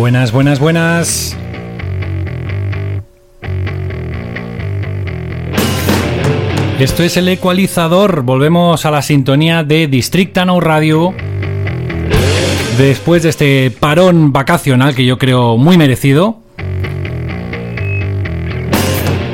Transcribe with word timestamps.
Buenas, 0.00 0.32
buenas, 0.32 0.58
buenas. 0.58 1.36
Esto 6.78 7.02
es 7.02 7.18
el 7.18 7.28
ecualizador. 7.28 8.22
Volvemos 8.22 8.86
a 8.86 8.90
la 8.90 9.02
sintonía 9.02 9.62
de 9.62 9.88
District 9.88 10.34
Now 10.38 10.58
Radio. 10.58 11.12
Después 12.78 13.24
de 13.24 13.28
este 13.28 13.70
parón 13.70 14.32
vacacional 14.32 14.94
que 14.94 15.04
yo 15.04 15.18
creo 15.18 15.58
muy 15.58 15.76
merecido. 15.76 16.38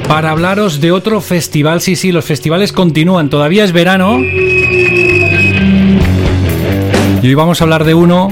Para 0.09 0.33
hablaros 0.33 0.81
de 0.81 0.91
otro 0.91 1.21
festival. 1.21 1.81
Sí, 1.81 1.95
sí, 1.95 2.11
los 2.11 2.25
festivales 2.25 2.73
continúan. 2.73 3.31
Todavía 3.31 3.63
es 3.63 3.71
verano. 3.71 4.19
Y 4.19 4.81
hoy 7.23 7.35
vamos 7.35 7.61
a 7.61 7.65
hablar 7.65 7.85
de 7.85 7.95
uno 7.95 8.31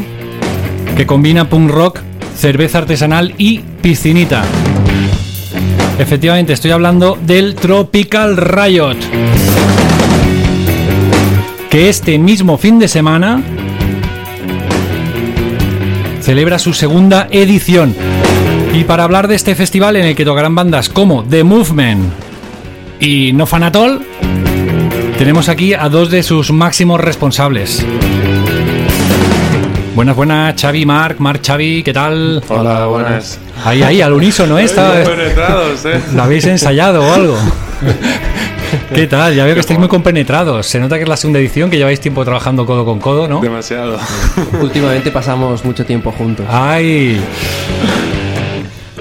que 0.96 1.06
combina 1.06 1.48
punk 1.48 1.70
rock, 1.70 2.00
cerveza 2.36 2.78
artesanal 2.78 3.34
y 3.38 3.60
piscinita. 3.82 4.44
Efectivamente, 5.98 6.52
estoy 6.52 6.72
hablando 6.72 7.18
del 7.20 7.54
Tropical 7.54 8.36
Riot. 8.36 8.96
Que 11.70 11.88
este 11.88 12.18
mismo 12.18 12.58
fin 12.58 12.78
de 12.78 12.88
semana 12.88 13.42
celebra 16.20 16.58
su 16.58 16.72
segunda 16.72 17.28
edición. 17.30 17.94
Y 18.72 18.84
para 18.84 19.04
hablar 19.04 19.28
de 19.28 19.36
este 19.36 19.54
festival 19.54 19.96
en 19.96 20.06
el 20.06 20.16
que 20.16 20.24
tocarán 20.24 20.54
bandas 20.54 20.88
como 20.88 21.22
The 21.22 21.44
Movement 21.44 22.12
y 22.98 23.32
No 23.32 23.46
Fanatol, 23.46 24.02
tenemos 25.18 25.48
aquí 25.48 25.74
a 25.74 25.88
dos 25.88 26.10
de 26.10 26.22
sus 26.24 26.50
máximos 26.50 27.00
responsables. 27.00 27.86
Buenas, 29.94 30.16
buenas, 30.16 30.60
Xavi, 30.60 30.84
Marc, 30.84 31.18
Marc, 31.20 31.46
Xavi, 31.46 31.82
¿qué 31.84 31.92
tal? 31.92 32.42
Hola, 32.48 32.86
buenas. 32.86 33.38
Ahí, 33.64 33.82
ahí, 33.82 34.00
al 34.02 34.12
unísono, 34.12 34.58
¿eh? 34.58 34.64
Está- 34.64 35.04
penetrados, 35.04 35.84
¿eh? 35.86 36.00
¿Lo 36.14 36.22
habéis 36.24 36.44
ensayado 36.46 37.02
o 37.06 37.12
algo? 37.12 37.36
¿Qué 38.94 39.06
tal? 39.06 39.34
Ya 39.36 39.44
veo 39.44 39.54
que 39.54 39.60
estáis 39.60 39.78
muy 39.78 39.88
compenetrados. 39.88 40.66
Se 40.66 40.80
nota 40.80 40.96
que 40.96 41.02
es 41.04 41.08
la 41.08 41.16
segunda 41.16 41.38
edición, 41.38 41.70
que 41.70 41.76
lleváis 41.76 42.00
tiempo 42.00 42.24
trabajando 42.24 42.66
codo 42.66 42.84
con 42.84 42.98
codo, 42.98 43.28
¿no? 43.28 43.40
Demasiado. 43.40 43.98
Últimamente 44.60 45.12
pasamos 45.12 45.64
mucho 45.64 45.86
tiempo 45.86 46.10
juntos. 46.10 46.44
¡Ay! 46.50 47.20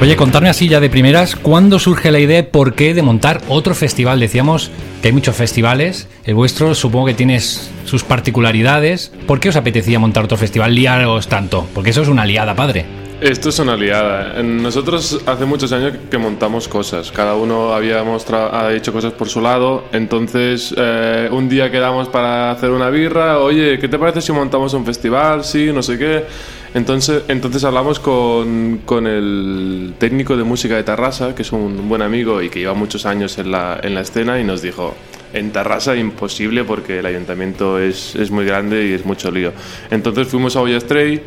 Oye, 0.04 0.18
contarme 0.18 0.50
así 0.50 0.68
ya 0.68 0.82
de 0.82 0.90
primeras, 0.90 1.38
¿cuándo 1.38 1.80
surge 1.80 2.12
la 2.12 2.20
idea 2.20 2.40
y 2.40 2.44
por 2.44 2.76
qué 2.76 2.94
de 2.94 3.02
montar 3.02 3.40
otro 3.48 3.74
festival? 3.74 4.20
Decíamos 4.20 4.70
que 5.02 5.08
hay 5.08 5.14
muchos 5.14 5.34
festivales, 5.34 6.10
el 6.26 6.36
vuestro 6.36 6.76
supongo 6.76 7.06
que 7.06 7.14
tiene 7.14 7.40
sus 7.40 8.04
particularidades. 8.04 9.14
¿Por 9.26 9.40
qué 9.40 9.48
os 9.48 9.56
apetecía 9.56 10.00
montar 10.00 10.26
otro 10.26 10.36
festival, 10.36 10.76
liaros 10.76 11.30
tanto? 11.30 11.66
Porque 11.74 11.92
eso 11.92 12.02
es 12.02 12.10
una 12.10 12.26
liada, 12.26 12.54
padre. 12.54 12.86
Esto 13.22 13.48
es 13.48 13.60
una 13.60 13.78
liada. 13.78 14.44
Nosotros 14.44 15.22
hace 15.26 15.46
muchos 15.46 15.72
años 15.72 15.94
que 16.12 16.18
montamos 16.18 16.68
cosas. 16.68 17.10
Cada 17.10 17.36
uno 17.36 17.72
habíamos 17.74 18.30
ha 18.30 18.74
hecho 18.74 18.92
cosas 18.92 19.14
por 19.14 19.30
su 19.30 19.40
lado. 19.40 19.86
Entonces, 19.94 20.76
eh, 20.76 21.30
un 21.32 21.48
día 21.48 21.72
quedamos 21.72 22.10
para 22.10 22.52
hacer 22.52 22.72
una 22.72 22.90
birra. 22.90 23.40
Oye, 23.40 23.80
¿qué 23.80 23.88
te 23.88 23.98
parece 23.98 24.20
si 24.20 24.34
montamos 24.34 24.74
un 24.74 24.86
festival? 24.86 25.46
Sí, 25.46 25.72
no 25.74 25.82
sé 25.82 25.98
qué. 25.98 26.26
Entonces, 26.74 27.24
entonces 27.28 27.64
hablamos 27.64 28.00
con, 28.00 28.82
con 28.86 29.06
el 29.06 29.94
técnico 30.00 30.36
de 30.36 30.44
música 30.44 30.76
de 30.76 30.84
Tarrasa, 30.84 31.36
que 31.36 31.44
es 31.44 31.52
un 31.52 31.88
buen 31.88 32.02
amigo 32.02 32.42
y 32.42 32.50
que 32.50 32.60
lleva 32.60 32.74
muchos 32.74 33.06
años 33.06 33.38
en 33.38 33.52
la, 33.52 33.80
en 33.84 33.94
la 33.94 34.02
escena, 34.02 34.40
y 34.40 34.44
nos 34.44 34.62
dijo, 34.64 34.96
en 35.34 35.52
Tarrasa 35.52 35.96
imposible 35.96 36.64
porque 36.64 37.00
el 37.00 37.06
ayuntamiento 37.06 37.78
es, 37.80 38.16
es 38.16 38.32
muy 38.32 38.46
grande 38.46 38.88
y 38.88 38.94
es 38.94 39.06
mucho 39.06 39.30
lío. 39.30 39.52
Entonces 39.92 40.28
fuimos 40.28 40.56
a 40.56 40.62
Ollastray, 40.62 41.22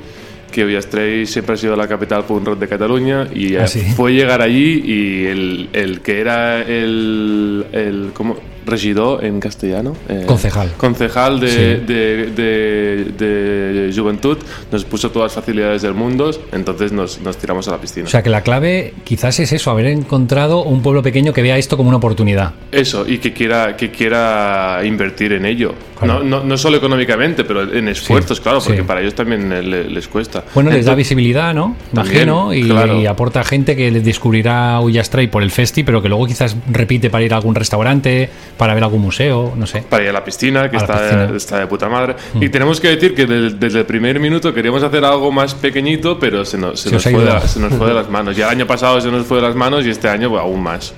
que 0.51 0.65
Ollastray 0.65 1.27
siempre 1.27 1.55
ha 1.55 1.57
sido 1.59 1.77
la 1.77 1.87
capital 1.87 2.25
punk 2.25 2.45
rock 2.47 2.59
de 2.59 2.67
Cataluña, 2.69 3.29
y 3.33 3.55
Ah, 3.57 3.69
sí. 3.69 3.83
fue 3.97 4.13
llegar 4.15 4.43
allí 4.43 4.83
y 4.85 5.27
el, 5.27 5.69
el 5.73 6.01
que 6.01 6.21
era 6.21 6.61
el... 6.63 7.67
el 7.73 8.11
¿cómo? 8.15 8.37
Regidor 8.67 9.25
en 9.25 9.41
castellano. 9.41 9.95
Eh, 10.09 10.25
Concejal. 10.27 10.73
Concejal 10.77 11.41
de, 11.41 11.49
Sí. 11.49 11.57
de, 11.87 12.27
de- 12.37 13.05
de 13.17 13.93
Juventud 13.97 14.39
nos 14.73 14.85
puso 14.85 15.11
todas 15.11 15.35
las 15.35 15.45
facilidades 15.45 15.83
del 15.83 15.95
mundo, 15.95 16.31
entonces 16.53 16.93
nos, 16.93 17.21
nos 17.21 17.37
tiramos 17.37 17.69
a 17.69 17.73
la 17.73 17.79
piscina. 17.81 18.07
O 18.07 18.11
sea 18.11 18.23
que 18.23 18.31
la 18.31 18.43
clave 18.43 18.95
quizás 19.05 19.39
es 19.41 19.53
eso, 19.53 19.71
haber 19.71 19.87
encontrado 19.87 20.63
un 20.65 20.83
pueblo 20.83 21.03
pequeño 21.03 21.33
que 21.33 21.43
vea 21.43 21.57
esto 21.57 21.77
como 21.77 21.89
una 21.89 21.99
oportunidad. 21.99 22.53
Eso, 22.73 23.07
y 23.09 23.19
que 23.19 23.33
quiera, 23.33 23.77
que 23.77 23.91
quiera 23.91 24.81
invertir 24.85 25.33
en 25.33 25.47
ello. 25.47 25.75
Claro. 25.99 26.23
No, 26.23 26.39
no, 26.41 26.45
no 26.45 26.57
solo 26.59 26.77
económicamente, 26.77 27.45
pero 27.45 27.63
en 27.73 27.89
esfuerzos, 27.89 28.37
Sí, 28.39 28.43
claro, 28.43 28.59
porque 28.61 28.79
sí. 28.81 28.83
para 28.87 29.01
ellos 29.01 29.15
también 29.15 29.51
eh, 29.53 29.63
le- 29.63 29.89
les 29.89 30.09
cuesta. 30.09 30.45
Bueno, 30.55 30.71
les 30.71 30.85
da 30.85 30.93
Entonces- 30.93 30.97
visibilidad, 30.99 31.55
¿no? 31.55 31.75
También, 31.95 32.29
Imagino, 32.29 32.53
y, 32.55 32.63
claro. 32.69 33.01
y 33.01 33.07
aporta 33.07 33.43
gente 33.45 33.75
que 33.77 33.91
les 33.91 34.05
descubrirá 34.05 34.79
Ullastray 34.81 35.29
por 35.29 35.43
el 35.43 35.51
festi, 35.51 35.85
pero 35.85 36.03
que 36.03 36.09
luego 36.09 36.27
quizás 36.27 36.57
repite 36.71 37.09
para 37.11 37.25
ir 37.25 37.33
a 37.33 37.37
algún 37.37 37.55
restaurante, 37.55 38.29
para 38.57 38.75
ver 38.75 38.83
algún 38.85 39.01
museo, 39.03 39.53
no 39.57 39.67
sé. 39.67 39.83
para 39.89 40.03
ir 40.05 40.11
a 40.11 40.13
la 40.13 40.25
piscina, 40.25 40.71
que 40.71 40.77
A 40.77 40.81
está, 40.81 40.99
piscina. 41.03 41.27
Mm. 41.33 41.37
está 41.37 41.59
de 41.61 41.67
puta 41.67 41.89
madre. 41.89 42.17
Y 42.41 42.49
tenemos 42.49 42.81
que 42.81 42.89
decir 42.89 43.15
que 43.15 43.27
del- 43.27 43.59
desde 43.59 43.81
el 43.81 43.87
primer 43.87 44.21
minuto 44.21 44.53
queríamos 44.53 44.83
hacer 44.83 45.05
algo 45.05 45.33
más 45.33 45.55
pequeñito, 45.55 46.19
pero 46.19 46.45
se 46.45 46.59
nos, 46.59 46.81
se 46.81 46.89
Se 46.91 46.95
nos, 46.95 47.03
fue, 47.05 47.25
de, 47.25 47.41
se 47.49 47.61
nos 47.61 47.73
fue 47.75 47.89
de 47.89 47.95
las 47.95 48.11
manos. 48.11 48.37
Ya 48.37 48.47
el 48.47 48.51
año 48.51 48.67
pasado 48.67 49.01
se 49.01 49.11
nos 49.11 49.27
fue 49.27 49.39
de 49.39 49.45
las 49.45 49.55
manos 49.55 49.87
y 49.87 49.91
este 49.91 50.09
año 50.09 50.29
pues, 50.31 50.43
aún 50.43 50.63
más. 50.63 50.93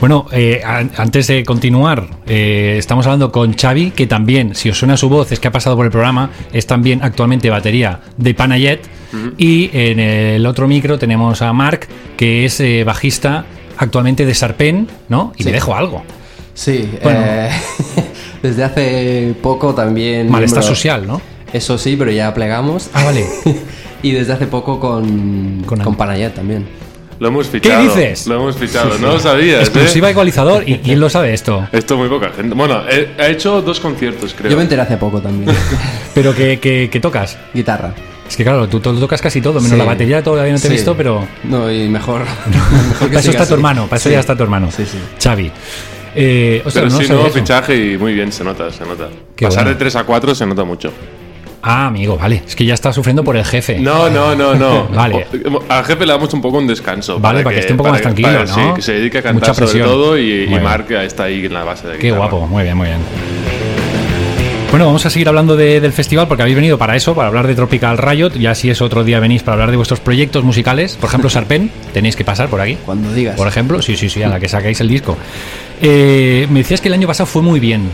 Bueno, 0.00 0.26
eh, 0.32 0.60
an- 0.64 0.92
antes 0.96 1.26
de 1.26 1.44
continuar, 1.44 2.06
eh, 2.26 2.76
estamos 2.78 3.06
hablando 3.06 3.32
con 3.32 3.54
Xavi, 3.54 3.90
que 3.90 4.06
también, 4.06 4.43
si 4.52 4.68
os 4.70 4.78
suena 4.78 4.96
su 4.96 5.08
voz, 5.08 5.30
es 5.32 5.40
que 5.40 5.48
ha 5.48 5.52
pasado 5.52 5.76
por 5.76 5.86
el 5.86 5.92
programa, 5.92 6.30
es 6.52 6.66
también 6.66 7.00
actualmente 7.02 7.48
batería 7.50 8.00
de 8.16 8.34
Panayet. 8.34 8.80
Y 9.38 9.70
en 9.72 10.00
el 10.00 10.44
otro 10.44 10.66
micro 10.66 10.98
tenemos 10.98 11.40
a 11.40 11.52
Marc, 11.52 11.88
que 12.16 12.44
es 12.44 12.58
eh, 12.60 12.82
bajista 12.84 13.44
actualmente 13.78 14.26
de 14.26 14.34
Sarpen, 14.34 14.88
¿no? 15.08 15.32
Y 15.36 15.44
Sí. 15.44 15.48
me 15.48 15.52
dejo 15.52 15.74
algo. 15.76 16.02
Sí, 16.52 16.90
Bueno. 17.02 17.20
eh, 17.24 17.50
desde 18.42 18.64
hace 18.64 19.34
poco 19.42 19.72
también... 19.74 20.28
Malestar 20.30 20.60
miembro- 20.62 20.74
social, 20.76 21.06
¿no? 21.06 21.20
Eso 21.52 21.78
sí, 21.78 21.94
pero 21.96 22.10
ya 22.10 22.34
plegamos. 22.34 22.90
Ah, 22.92 23.04
vale. 23.04 23.24
y 24.02 24.10
desde 24.10 24.32
hace 24.32 24.46
poco 24.48 24.80
con, 24.80 25.62
Con- 25.64 25.80
con, 25.80 25.94
Panayet 25.94 26.34
también. 26.34 26.66
Lo 27.18 27.28
hemos 27.28 27.48
fichado. 27.48 27.82
dices? 27.82 28.26
Lo 28.26 28.34
hemos 28.36 28.56
fichado, 28.56 28.98
no 28.98 29.08
lo 29.12 29.18
sabías. 29.20 29.58
¿eh? 29.60 29.62
Exclusiva 29.62 30.10
ecualizador. 30.10 30.62
¿Y 30.68 30.78
quién 30.78 31.00
lo 31.00 31.08
sabe 31.08 31.32
esto? 31.34 31.66
Esto 31.72 31.96
muy 31.96 32.08
poca 32.08 32.30
gente. 32.36 32.54
Bueno, 32.54 32.82
he- 32.90 33.10
ha 33.18 33.28
hecho 33.28 33.62
dos 33.62 33.80
conciertos, 33.80 34.34
creo. 34.36 34.50
Yo 34.50 34.56
me 34.56 34.62
enteré 34.64 34.82
hace 34.82 34.96
poco 34.96 35.20
también. 35.20 35.54
Pero 36.14 36.34
que, 36.34 36.58
que- 36.58 36.88
que 36.90 37.00
tocas. 37.00 37.38
Guitarra. 37.52 37.94
Es 38.28 38.36
que 38.36 38.42
claro, 38.42 38.66
tú, 38.68 38.80
to- 38.80 38.94
tocas 38.94 39.20
casi 39.20 39.40
todo, 39.40 39.54
menos 39.54 39.70
Sí. 39.70 39.76
la 39.76 39.84
batería 39.84 40.22
todavía 40.22 40.52
no 40.52 40.58
te 40.58 40.66
he 40.66 40.70
Sí. 40.70 40.76
visto, 40.76 40.96
pero 40.96 41.26
No, 41.44 41.70
y 41.70 41.88
mejor... 41.88 42.22
mejor 42.46 42.98
que 43.00 43.06
para 43.08 43.20
eso 43.20 43.30
está 43.30 43.38
tu 43.42 43.44
así. 43.44 43.54
hermano, 43.54 43.86
para 43.86 43.96
eso 43.98 44.08
Sí. 44.08 44.14
ya 44.14 44.20
está 44.20 44.34
tu 44.36 44.42
hermano. 44.42 44.70
Sí, 44.74 44.84
sí. 44.86 44.98
Xavi. 45.22 45.52
Eh, 46.16 46.62
ostras, 46.64 46.84
Pero 46.84 46.90
no 46.96 47.00
sí, 47.02 47.08
nuevo 47.08 47.26
eso. 47.26 47.34
fichaje 47.38 47.76
y 47.76 47.98
muy 47.98 48.14
bien, 48.14 48.32
se 48.32 48.42
nota, 48.44 48.70
se 48.72 48.84
nota. 48.86 49.08
Qué 49.36 49.46
Pasar 49.46 49.64
bueno. 49.64 49.70
de 49.76 49.80
3 49.80 49.96
a 49.96 50.04
4 50.04 50.34
se 50.34 50.46
nota 50.46 50.64
mucho. 50.64 50.90
Ah, 51.66 51.86
amigo, 51.86 52.18
vale. 52.18 52.42
Es 52.46 52.54
que 52.54 52.66
ya 52.66 52.74
está 52.74 52.92
sufriendo 52.92 53.24
por 53.24 53.36
el 53.38 53.44
jefe. 53.44 53.78
No, 53.78 54.10
no, 54.10 54.34
no, 54.34 54.54
no. 54.54 54.86
Vale. 54.88 55.26
O- 55.50 55.62
Al 55.66 55.82
jefe 55.84 56.04
le 56.04 56.12
damos 56.12 56.32
un 56.34 56.42
poco 56.42 56.58
un 56.58 56.66
descanso. 56.66 57.18
Vale, 57.18 57.42
para 57.42 57.54
que 57.54 57.60
esté 57.60 57.72
un 57.72 57.78
poco 57.78 57.88
más 57.90 58.02
tranquilo, 58.02 58.28
para- 58.28 58.44
¿no? 58.44 58.54
Sí, 58.54 58.60
que 58.76 58.82
se 58.82 58.92
dedique 58.92 59.16
a 59.18 59.20
Mucha 59.32 59.46
cantar 59.46 59.54
sobre 59.54 59.66
presión. 59.70 59.86
todo 59.88 60.18
y, 60.18 60.44
y. 60.44 60.60
Marc 60.60 60.90
está 60.90 61.24
ahí 61.24 61.46
en 61.46 61.54
la 61.54 61.64
base 61.64 61.88
de 61.88 61.96
Qué 61.98 62.08
guitarra. 62.08 62.18
guapo, 62.28 62.46
muy 62.46 62.64
bien, 62.64 62.76
muy 62.76 62.88
bien. 62.88 62.98
Bueno, 64.70 64.86
vamos 64.86 65.06
a 65.06 65.10
seguir 65.10 65.28
hablando 65.28 65.56
de- 65.56 65.80
del 65.80 65.92
festival 65.92 66.26
porque 66.26 66.42
habéis 66.42 66.56
venido 66.56 66.76
para 66.76 66.96
eso, 66.96 67.14
para 67.14 67.28
hablar 67.28 67.46
de 67.46 67.54
Tropical 67.54 67.96
Riot. 67.96 68.30
Ya 68.38 68.54
si 68.56 68.70
es 68.70 68.82
otro 68.82 69.04
día 69.04 69.20
venís 69.20 69.42
para 69.44 69.54
hablar 69.54 69.70
de 69.70 69.76
vuestros 69.76 70.00
proyectos 70.00 70.42
musicales. 70.44 70.96
Por 71.00 71.08
ejemplo, 71.08 71.30
Sarpen, 71.30 71.70
tenéis 71.92 72.16
que 72.16 72.24
pasar 72.24 72.48
por 72.48 72.60
aquí. 72.60 72.76
Cuando 72.84 73.12
digas. 73.14 73.36
Por 73.36 73.46
ejemplo, 73.48 73.80
sí, 73.80 73.96
sí, 73.96 74.10
sí, 74.10 74.22
a 74.22 74.28
la 74.28 74.40
que 74.40 74.48
sacáis 74.48 74.80
el 74.80 74.88
disco. 74.88 75.16
Eh, 75.80 76.46
me 76.50 76.58
decías 76.60 76.80
que 76.80 76.88
el 76.88 76.94
año 76.94 77.06
pasado 77.06 77.26
fue 77.26 77.40
muy 77.40 77.60
bien. 77.60 77.88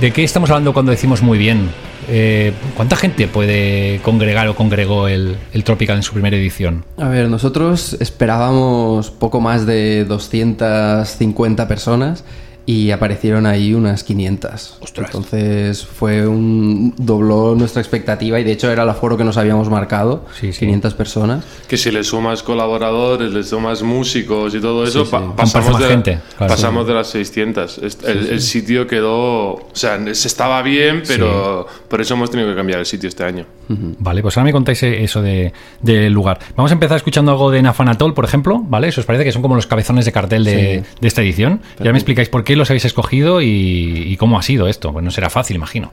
¿De 0.00 0.10
qué 0.10 0.24
estamos 0.24 0.48
hablando 0.50 0.72
cuando 0.72 0.90
decimos 0.90 1.20
muy 1.22 1.36
bien? 1.38 1.68
Eh, 2.08 2.52
¿Cuánta 2.76 2.96
gente 2.96 3.28
puede 3.28 4.00
congregar 4.02 4.48
o 4.48 4.54
congregó 4.54 5.08
el, 5.08 5.36
el 5.52 5.64
Tropical 5.64 5.96
en 5.96 6.02
su 6.02 6.12
primera 6.12 6.36
edición? 6.36 6.84
A 6.98 7.08
ver, 7.08 7.28
nosotros 7.28 7.96
esperábamos 8.00 9.10
poco 9.10 9.40
más 9.40 9.66
de 9.66 10.04
250 10.04 11.68
personas 11.68 12.24
y 12.70 12.90
aparecieron 12.92 13.46
ahí 13.46 13.74
unas 13.74 14.04
500. 14.04 14.78
Entonces 14.96 15.84
fue 15.84 16.26
un 16.26 16.94
dobló 16.96 17.54
nuestra 17.56 17.80
expectativa 17.82 18.38
y 18.38 18.44
de 18.44 18.52
hecho 18.52 18.70
era 18.70 18.84
el 18.84 18.88
aforo 18.88 19.16
que 19.16 19.24
nos 19.24 19.36
habíamos 19.36 19.68
marcado, 19.68 20.24
Sí, 20.38 20.52
sí. 20.52 20.60
500 20.60 20.94
personas. 20.94 21.44
Que 21.66 21.76
si 21.76 21.90
le 21.90 22.04
sumas 22.04 22.42
colaboradores, 22.44 23.32
le 23.32 23.42
sumas 23.42 23.82
músicos 23.82 24.54
y 24.54 24.60
todo 24.60 24.84
eso, 24.84 25.04
sí. 25.04 25.10
pa- 25.10 25.34
pasamos, 25.34 25.80
de, 25.80 25.86
gente, 25.88 26.18
claro. 26.38 26.52
pasamos 26.54 26.86
de 26.86 26.94
las 26.94 27.08
600. 27.08 27.78
Est- 27.78 28.04
el, 28.06 28.26
el 28.28 28.40
sitio 28.40 28.86
quedó... 28.86 29.54
O 29.54 29.68
sea, 29.72 29.98
se 30.14 30.28
estaba 30.28 30.62
bien, 30.62 31.02
pero 31.08 31.66
por 31.88 32.00
eso 32.00 32.14
hemos 32.14 32.30
tenido 32.30 32.48
que 32.50 32.54
cambiar 32.54 32.78
el 32.78 32.86
sitio 32.86 33.08
este 33.08 33.24
año. 33.24 33.46
Vale, 33.68 34.20
pues 34.22 34.36
ahora 34.36 34.44
me 34.46 34.52
contáis 34.52 34.82
eh, 34.84 35.02
eso 35.02 35.22
de- 35.22 35.52
del 35.80 36.12
lugar. 36.12 36.38
Vamos 36.56 36.70
a 36.70 36.74
empezar 36.74 36.96
escuchando 36.96 37.32
algo 37.32 37.50
de 37.50 37.62
Nafanatol, 37.62 38.14
por 38.14 38.24
ejemplo, 38.24 38.60
¿vale? 38.64 38.88
Eso 38.88 39.00
os 39.00 39.06
parece 39.06 39.24
que 39.24 39.32
son 39.32 39.42
como 39.42 39.54
los 39.56 39.66
cabezones 39.66 40.04
de 40.04 40.12
cartel 40.12 40.44
de, 40.44 40.84
de 41.00 41.08
esta 41.08 41.22
edición. 41.22 41.60
Ya 41.82 41.92
me 41.92 41.98
explicáis 41.98 42.28
por 42.28 42.44
qué 42.44 42.56
los 42.60 42.70
habéis 42.70 42.84
escogido 42.84 43.42
y, 43.42 44.04
y 44.06 44.16
cómo 44.16 44.38
ha 44.38 44.42
sido 44.42 44.68
esto. 44.68 44.92
Pues 44.92 45.04
no 45.04 45.10
será 45.10 45.30
fácil, 45.30 45.56
imagino. 45.56 45.92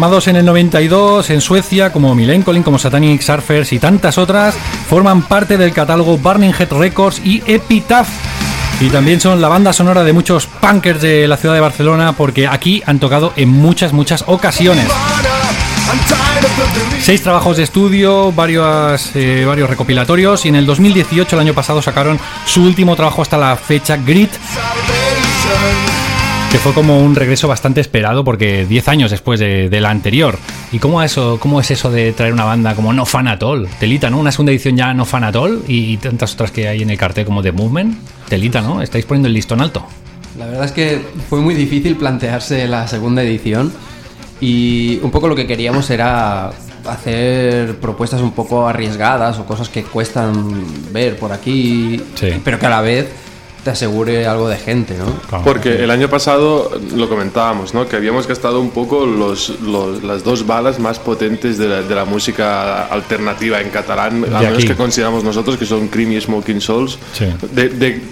Formados 0.00 0.28
en 0.28 0.36
el 0.36 0.46
92 0.46 1.28
en 1.28 1.42
Suecia, 1.42 1.92
como 1.92 2.14
Milencolin, 2.14 2.62
como 2.62 2.78
Satanic 2.78 3.20
Surfers 3.20 3.70
y 3.74 3.78
tantas 3.78 4.16
otras, 4.16 4.54
forman 4.88 5.20
parte 5.20 5.58
del 5.58 5.74
catálogo 5.74 6.16
Burning 6.16 6.54
Head 6.58 6.72
Records 6.72 7.20
y 7.22 7.42
Epitaph. 7.46 8.08
Y 8.80 8.88
también 8.88 9.20
son 9.20 9.42
la 9.42 9.48
banda 9.48 9.74
sonora 9.74 10.02
de 10.02 10.14
muchos 10.14 10.46
punkers 10.46 11.02
de 11.02 11.28
la 11.28 11.36
ciudad 11.36 11.54
de 11.54 11.60
Barcelona, 11.60 12.14
porque 12.14 12.48
aquí 12.48 12.82
han 12.86 12.98
tocado 12.98 13.34
en 13.36 13.50
muchas, 13.50 13.92
muchas 13.92 14.24
ocasiones. 14.26 14.86
Seis 17.02 17.22
trabajos 17.22 17.58
de 17.58 17.64
estudio, 17.64 18.32
varios, 18.32 19.10
eh, 19.14 19.44
varios 19.46 19.68
recopilatorios, 19.68 20.46
y 20.46 20.48
en 20.48 20.54
el 20.54 20.64
2018, 20.64 21.36
el 21.36 21.40
año 21.40 21.52
pasado, 21.52 21.82
sacaron 21.82 22.18
su 22.46 22.62
último 22.62 22.96
trabajo 22.96 23.20
hasta 23.20 23.36
la 23.36 23.54
fecha, 23.54 23.98
Grit. 23.98 24.30
Que 26.50 26.58
fue 26.58 26.72
como 26.72 26.98
un 26.98 27.14
regreso 27.14 27.46
bastante 27.46 27.80
esperado 27.80 28.24
porque 28.24 28.66
10 28.66 28.88
años 28.88 29.10
después 29.12 29.38
de, 29.38 29.68
de 29.68 29.80
la 29.80 29.90
anterior. 29.90 30.36
¿Y 30.72 30.80
cómo, 30.80 31.00
eso, 31.00 31.38
cómo 31.40 31.60
es 31.60 31.70
eso 31.70 31.92
de 31.92 32.12
traer 32.12 32.32
una 32.32 32.44
banda 32.44 32.74
como 32.74 32.92
No 32.92 33.06
Fan 33.06 33.28
At 33.28 33.42
All? 33.44 33.68
Telita, 33.78 34.10
¿no? 34.10 34.18
Una 34.18 34.32
segunda 34.32 34.50
edición 34.50 34.76
ya 34.76 34.92
No 34.92 35.04
Fan 35.04 35.22
At 35.22 35.36
All 35.36 35.62
y, 35.68 35.92
y 35.92 35.96
tantas 35.98 36.34
otras 36.34 36.50
que 36.50 36.66
hay 36.66 36.82
en 36.82 36.90
el 36.90 36.98
cartel 36.98 37.24
como 37.24 37.40
The 37.42 37.52
Movement. 37.52 37.98
Telita, 38.28 38.60
¿no? 38.62 38.82
Estáis 38.82 39.04
poniendo 39.06 39.28
el 39.28 39.34
listón 39.34 39.60
alto. 39.60 39.86
La 40.38 40.46
verdad 40.46 40.64
es 40.64 40.72
que 40.72 41.00
fue 41.28 41.40
muy 41.40 41.54
difícil 41.54 41.94
plantearse 41.96 42.66
la 42.66 42.88
segunda 42.88 43.22
edición 43.22 43.72
y 44.40 44.98
un 45.02 45.10
poco 45.12 45.28
lo 45.28 45.36
que 45.36 45.46
queríamos 45.46 45.88
era 45.90 46.50
hacer 46.88 47.76
propuestas 47.76 48.22
un 48.22 48.32
poco 48.32 48.66
arriesgadas 48.66 49.38
o 49.38 49.44
cosas 49.46 49.68
que 49.68 49.84
cuestan 49.84 50.64
ver 50.92 51.16
por 51.16 51.30
aquí, 51.30 52.00
Sí. 52.16 52.28
pero 52.44 52.58
que 52.58 52.66
a 52.66 52.70
la 52.70 52.80
vez 52.80 53.08
te 53.64 53.70
asegure 53.70 54.26
algo 54.26 54.48
de 54.48 54.56
gente, 54.56 54.96
¿no? 54.96 55.06
Claro. 55.28 55.44
Porque 55.44 55.82
el 55.84 55.90
año 55.90 56.08
pasado 56.08 56.70
lo 56.94 57.08
comentábamos, 57.08 57.74
¿no? 57.74 57.86
Que 57.88 57.96
habíamos 57.96 58.26
gastado 58.26 58.60
un 58.60 58.70
poco 58.70 59.04
los, 59.06 59.60
los- 59.60 60.02
las 60.02 60.24
dos 60.24 60.46
balas 60.46 60.78
más 60.78 60.98
potentes 60.98 61.58
de 61.58 61.68
la, 61.68 61.82
de 61.82 61.94
la 61.94 62.04
música 62.04 62.86
alternativa 62.86 63.60
en 63.60 63.70
catalán, 63.70 64.24
al 64.24 64.30
menos 64.42 64.58
aquí. 64.58 64.66
que 64.68 64.74
consideramos 64.76 65.24
nosotros, 65.24 65.56
que 65.56 65.66
son 65.66 65.88
Cream 65.88 66.12
y 66.12 66.20
Smoking 66.20 66.60
Souls. 66.60 66.98
Sí. 67.12 67.26
De, 67.52 67.68
de- 67.68 68.02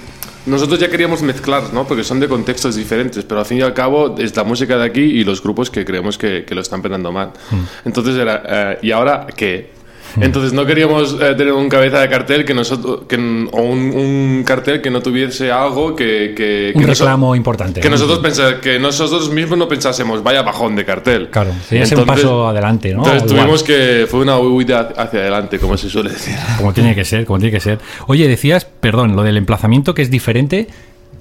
nosotros 0.47 0.79
ya 0.81 0.89
queríamos 0.89 1.21
mezclar, 1.21 1.75
¿no? 1.75 1.87
Porque 1.87 2.03
son 2.05 2.21
de 2.21 2.29
contextos 2.29 2.75
diferentes, 2.77 3.23
pero 3.25 3.41
al 3.41 3.47
fin 3.47 3.59
y 3.59 3.63
al 3.63 3.75
cabo 3.75 4.15
es 4.19 4.35
la 4.35 4.45
música 4.45 4.79
de 4.79 4.85
aquí 4.87 5.01
y 5.03 5.25
los 5.25 5.43
grupos 5.43 5.69
que 5.71 5.85
creemos 5.85 6.17
que, 6.17 6.45
que 6.47 6.55
lo 6.55 6.63
están 6.63 6.81
penando 6.81 7.13
mal. 7.13 7.33
Hmm. 7.51 7.65
Entonces 7.85 8.17
era, 8.17 8.43
eh, 8.47 8.79
¿y 8.83 8.91
ahora 8.93 9.27
qué? 9.37 9.77
Entonces 10.21 10.53
no 10.53 10.65
queríamos 10.67 11.15
eh, 11.21 11.35
tener 11.37 11.53
un 11.53 11.69
cabeza 11.69 12.01
de 12.01 12.09
cartel 12.09 12.45
que 12.45 12.55
nosotros 12.55 13.01
que, 13.09 13.17
o 13.17 13.63
un, 13.63 13.79
un 13.95 14.43
cartel 14.47 14.81
que 14.81 14.91
no 14.91 15.01
tuviese 15.01 15.51
algo 15.53 15.95
que, 15.95 16.35
que, 16.37 16.73
Un 16.75 16.81
que 16.83 16.87
reclamo 16.89 17.35
importante. 17.35 17.81
que 17.81 17.89
¿no? 17.89 17.97
nosotros 17.97 18.19
pensa- 18.21 18.61
que 18.61 18.79
nosotros 18.79 19.31
mismos 19.31 19.59
no 19.59 19.69
pensásemos 19.69 20.23
vaya 20.23 20.43
bajón 20.43 20.77
de 20.77 20.85
cartel. 20.85 21.29
Claro, 21.31 21.53
sería 21.69 21.87
ser 21.87 21.99
un 21.99 22.07
paso 22.07 22.49
adelante, 22.49 22.93
¿no? 22.95 22.99
Entonces 23.05 23.27
tuvimos 23.29 23.63
que 23.63 24.07
fue 24.11 24.21
una 24.21 24.39
huida 24.39 24.93
hacia 24.97 25.21
adelante, 25.21 25.59
como 25.59 25.77
se 25.77 25.89
suele 25.91 26.11
decir. 26.11 26.35
Como 26.59 26.73
tiene 26.73 26.95
que 26.95 27.05
ser, 27.05 27.25
como 27.25 27.39
tiene 27.39 27.53
que 27.53 27.61
ser. 27.61 27.79
Oye, 28.07 28.27
decías, 28.29 28.65
perdón, 28.65 29.15
lo 29.15 29.23
del 29.23 29.37
emplazamiento 29.37 29.95
que 29.95 30.03
es 30.03 30.11
diferente. 30.11 30.67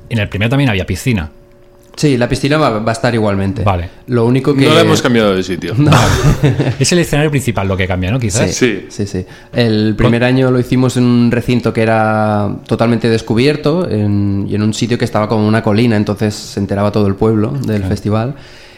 En 0.09 0.19
el 0.19 0.29
primero 0.29 0.49
también 0.49 0.69
había 0.69 0.85
piscina. 0.85 1.31
Sí, 1.97 2.15
la 2.15 2.29
piscina 2.29 2.57
va, 2.57 2.77
va 2.77 2.91
a 2.91 2.93
estar 2.93 3.13
igualmente. 3.15 3.63
Vale. 3.63 3.89
Lo 4.05 4.27
único 4.27 4.53
que... 4.53 4.67
No 4.67 4.73
la 4.75 4.81
hemos 4.81 5.01
cambiado 5.01 5.35
de 5.35 5.41
sitio. 5.41 5.73
Es 6.79 6.91
el 6.91 6.99
escenario 6.99 7.31
principal 7.31 7.67
lo 7.67 7.75
que 7.75 7.87
cambia, 7.87 8.11
¿no? 8.11 8.19
Quizás. 8.19 8.53
Sí. 8.53 8.85
Sí, 8.89 9.07
sí. 9.07 9.25
El 9.51 9.95
primer 9.97 10.23
año 10.23 10.51
lo 10.51 10.59
hicimos 10.59 10.95
en 10.97 11.05
un 11.05 11.31
recinto 11.31 11.73
que 11.73 11.81
era 11.81 12.49
totalmente 12.67 13.09
descubierto 13.09 13.89
en- 13.89 14.45
y 14.47 14.53
en 14.53 14.61
un 14.61 14.75
sitio 14.75 14.97
que 14.99 15.05
estaba 15.05 15.27
como 15.27 15.47
una 15.47 15.63
colina, 15.63 15.95
entonces 15.97 16.35
se 16.35 16.59
enteraba 16.59 16.91
todo 16.91 17.07
el 17.07 17.15
pueblo 17.15 17.51
del 17.65 17.83
festival. 17.83 18.35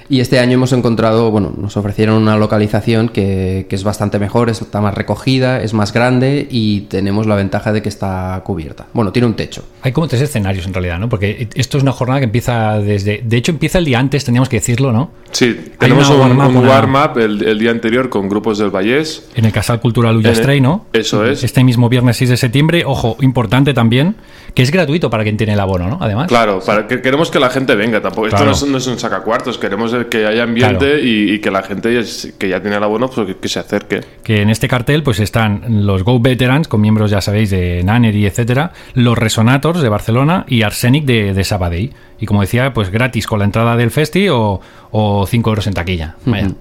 Y 0.09 0.21
este 0.21 0.39
año 0.39 0.53
hemos 0.53 0.73
encontrado, 0.73 1.29
bueno, 1.29 1.53
nos 1.55 1.77
ofrecieron 1.77 2.15
una 2.21 2.35
localización 2.35 3.09
que, 3.09 3.67
que 3.69 3.75
es 3.75 3.83
bastante 3.83 4.17
mejor, 4.17 4.49
está 4.49 4.81
más 4.81 4.95
recogida, 4.95 5.61
es 5.61 5.75
más 5.75 5.93
grande 5.93 6.47
y 6.49 6.81
tenemos 6.81 7.27
la 7.27 7.35
ventaja 7.35 7.71
de 7.71 7.83
que 7.83 7.89
está 7.89 8.41
cubierta. 8.43 8.87
Bueno, 8.93 9.11
tiene 9.11 9.27
un 9.27 9.35
techo. 9.35 9.63
Hay 9.83 9.91
como 9.91 10.07
tres 10.07 10.21
escenarios 10.23 10.65
en 10.65 10.73
realidad, 10.73 10.97
¿no? 10.97 11.09
Porque 11.09 11.47
esto 11.53 11.77
es 11.77 11.83
una 11.83 11.91
jornada 11.91 12.19
que 12.21 12.25
empieza 12.25 12.79
desde. 12.79 13.21
De 13.23 13.37
hecho, 13.37 13.51
empieza 13.51 13.77
el 13.77 13.85
día 13.85 13.99
antes, 13.99 14.25
teníamos 14.25 14.49
que 14.49 14.57
decirlo, 14.57 14.91
¿no? 14.91 15.11
Sí, 15.31 15.73
tenemos 15.77 16.09
un 16.09 16.19
warm-up, 16.19 16.47
un 16.49 16.57
una- 16.57 17.13
el, 17.23 17.43
el 17.43 17.59
día 17.59 17.69
anterior 17.69 18.09
con 18.09 18.27
grupos 18.29 18.57
del 18.57 18.71
Vallés. 18.71 19.29
En 19.35 19.45
el 19.45 19.51
Casal 19.51 19.79
Cultural 19.79 20.17
Ullastray, 20.17 20.59
¿no? 20.59 20.87
Eso 20.91 21.23
es. 21.23 21.43
Este 21.43 21.63
mismo 21.63 21.87
viernes 21.87 22.17
6 22.17 22.31
de 22.31 22.37
septiembre. 22.37 22.83
Ojo, 22.83 23.15
importante 23.21 23.75
también, 23.75 24.15
que 24.55 24.63
es 24.63 24.71
gratuito 24.71 25.11
para 25.11 25.21
quien 25.23 25.37
tiene 25.37 25.53
el 25.53 25.59
abono, 25.59 25.87
¿no? 25.87 25.97
Además. 26.01 26.27
Claro, 26.29 26.61
para 26.65 26.87
que 26.87 26.99
queremos 27.01 27.29
que 27.29 27.39
la 27.39 27.51
gente 27.51 27.75
venga. 27.75 28.01
Tampoco, 28.01 28.27
Claro. 28.27 28.51
Esto 28.51 28.65
no 28.65 28.69
es, 28.69 28.71
no 28.71 28.77
es 28.79 28.87
un 28.87 28.97
sacacuartos, 28.99 29.59
queremos 29.59 29.93
que 30.07 30.25
haya 30.25 30.43
ambiente 30.43 30.85
Claro. 30.85 30.99
y, 30.99 31.33
y 31.33 31.39
que 31.39 31.51
la 31.51 31.63
gente 31.63 32.01
que 32.37 32.49
ya 32.49 32.61
tiene 32.61 32.77
el 32.77 32.83
abono 32.83 33.09
pues, 33.09 33.27
que, 33.27 33.35
que 33.37 33.47
se 33.47 33.59
acerque. 33.59 34.01
Que 34.23 34.41
en 34.41 34.49
este 34.49 34.67
cartel 34.67 35.03
pues 35.03 35.19
están 35.19 35.85
los 35.85 36.03
Go 36.03 36.19
Veterans, 36.19 36.67
con 36.67 36.81
miembros, 36.81 37.11
ya 37.11 37.21
sabéis, 37.21 37.49
de 37.49 37.83
Nannery, 37.83 38.25
etcétera, 38.25 38.71
los 38.93 39.17
Resonators 39.17 39.81
de 39.81 39.89
Barcelona 39.89 40.45
y 40.47 40.61
Arsenic 40.61 41.05
de, 41.05 41.33
de 41.33 41.43
Sabadell. 41.43 41.91
Y 42.19 42.25
como 42.25 42.41
decía, 42.41 42.73
pues 42.73 42.89
gratis 42.91 43.25
con 43.27 43.39
la 43.39 43.45
entrada 43.45 43.75
del 43.77 43.91
festi 43.91 44.27
o, 44.29 44.59
o 44.91 45.25
5 45.27 45.49
euros 45.49 45.67
en 45.67 45.73
taquilla. 45.73 46.15
Vaya, 46.25 46.51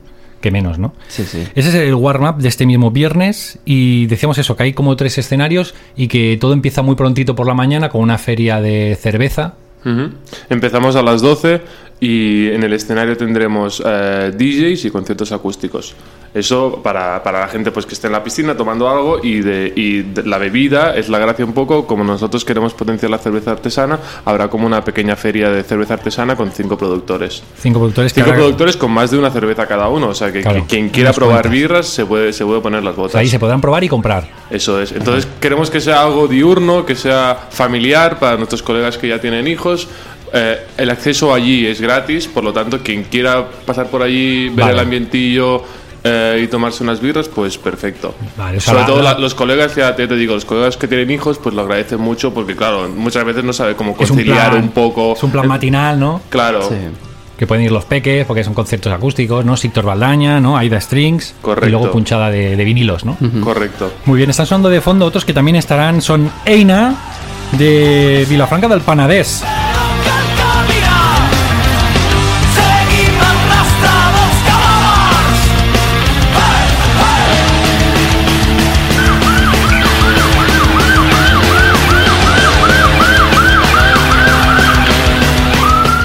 que 0.40 0.52
menos, 0.52 0.78
¿no? 0.78 0.94
Sí, 1.08 1.24
sí. 1.24 1.42
Ese 1.56 1.68
es 1.70 1.74
el 1.74 1.94
warm-up 1.96 2.36
de 2.40 2.46
este 2.48 2.64
mismo 2.64 2.92
viernes 2.92 3.58
y 3.64 4.06
decíamos 4.06 4.38
eso, 4.38 4.54
que 4.56 4.62
hay 4.62 4.72
como 4.72 4.94
tres 4.94 5.18
escenarios 5.18 5.74
y 5.96 6.06
que 6.06 6.38
todo 6.40 6.52
empieza 6.52 6.82
muy 6.82 6.94
prontito 6.94 7.34
por 7.34 7.46
la 7.48 7.54
mañana 7.54 7.88
con 7.88 8.02
una 8.02 8.18
feria 8.18 8.60
de 8.60 8.96
cerveza. 9.00 9.54
Empezamos 10.48 10.96
a 10.96 11.02
las 11.02 11.20
12 11.22 11.60
y 12.00 12.48
en 12.48 12.62
el 12.62 12.72
escenario 12.72 13.16
tendremos 13.16 13.82
eh, 13.84 14.32
DJs 14.36 14.84
y 14.84 14.90
conciertos 14.90 15.32
acústicos. 15.32 15.94
Eso 16.38 16.80
para, 16.82 17.22
para 17.22 17.40
la 17.40 17.48
gente 17.48 17.70
pues 17.70 17.84
que 17.84 17.94
esté 17.94 18.06
en 18.06 18.12
la 18.12 18.22
piscina 18.22 18.56
tomando 18.56 18.88
algo 18.88 19.20
y, 19.22 19.40
de, 19.40 19.72
y 19.74 20.02
de- 20.02 20.22
la 20.22 20.38
bebida 20.38 20.94
es 20.96 21.08
la 21.08 21.18
gracia 21.18 21.44
un 21.44 21.52
poco, 21.52 21.86
como 21.86 22.04
nosotros 22.04 22.44
queremos 22.44 22.74
potenciar 22.74 23.10
la 23.10 23.18
cerveza 23.18 23.50
artesana, 23.50 23.98
habrá 24.24 24.48
como 24.48 24.66
una 24.66 24.84
pequeña 24.84 25.16
feria 25.16 25.50
de 25.50 25.62
cerveza 25.64 25.94
artesana 25.94 26.36
con 26.36 26.50
cinco 26.52 26.78
productores. 26.78 27.42
Cinco 27.58 27.80
productores 27.80 28.12
Cinco 28.14 28.30
productores 28.32 28.76
con 28.76 28.90
más 28.92 29.10
de 29.10 29.18
una 29.18 29.30
cerveza 29.30 29.66
cada 29.66 29.88
uno, 29.88 30.08
o 30.08 30.14
sea 30.14 30.30
que, 30.32 30.42
Claro, 30.42 30.60
que 30.62 30.66
quien 30.66 30.88
quiera 30.90 31.12
probar 31.12 31.48
birras 31.48 31.86
se 31.86 32.06
puede, 32.06 32.32
se 32.32 32.44
puede 32.44 32.60
poner 32.60 32.82
las 32.84 32.94
o 32.94 32.98
botas. 32.98 33.12
sea, 33.12 33.20
ahí 33.20 33.28
se 33.28 33.38
podrán 33.38 33.60
probar 33.60 33.82
y 33.84 33.88
comprar. 33.88 34.28
Eso 34.50 34.80
es. 34.80 34.92
Entonces 34.92 35.26
queremos 35.40 35.70
que 35.70 35.80
sea 35.80 36.02
algo 36.02 36.28
diurno, 36.28 36.86
que 36.86 36.94
sea 36.94 37.36
familiar 37.50 38.18
para 38.18 38.36
nuestros 38.36 38.62
colegas 38.62 38.96
que 38.98 39.08
ya 39.08 39.20
tienen 39.20 39.48
hijos. 39.48 39.88
Eh, 40.32 40.58
el 40.76 40.90
acceso 40.90 41.32
allí 41.32 41.66
es 41.66 41.80
gratis, 41.80 42.28
por 42.28 42.44
lo 42.44 42.52
tanto, 42.52 42.80
quien 42.80 43.04
quiera 43.04 43.46
pasar 43.64 43.86
por 43.88 44.02
allí, 44.02 44.48
ver 44.50 44.58
Vale. 44.66 44.72
el 44.74 44.78
ambientillo 44.80 45.62
eh, 46.04 46.40
y 46.44 46.46
tomarse 46.48 46.82
unas 46.84 47.00
birras, 47.00 47.28
pues 47.28 47.58
perfecto. 47.58 48.14
Vale, 48.36 48.58
o 48.58 48.60
sea, 48.60 48.72
Sobre 48.72 48.80
la- 48.82 48.86
todo 48.86 49.02
la- 49.02 49.18
los 49.18 49.34
colegas, 49.34 49.74
ya 49.74 49.94
te, 49.96 50.06
te 50.06 50.14
digo, 50.16 50.34
los 50.34 50.44
colegas 50.44 50.76
que 50.76 50.86
tienen 50.88 51.10
hijos, 51.10 51.38
pues 51.38 51.54
lo 51.54 51.62
agradecen 51.62 52.00
mucho 52.00 52.32
porque, 52.32 52.54
claro, 52.56 52.88
muchas 52.88 53.24
veces 53.24 53.44
no 53.44 53.52
sabe 53.52 53.74
cómo 53.74 53.92
un 53.92 53.96
conciliar 53.96 54.50
plan, 54.50 54.62
un, 54.64 54.68
poco. 54.70 55.14
Es 55.14 55.22
un 55.22 55.30
plan 55.32 55.46
matinal, 55.48 55.98
¿no? 55.98 56.20
Claro. 56.28 56.62
Sí. 56.68 56.74
Que 57.36 57.46
pueden 57.46 57.64
ir 57.64 57.70
los 57.70 57.84
peques 57.84 58.26
porque 58.26 58.42
son 58.42 58.52
conciertos 58.52 58.92
acústicos, 58.92 59.44
¿no? 59.44 59.56
Sictor 59.56 59.84
Baldaña, 59.84 60.40
¿no? 60.40 60.56
Aida 60.56 60.80
Strings. 60.80 61.34
Correcto. 61.40 61.68
Y 61.68 61.70
luego 61.70 61.90
punchada 61.92 62.30
de, 62.30 62.56
de 62.56 62.64
vinilos, 62.64 63.04
¿no? 63.04 63.16
Correcto. 63.44 63.92
Muy 64.06 64.16
bien, 64.18 64.30
están 64.30 64.46
sonando 64.46 64.68
de 64.70 64.80
fondo 64.80 65.06
otros 65.06 65.24
que 65.24 65.32
también 65.32 65.54
estarán. 65.56 66.02
Son 66.02 66.28
Eina 66.44 66.96
de 67.52 68.26
Vilafranca 68.28 68.66
del 68.66 68.80
Panadés. 68.80 69.44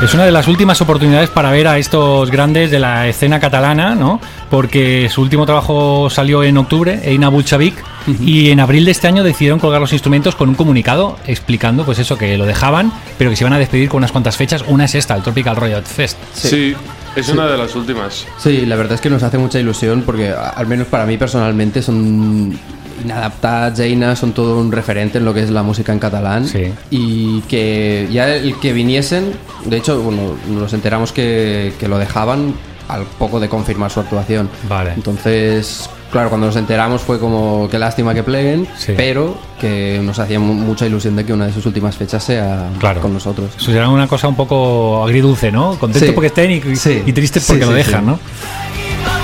Es 0.03 0.13
una 0.13 0.25
de 0.25 0.33
las 0.33 0.49
últimas 0.49 0.81
oportunidades 0.81 1.29
para 1.29 1.49
ver 1.49 1.65
a 1.65 1.77
estos 1.77 2.29
grandes 2.29 2.69
de 2.69 2.77
la 2.77 3.07
escena 3.07 3.39
catalana, 3.39 3.95
¿no? 3.95 4.19
Porque 4.49 5.07
su 5.09 5.21
último 5.21 5.45
trabajo 5.45 6.09
salió 6.09 6.43
en 6.43 6.57
octubre, 6.57 6.99
Eina 7.05 7.29
Bulchavik, 7.29 7.73
y 8.19 8.49
en 8.49 8.59
abril 8.59 8.83
de 8.83 8.91
este 8.91 9.07
año 9.07 9.23
decidieron 9.23 9.59
colgar 9.59 9.79
los 9.79 9.93
instrumentos 9.93 10.35
con 10.35 10.49
un 10.49 10.55
comunicado 10.55 11.17
explicando 11.25 11.85
pues 11.85 11.99
eso, 11.99 12.17
que 12.17 12.37
lo 12.37 12.45
dejaban, 12.45 12.91
pero 13.17 13.29
que 13.29 13.37
se 13.37 13.43
iban 13.45 13.53
a 13.53 13.57
despedir 13.57 13.87
con 13.87 13.99
unas 13.99 14.11
cuantas 14.11 14.35
fechas. 14.35 14.65
Una 14.67 14.85
es 14.85 14.95
esta, 14.95 15.15
el 15.15 15.23
Tropical 15.23 15.55
Riot 15.55 15.83
Fest. 15.83 16.17
Sí, 16.33 16.75
es 17.15 17.29
una 17.29 17.47
de 17.47 17.57
las 17.57 17.73
últimas. 17.73 18.27
Sí, 18.37 18.65
la 18.65 18.75
verdad 18.75 18.95
es 18.95 19.01
que 19.01 19.09
nos 19.09 19.23
hace 19.23 19.37
mucha 19.37 19.57
ilusión 19.57 20.03
porque, 20.05 20.33
al 20.33 20.67
menos 20.67 20.87
para 20.87 21.05
mí 21.05 21.15
personalmente, 21.17 21.81
son 21.81 22.59
inadaptadas, 23.03 23.77
Jaina, 23.77 24.15
son 24.15 24.33
todo 24.33 24.59
un 24.59 24.71
referente 24.71 25.17
en 25.17 25.25
lo 25.25 25.33
que 25.33 25.41
es 25.43 25.49
la 25.49 25.63
música 25.63 25.91
en 25.93 25.99
catalán. 25.99 26.47
Sí. 26.47 26.71
Y 26.89 27.41
que 27.41 28.07
ya 28.11 28.27
el 28.35 28.55
que 28.59 28.73
viniesen, 28.73 29.33
de 29.65 29.77
hecho, 29.77 30.01
bueno, 30.01 30.35
nos 30.47 30.73
enteramos 30.73 31.11
que, 31.11 31.73
que 31.79 31.87
lo 31.87 31.97
dejaban 31.97 32.53
al 32.87 33.03
poco 33.03 33.39
de 33.39 33.47
confirmar 33.49 33.91
su 33.91 33.99
actuación. 34.01 34.49
Vale. 34.67 34.91
Entonces, 34.93 35.89
claro, 36.11 36.29
cuando 36.29 36.47
nos 36.47 36.55
enteramos 36.57 37.01
fue 37.01 37.17
como, 37.17 37.67
qué 37.71 37.79
lástima 37.79 38.13
que 38.13 38.23
pleguen, 38.23 38.67
Sí. 38.77 38.93
pero 38.97 39.37
que 39.59 40.01
nos 40.03 40.19
hacía 40.19 40.37
mu- 40.39 40.53
mucha 40.53 40.85
ilusión 40.85 41.15
de 41.15 41.25
que 41.25 41.31
una 41.31 41.45
de 41.47 41.53
sus 41.53 41.65
últimas 41.65 41.95
fechas 41.95 42.21
sea 42.23 42.69
Claro. 42.79 42.99
con 43.01 43.13
nosotros. 43.13 43.51
Eso 43.57 43.71
será 43.71 43.87
una 43.89 44.05
cosa 44.07 44.27
un 44.27 44.35
poco 44.35 45.01
agridulce, 45.03 45.49
¿no? 45.51 45.79
Contento 45.79 46.07
Sí. 46.07 46.11
porque 46.11 46.27
estén 46.27 46.51
y, 46.51 46.75
Sí. 46.75 47.01
y 47.05 47.13
triste 47.13 47.39
porque 47.47 47.65
lo 47.65 47.71
dejan. 47.71 48.05
¿no? 48.05 48.19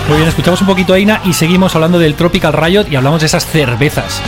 Muy 0.08 0.18
bien, 0.18 0.28
escuchamos 0.28 0.62
un 0.62 0.68
poquito 0.68 0.94
a 0.94 1.00
Ina 1.00 1.22
y 1.24 1.34
seguimos 1.34 1.76
hablando 1.76 2.00
del 2.00 2.16
Tropical 2.16 2.54
Riot 2.54 2.86
y 2.90 2.96
hablamos 2.96 3.22
de 3.22 3.28
esas 3.28 3.46
cervezas. 3.46 4.22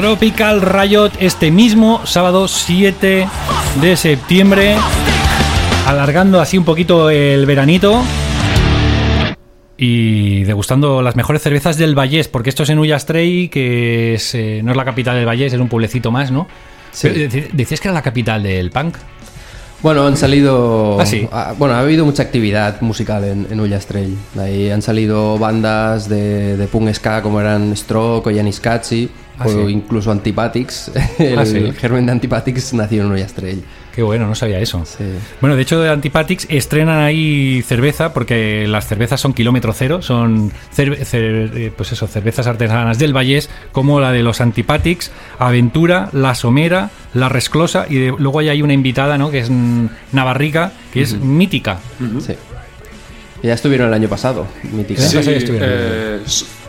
Tropical 0.00 0.60
Riot 0.62 1.10
este 1.18 1.50
mismo 1.50 2.00
sábado 2.06 2.46
7 2.46 3.26
de 3.80 3.96
septiembre, 3.96 4.76
alargando 5.88 6.40
así 6.40 6.56
un 6.56 6.64
poquito 6.64 7.10
el 7.10 7.44
veranito 7.46 8.00
y 9.76 10.44
degustando 10.44 11.02
las 11.02 11.16
mejores 11.16 11.42
cervezas 11.42 11.78
del 11.78 11.96
Vallés, 11.98 12.28
porque 12.28 12.48
esto 12.50 12.62
es 12.62 12.70
en 12.70 12.78
Ullastrey, 12.78 13.48
que 13.48 14.14
es, 14.14 14.36
eh, 14.36 14.60
no 14.62 14.70
es 14.70 14.76
la 14.76 14.84
capital 14.84 15.16
del 15.16 15.26
Vallés, 15.26 15.52
es 15.52 15.58
un 15.58 15.68
pueblecito 15.68 16.12
más, 16.12 16.30
¿no? 16.30 16.46
Sí. 16.92 17.08
Pero, 17.12 17.28
deci- 17.28 17.50
Decías 17.50 17.80
que 17.80 17.88
era 17.88 17.94
la 17.94 18.02
capital 18.02 18.44
del 18.44 18.70
punk. 18.70 18.94
Bueno, 19.82 20.06
han 20.06 20.16
salido. 20.16 21.00
Ah, 21.00 21.06
sí. 21.06 21.26
ah, 21.32 21.54
bueno, 21.58 21.74
ha 21.74 21.80
habido 21.80 22.04
mucha 22.04 22.22
actividad 22.22 22.80
musical 22.82 23.24
en, 23.24 23.48
en 23.50 23.58
Ullastrell. 23.58 24.16
De 24.34 24.42
ahí 24.44 24.70
han 24.70 24.82
salido 24.82 25.38
bandas 25.38 26.08
de, 26.08 26.56
de 26.56 26.66
punk 26.68 26.92
ska 26.94 27.20
como 27.20 27.40
eran 27.40 27.76
Stroke 27.76 28.28
o 28.28 28.34
Janis 28.34 28.60
Katsi, 28.60 29.08
Ah, 29.38 29.46
o 29.46 29.50
sí. 29.50 29.58
incluso 29.72 30.10
Antipathics. 30.10 30.90
El 31.18 31.38
Ah, 31.38 31.46
sí. 31.46 31.72
germen 31.78 32.06
de 32.06 32.12
Antipathics 32.12 32.72
nació 32.74 33.04
en 33.04 33.12
Ullastrell. 33.12 33.62
Qué 33.94 34.02
bueno, 34.04 34.28
no 34.28 34.34
sabía 34.36 34.60
eso. 34.60 34.84
Sí. 34.84 35.02
Bueno, 35.40 35.56
de 35.56 35.62
hecho, 35.62 35.80
de 35.80 35.90
Antipathics 35.90 36.46
estrenan 36.48 37.00
ahí 37.00 37.62
cerveza, 37.66 38.12
porque 38.14 38.66
las 38.68 38.86
cervezas 38.86 39.20
son 39.20 39.32
kilómetro 39.32 39.72
cero, 39.72 40.02
son 40.02 40.52
cerve- 40.72 41.00
cer- 41.00 41.50
eh, 41.56 41.72
pues 41.76 41.90
eso, 41.90 42.06
cervezas 42.06 42.46
artesanas 42.46 42.98
del 43.00 43.12
Vallés, 43.16 43.50
como 43.72 43.98
la 43.98 44.12
de 44.12 44.22
los 44.22 44.40
Antipathics, 44.40 45.10
Aventura, 45.40 46.10
La 46.12 46.36
Somera, 46.36 46.90
La 47.12 47.28
Resclosa, 47.28 47.86
y 47.90 47.96
de- 47.96 48.14
luego 48.16 48.38
hay 48.38 48.50
ahí 48.50 48.62
una 48.62 48.72
invitada, 48.72 49.18
¿no? 49.18 49.32
Que 49.32 49.40
es 49.40 49.50
Navarrica, 50.12 50.72
que 50.92 51.02
es 51.02 51.18
mítica. 51.18 51.78
Sí. 52.24 52.34
Ya 53.42 53.54
estuvieron 53.54 53.88
el 53.88 53.94
año 53.94 54.08
pasado, 54.08 54.46
mítica. 54.72 55.00
Sí. 55.02 55.18
Eh, 55.20 56.20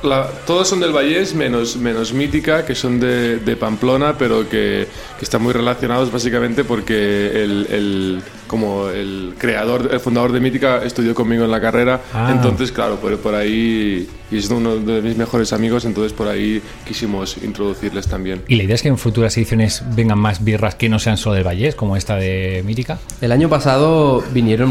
la- 0.04 0.28
todos 0.46 0.68
son 0.68 0.80
del 0.80 0.92
Vallés, 0.94 1.34
menos, 1.34 1.76
menos 1.78 2.14
Mítica, 2.14 2.66
que 2.66 2.76
son 2.76 3.00
de, 3.00 3.38
de 3.38 3.56
Pamplona, 3.56 4.18
pero 4.18 4.48
que, 4.48 4.88
que 5.18 5.26
están 5.26 5.42
muy 5.42 5.52
relacionados 5.54 6.12
básicamente 6.12 6.64
porque 6.64 7.44
el, 7.44 7.68
el- 7.72 8.22
como 8.50 8.90
el 8.90 9.36
creador, 9.38 9.88
el 9.94 10.00
fundador 10.02 10.32
de 10.34 10.40
Mítica 10.42 10.84
estudió 10.84 11.14
conmigo 11.16 11.46
en 11.46 11.52
la 11.52 11.62
carrera, 11.62 12.02
Ah. 12.14 12.32
entonces 12.36 12.72
claro, 12.74 12.96
por, 12.98 13.16
por 13.20 13.36
ahí, 13.36 14.10
y 14.32 14.38
es 14.38 14.50
uno 14.50 14.76
de 14.76 15.02
mis 15.02 15.16
mejores 15.16 15.54
amigos, 15.54 15.86
entonces 15.86 16.12
por 16.14 16.28
ahí 16.28 16.62
quisimos 16.86 17.38
introducirles 17.44 18.08
también. 18.08 18.42
Y 18.48 18.56
la 18.56 18.64
idea 18.64 18.76
es 18.76 18.82
que 18.82 18.88
en 18.90 18.98
futuras 18.98 19.38
ediciones 19.38 19.84
vengan 19.96 20.18
más 20.20 20.44
birras 20.44 20.74
que 20.76 20.90
no 20.90 20.98
sean 21.00 21.16
solo 21.18 21.36
del 21.36 21.46
Vallés, 21.46 21.76
como 21.76 21.96
esta 21.96 22.16
de 22.16 22.64
Mítica. 22.66 22.98
El 23.22 23.32
año 23.32 23.48
pasado 23.50 24.24
vinieron 24.34 24.70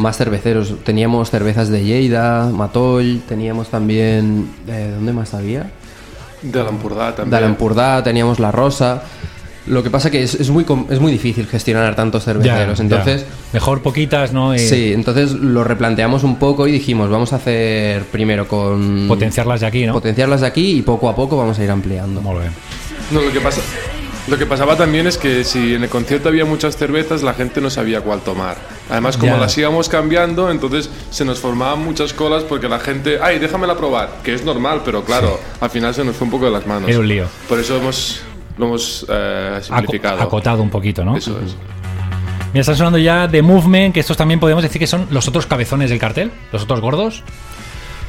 más 0.00 0.18
cerveceros. 0.18 0.74
Teníamos 0.84 1.30
cervezas 1.30 1.70
de 1.70 1.82
Lleida, 1.82 2.46
Matoll, 2.52 3.22
teníamos 3.26 3.68
también. 3.68 4.50
eh, 4.68 4.92
¿Dónde 4.94 5.12
más 5.14 5.32
había? 5.34 5.70
De 6.42 6.62
la 6.62 6.68
Empordà 6.68 7.14
también. 7.14 7.30
De 7.30 7.36
Alampurdá, 7.38 8.02
teníamos 8.02 8.38
La 8.38 8.52
Rosa. 8.52 9.02
Lo 9.66 9.82
que 9.82 9.88
pasa 9.90 10.10
que 10.10 10.22
es, 10.22 10.34
es 10.34 10.50
muy, 10.50 10.66
es 10.90 11.00
muy 11.00 11.10
difícil 11.10 11.46
gestionar 11.46 11.96
tantos 11.96 12.24
cerveceros. 12.24 12.76
Ya, 12.78 12.82
entonces, 12.84 13.22
ya. 13.22 13.28
Mejor 13.54 13.80
poquitas, 13.82 14.32
¿no? 14.32 14.52
Eh, 14.52 14.58
sí, 14.58 14.92
entonces 14.92 15.32
lo 15.32 15.64
replanteamos 15.64 16.22
un 16.22 16.36
poco 16.36 16.66
y 16.66 16.72
dijimos, 16.72 17.08
vamos 17.08 17.32
a 17.32 17.36
hacer 17.36 18.02
primero 18.04 18.46
con. 18.46 19.06
Potenciarlas 19.08 19.60
de 19.62 19.66
aquí, 19.66 19.86
¿no? 19.86 19.94
Potenciarlas 19.94 20.42
de 20.42 20.46
aquí 20.46 20.78
y 20.78 20.82
poco 20.82 21.08
a 21.08 21.16
poco 21.16 21.36
vamos 21.38 21.58
a 21.58 21.64
ir 21.64 21.70
ampliando. 21.70 22.20
Muy 22.20 22.40
bien. 22.40 22.52
No, 23.10 23.22
lo 23.22 23.32
que 23.32 23.40
pasa. 23.40 23.62
Lo 24.26 24.38
que 24.38 24.46
pasaba 24.46 24.74
también 24.74 25.06
es 25.06 25.18
que 25.18 25.44
si 25.44 25.74
en 25.74 25.82
el 25.82 25.90
concierto 25.90 26.30
había 26.30 26.46
muchas 26.46 26.78
cervezas, 26.78 27.22
la 27.22 27.34
gente 27.34 27.60
no 27.60 27.68
sabía 27.68 28.00
cuál 28.00 28.20
tomar. 28.20 28.56
Además, 28.88 29.18
como 29.18 29.32
Ya. 29.32 29.38
las 29.38 29.56
íbamos 29.58 29.90
cambiando, 29.90 30.50
entonces 30.50 30.88
se 31.10 31.26
nos 31.26 31.40
formaban 31.40 31.80
muchas 31.84 32.14
colas 32.14 32.42
porque 32.42 32.66
la 32.66 32.80
gente, 32.80 33.18
ay, 33.22 33.38
déjamela 33.38 33.76
probar, 33.76 34.08
que 34.22 34.32
es 34.32 34.42
normal, 34.42 34.80
pero 34.82 35.04
claro, 35.04 35.38
al 35.60 35.68
final 35.68 35.94
se 35.94 36.04
nos 36.04 36.16
fue 36.16 36.24
un 36.24 36.30
poco 36.30 36.46
de 36.46 36.52
las 36.52 36.66
manos. 36.66 36.88
Era 36.88 37.00
un 37.00 37.08
lío. 37.08 37.26
Por 37.50 37.60
eso 37.60 37.76
hemos, 37.76 38.22
lo 38.58 38.66
hemos 38.66 39.06
eh, 39.08 39.58
simplificado. 39.62 40.20
acotado 40.20 40.62
un 40.62 40.70
poquito, 40.70 41.04
¿no? 41.04 41.16
Eso 41.16 41.38
es. 41.44 41.56
Mira, 42.52 42.60
están 42.60 42.76
sonando 42.76 42.98
ya 42.98 43.28
The 43.28 43.42
Movement, 43.42 43.92
que 43.94 44.00
estos 44.00 44.16
también 44.16 44.38
podemos 44.38 44.62
decir 44.62 44.78
que 44.78 44.86
son 44.86 45.06
los 45.10 45.26
otros 45.26 45.46
cabezones 45.46 45.90
del 45.90 45.98
cartel, 45.98 46.30
los 46.52 46.62
otros 46.62 46.80
gordos. 46.80 47.22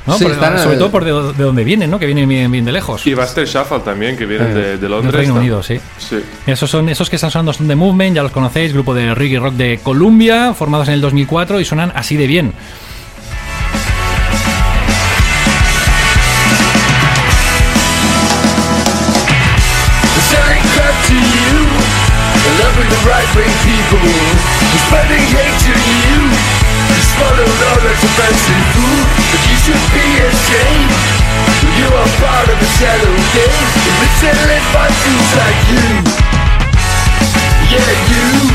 ¿no? 0.06 0.16
Sí, 0.20 0.24
Por- 0.26 0.34
están, 0.34 0.60
sobre 0.60 0.76
eh, 0.76 0.78
todo 0.78 0.92
por 0.92 1.04
de, 1.04 1.12
de 1.34 1.44
donde 1.44 1.64
vienen, 1.64 1.90
¿no? 1.90 1.98
Que 1.98 2.06
vienen 2.06 2.30
bien, 2.30 2.52
bien 2.52 2.64
de 2.64 2.72
lejos. 2.72 3.08
Y 3.08 3.16
Buster 3.16 3.48
Shuffle 3.48 3.80
también, 3.80 4.16
que 4.16 4.28
vienen 4.28 4.54
de, 4.54 4.62
de 4.62 4.78
Del 4.78 4.92
Londres. 4.92 5.16
Reino 5.16 5.34
tam- 5.34 5.40
Unido, 5.40 5.64
sí. 5.64 5.80
Sí. 5.98 6.18
Esos 6.46 6.70
son 6.70 6.90
esos 6.90 7.10
que 7.10 7.16
están 7.16 7.32
sonando 7.32 7.54
son 7.54 7.68
The 7.68 7.76
Movement, 7.76 8.16
ya 8.16 8.22
los 8.22 8.32
conocéis, 8.32 8.72
grupo 8.72 8.94
de 8.94 9.16
reggae 9.16 9.40
rock 9.40 9.56
de 9.56 9.80
Columbia, 9.82 10.54
formados 10.54 10.88
en 10.90 10.94
el 10.94 11.02
2004 11.02 11.60
y 11.60 11.66
suenan 11.66 11.92
así 11.96 12.18
de 12.18 12.28
bien. 12.28 12.54
That 28.06 28.30
offensive 28.30 28.66
food 28.78 29.06
But 29.32 29.42
you 29.50 29.58
should 29.66 29.86
be 29.94 30.06
ashamed. 30.30 30.94
You 31.76 31.88
are 31.90 32.12
part 32.22 32.48
of 32.50 32.58
the 32.60 32.70
shadow 32.78 33.14
game. 33.34 33.68
If 33.82 33.98
It's 34.06 34.22
led 34.24 34.62
by 34.74 34.88
fools 34.90 35.32
like 35.36 35.60
you? 35.72 35.86
Yeah, 37.72 37.92
you 38.10 38.55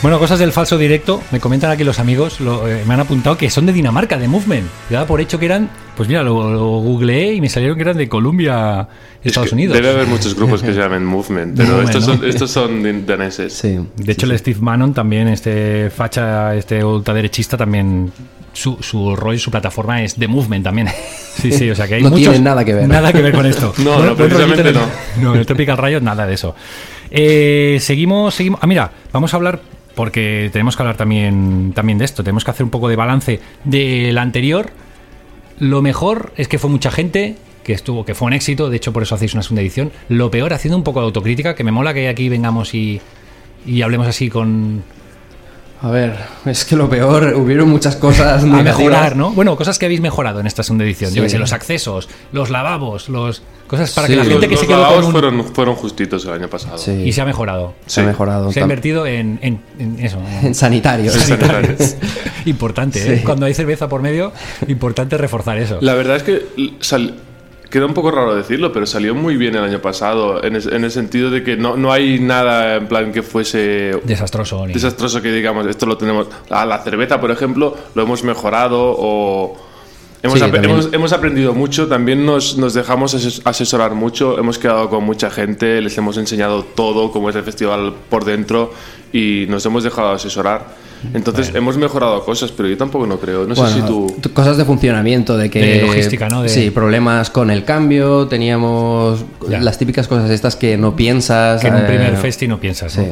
Bueno, 0.00 0.20
cosas 0.20 0.38
del 0.38 0.52
falso 0.52 0.78
directo. 0.78 1.20
Me 1.32 1.40
comentan 1.40 1.72
aquí 1.72 1.82
los 1.82 1.98
amigos, 1.98 2.38
lo- 2.40 2.68
eh, 2.68 2.84
me 2.86 2.94
han 2.94 3.00
apuntado 3.00 3.36
que 3.36 3.50
son 3.50 3.66
de 3.66 3.72
Dinamarca, 3.72 4.16
de 4.16 4.28
Movement. 4.28 4.64
Yo 4.90 4.94
daba 4.94 5.06
por 5.08 5.20
hecho 5.20 5.40
que 5.40 5.46
eran, 5.46 5.68
pues 5.96 6.08
mira, 6.08 6.22
lo, 6.22 6.52
lo 6.52 6.68
googleé 6.78 7.34
y 7.34 7.40
me 7.40 7.48
salieron 7.48 7.76
que 7.76 7.82
eran 7.82 7.96
de 7.96 8.08
Colombia, 8.08 8.86
Estados 9.24 9.46
Es 9.46 9.50
que 9.50 9.54
Unidos. 9.56 9.74
Debe 9.74 9.90
haber 9.90 10.06
muchos 10.06 10.36
grupos 10.36 10.62
que 10.62 10.72
se 10.72 10.78
llamen 10.78 11.04
Movement, 11.04 11.56
pero 11.56 11.70
Movement, 11.70 11.88
estos, 11.90 12.06
¿no? 12.08 12.14
son, 12.16 12.28
estos 12.28 12.50
son 12.50 13.06
daneses. 13.06 13.52
Sí. 13.52 13.76
De 13.96 14.12
hecho, 14.12 14.26
el 14.26 14.38
Steve 14.38 14.58
Bannon 14.60 14.94
también, 14.94 15.26
este 15.26 15.90
facha, 15.90 16.54
este 16.54 16.82
ultraderechista, 16.84 17.56
también. 17.56 18.12
Su, 18.52 18.76
su 18.80 19.14
rol, 19.14 19.38
su 19.38 19.50
plataforma 19.52 20.02
es 20.02 20.14
The 20.16 20.26
Movement 20.28 20.64
también. 20.64 20.88
Sí, 21.38 21.52
sí, 21.52 21.70
o 21.70 21.74
sea 21.76 21.86
que 21.86 21.94
hay 21.94 22.02
No 22.02 22.10
muchos- 22.10 22.30
tiene 22.30 22.40
nada 22.40 22.64
que 22.64 22.74
ver. 22.74 22.88
Nada 22.88 23.12
que 23.12 23.22
ver 23.22 23.32
con 23.32 23.46
esto. 23.46 23.72
No, 23.84 24.04
no, 24.04 24.16
precisamente 24.16 24.60
en 24.62 24.66
el- 24.68 24.74
No, 25.22 25.34
en 25.34 25.38
el 25.40 25.46
Tropical 25.46 25.78
Riot 25.78 26.00
nada 26.00 26.26
de 26.26 26.34
eso. 26.34 26.56
Eh, 27.12 27.78
seguimos, 27.80 28.34
seguimos. 28.34 28.58
Ah, 28.60 28.66
mira, 28.66 28.90
vamos 29.12 29.32
a 29.32 29.36
hablar 29.36 29.60
porque 29.94 30.50
tenemos 30.52 30.76
que 30.76 30.82
hablar 30.82 30.96
también, 30.96 31.72
también 31.74 31.98
de 31.98 32.04
esto. 32.04 32.22
Tenemos 32.22 32.44
que 32.44 32.50
hacer 32.50 32.64
un 32.64 32.70
poco 32.70 32.88
de 32.88 32.96
balance 32.96 33.40
del 33.64 34.16
anterior. 34.18 34.70
Lo 35.58 35.82
mejor 35.82 36.32
es 36.36 36.48
que 36.48 36.58
fue 36.58 36.70
mucha 36.70 36.90
gente 36.90 37.36
que 37.64 37.72
estuvo, 37.72 38.04
que 38.04 38.14
fue 38.14 38.26
un 38.26 38.32
éxito. 38.32 38.70
De 38.70 38.76
hecho, 38.76 38.92
por 38.92 39.02
eso 39.02 39.14
hacéis 39.14 39.34
una 39.34 39.42
segunda 39.42 39.62
edición. 39.62 39.90
Lo 40.08 40.30
peor, 40.30 40.52
haciendo 40.52 40.76
un 40.76 40.84
poco 40.84 41.00
de 41.00 41.06
autocrítica, 41.06 41.54
que 41.54 41.64
me 41.64 41.72
mola 41.72 41.92
que 41.94 42.08
aquí 42.08 42.28
vengamos 42.28 42.74
y, 42.74 43.00
y 43.66 43.82
hablemos 43.82 44.06
así 44.06 44.28
con 44.30 44.82
A 45.80 45.90
ver, 45.90 46.16
es 46.44 46.64
que 46.64 46.74
lo 46.74 46.88
peor, 46.90 47.34
hubieron 47.36 47.68
muchas 47.68 47.94
cosas 47.94 48.42
a 48.42 48.46
mejorar, 48.46 49.14
¿no? 49.14 49.30
Bueno, 49.30 49.54
cosas 49.56 49.78
que 49.78 49.86
habéis 49.86 50.00
mejorado 50.00 50.40
en 50.40 50.46
esta 50.48 50.62
segunda 50.64 50.84
edición. 50.84 51.10
Yo 51.10 51.16
Sí. 51.16 51.22
que 51.22 51.28
sé, 51.30 51.38
los 51.38 51.52
accesos, 51.52 52.08
los 52.32 52.50
lavabos, 52.50 53.08
los 53.08 53.42
cosas 53.68 53.92
para 53.92 54.08
Sí. 54.08 54.14
que 54.14 54.16
la 54.16 54.24
gente 54.24 54.34
Los, 54.40 54.48
que 54.48 54.56
se 54.56 54.62
los 54.62 54.68
quedó 54.68 54.76
lavabos 54.80 54.96
con 54.96 55.06
un- 55.06 55.12
fueron, 55.12 55.54
fueron 55.54 55.74
justitos 55.76 56.24
el 56.24 56.32
año 56.32 56.48
pasado. 56.48 56.78
Sí, 56.78 56.90
y 56.90 57.12
se 57.12 57.20
ha 57.20 57.24
mejorado. 57.24 57.74
se 57.86 58.00
ha 58.00 58.04
mejorado. 58.04 58.50
Se 58.50 58.58
ha 58.58 58.62
invertido 58.62 59.06
en, 59.06 59.38
en- 59.40 59.60
en 59.78 60.00
eso. 60.04 60.18
en- 60.40 60.46
en 60.48 60.54
sanitarios. 60.56 61.14
Sí, 61.14 61.20
sanitarios. 61.20 61.94
importante, 62.46 63.14
¿eh? 63.14 63.22
Cuando 63.24 63.46
hay 63.46 63.54
cerveza 63.54 63.88
por 63.88 64.02
medio, 64.02 64.32
importante 64.66 65.16
reforzar 65.16 65.58
eso. 65.58 65.78
La 65.80 65.94
verdad 65.94 66.16
es 66.16 66.22
que 66.24 66.46
sal- 66.80 67.14
queda 67.70 67.86
un 67.86 67.94
poco 67.94 68.10
raro 68.10 68.34
decirlo, 68.34 68.72
pero 68.72 68.86
salió 68.86 69.14
muy 69.14 69.36
bien 69.36 69.54
el 69.56 69.64
año 69.64 69.80
pasado, 69.80 70.42
en, 70.42 70.56
es- 70.56 70.66
en 70.66 70.84
el 70.84 70.90
sentido 70.90 71.30
de 71.30 71.42
que 71.42 71.56
no, 71.56 71.76
no 71.76 71.92
hay 71.92 72.18
nada 72.18 72.76
en 72.76 72.86
plan 72.88 73.12
que 73.12 73.22
fuese 73.22 74.00
Desastroso. 74.04 74.66
ni- 74.66 74.72
desastroso 74.72 75.20
que 75.22 75.30
digamos, 75.32 75.66
esto 75.66 75.86
lo 75.86 75.96
tenemos. 75.98 76.28
A 76.50 76.64
la 76.64 76.78
cerveza, 76.82 77.20
por 77.20 77.30
ejemplo, 77.30 77.76
lo 77.94 78.02
hemos 78.02 78.22
mejorado 78.24 78.94
o. 78.98 79.67
Hemos, 80.22 80.38
Sí, 80.40 80.44
ap- 80.44 80.54
hemos, 80.64 80.88
hemos 80.92 81.12
aprendido 81.12 81.54
mucho, 81.54 81.86
también 81.86 82.26
nos, 82.26 82.58
nos 82.58 82.74
dejamos 82.74 83.14
ases- 83.14 83.40
asesorar 83.44 83.94
mucho, 83.94 84.36
hemos 84.38 84.58
quedado 84.58 84.90
con 84.90 85.04
mucha 85.04 85.30
gente, 85.30 85.80
les 85.80 85.96
hemos 85.96 86.16
enseñado 86.16 86.64
todo, 86.64 87.12
cómo 87.12 87.30
es 87.30 87.36
el 87.36 87.44
festival 87.44 87.94
por 88.10 88.24
dentro 88.24 88.72
y 89.12 89.46
nos 89.48 89.64
hemos 89.66 89.84
dejado 89.84 90.10
asesorar. 90.12 90.88
Entonces 91.14 91.52
hemos 91.54 91.76
mejorado 91.76 92.24
cosas, 92.24 92.50
pero 92.50 92.68
yo 92.68 92.76
tampoco 92.76 93.06
no 93.06 93.20
creo. 93.20 93.46
No 93.46 93.54
sé 93.54 93.60
Bueno, 93.60 93.76
si 93.76 93.82
tú... 93.82 94.16
Cosas 94.34 94.56
de 94.56 94.64
funcionamiento, 94.64 95.36
de 95.36 95.48
que... 95.48 95.60
De 95.60 95.82
logística, 95.82 96.28
¿no? 96.28 96.42
De- 96.42 96.48
Sí, 96.48 96.70
problemas 96.72 97.30
con 97.30 97.52
el 97.52 97.64
cambio, 97.64 98.26
teníamos 98.26 99.24
Ya. 99.48 99.60
las 99.60 99.78
típicas 99.78 100.08
cosas 100.08 100.28
estas 100.30 100.56
que 100.56 100.76
no 100.76 100.96
piensas... 100.96 101.60
que 101.60 101.68
en 101.68 101.74
un 101.76 101.82
eh, 101.82 101.86
primer 101.86 102.16
festi 102.16 102.48
no 102.48 102.58
piensas. 102.58 102.90
Sí, 102.92 103.02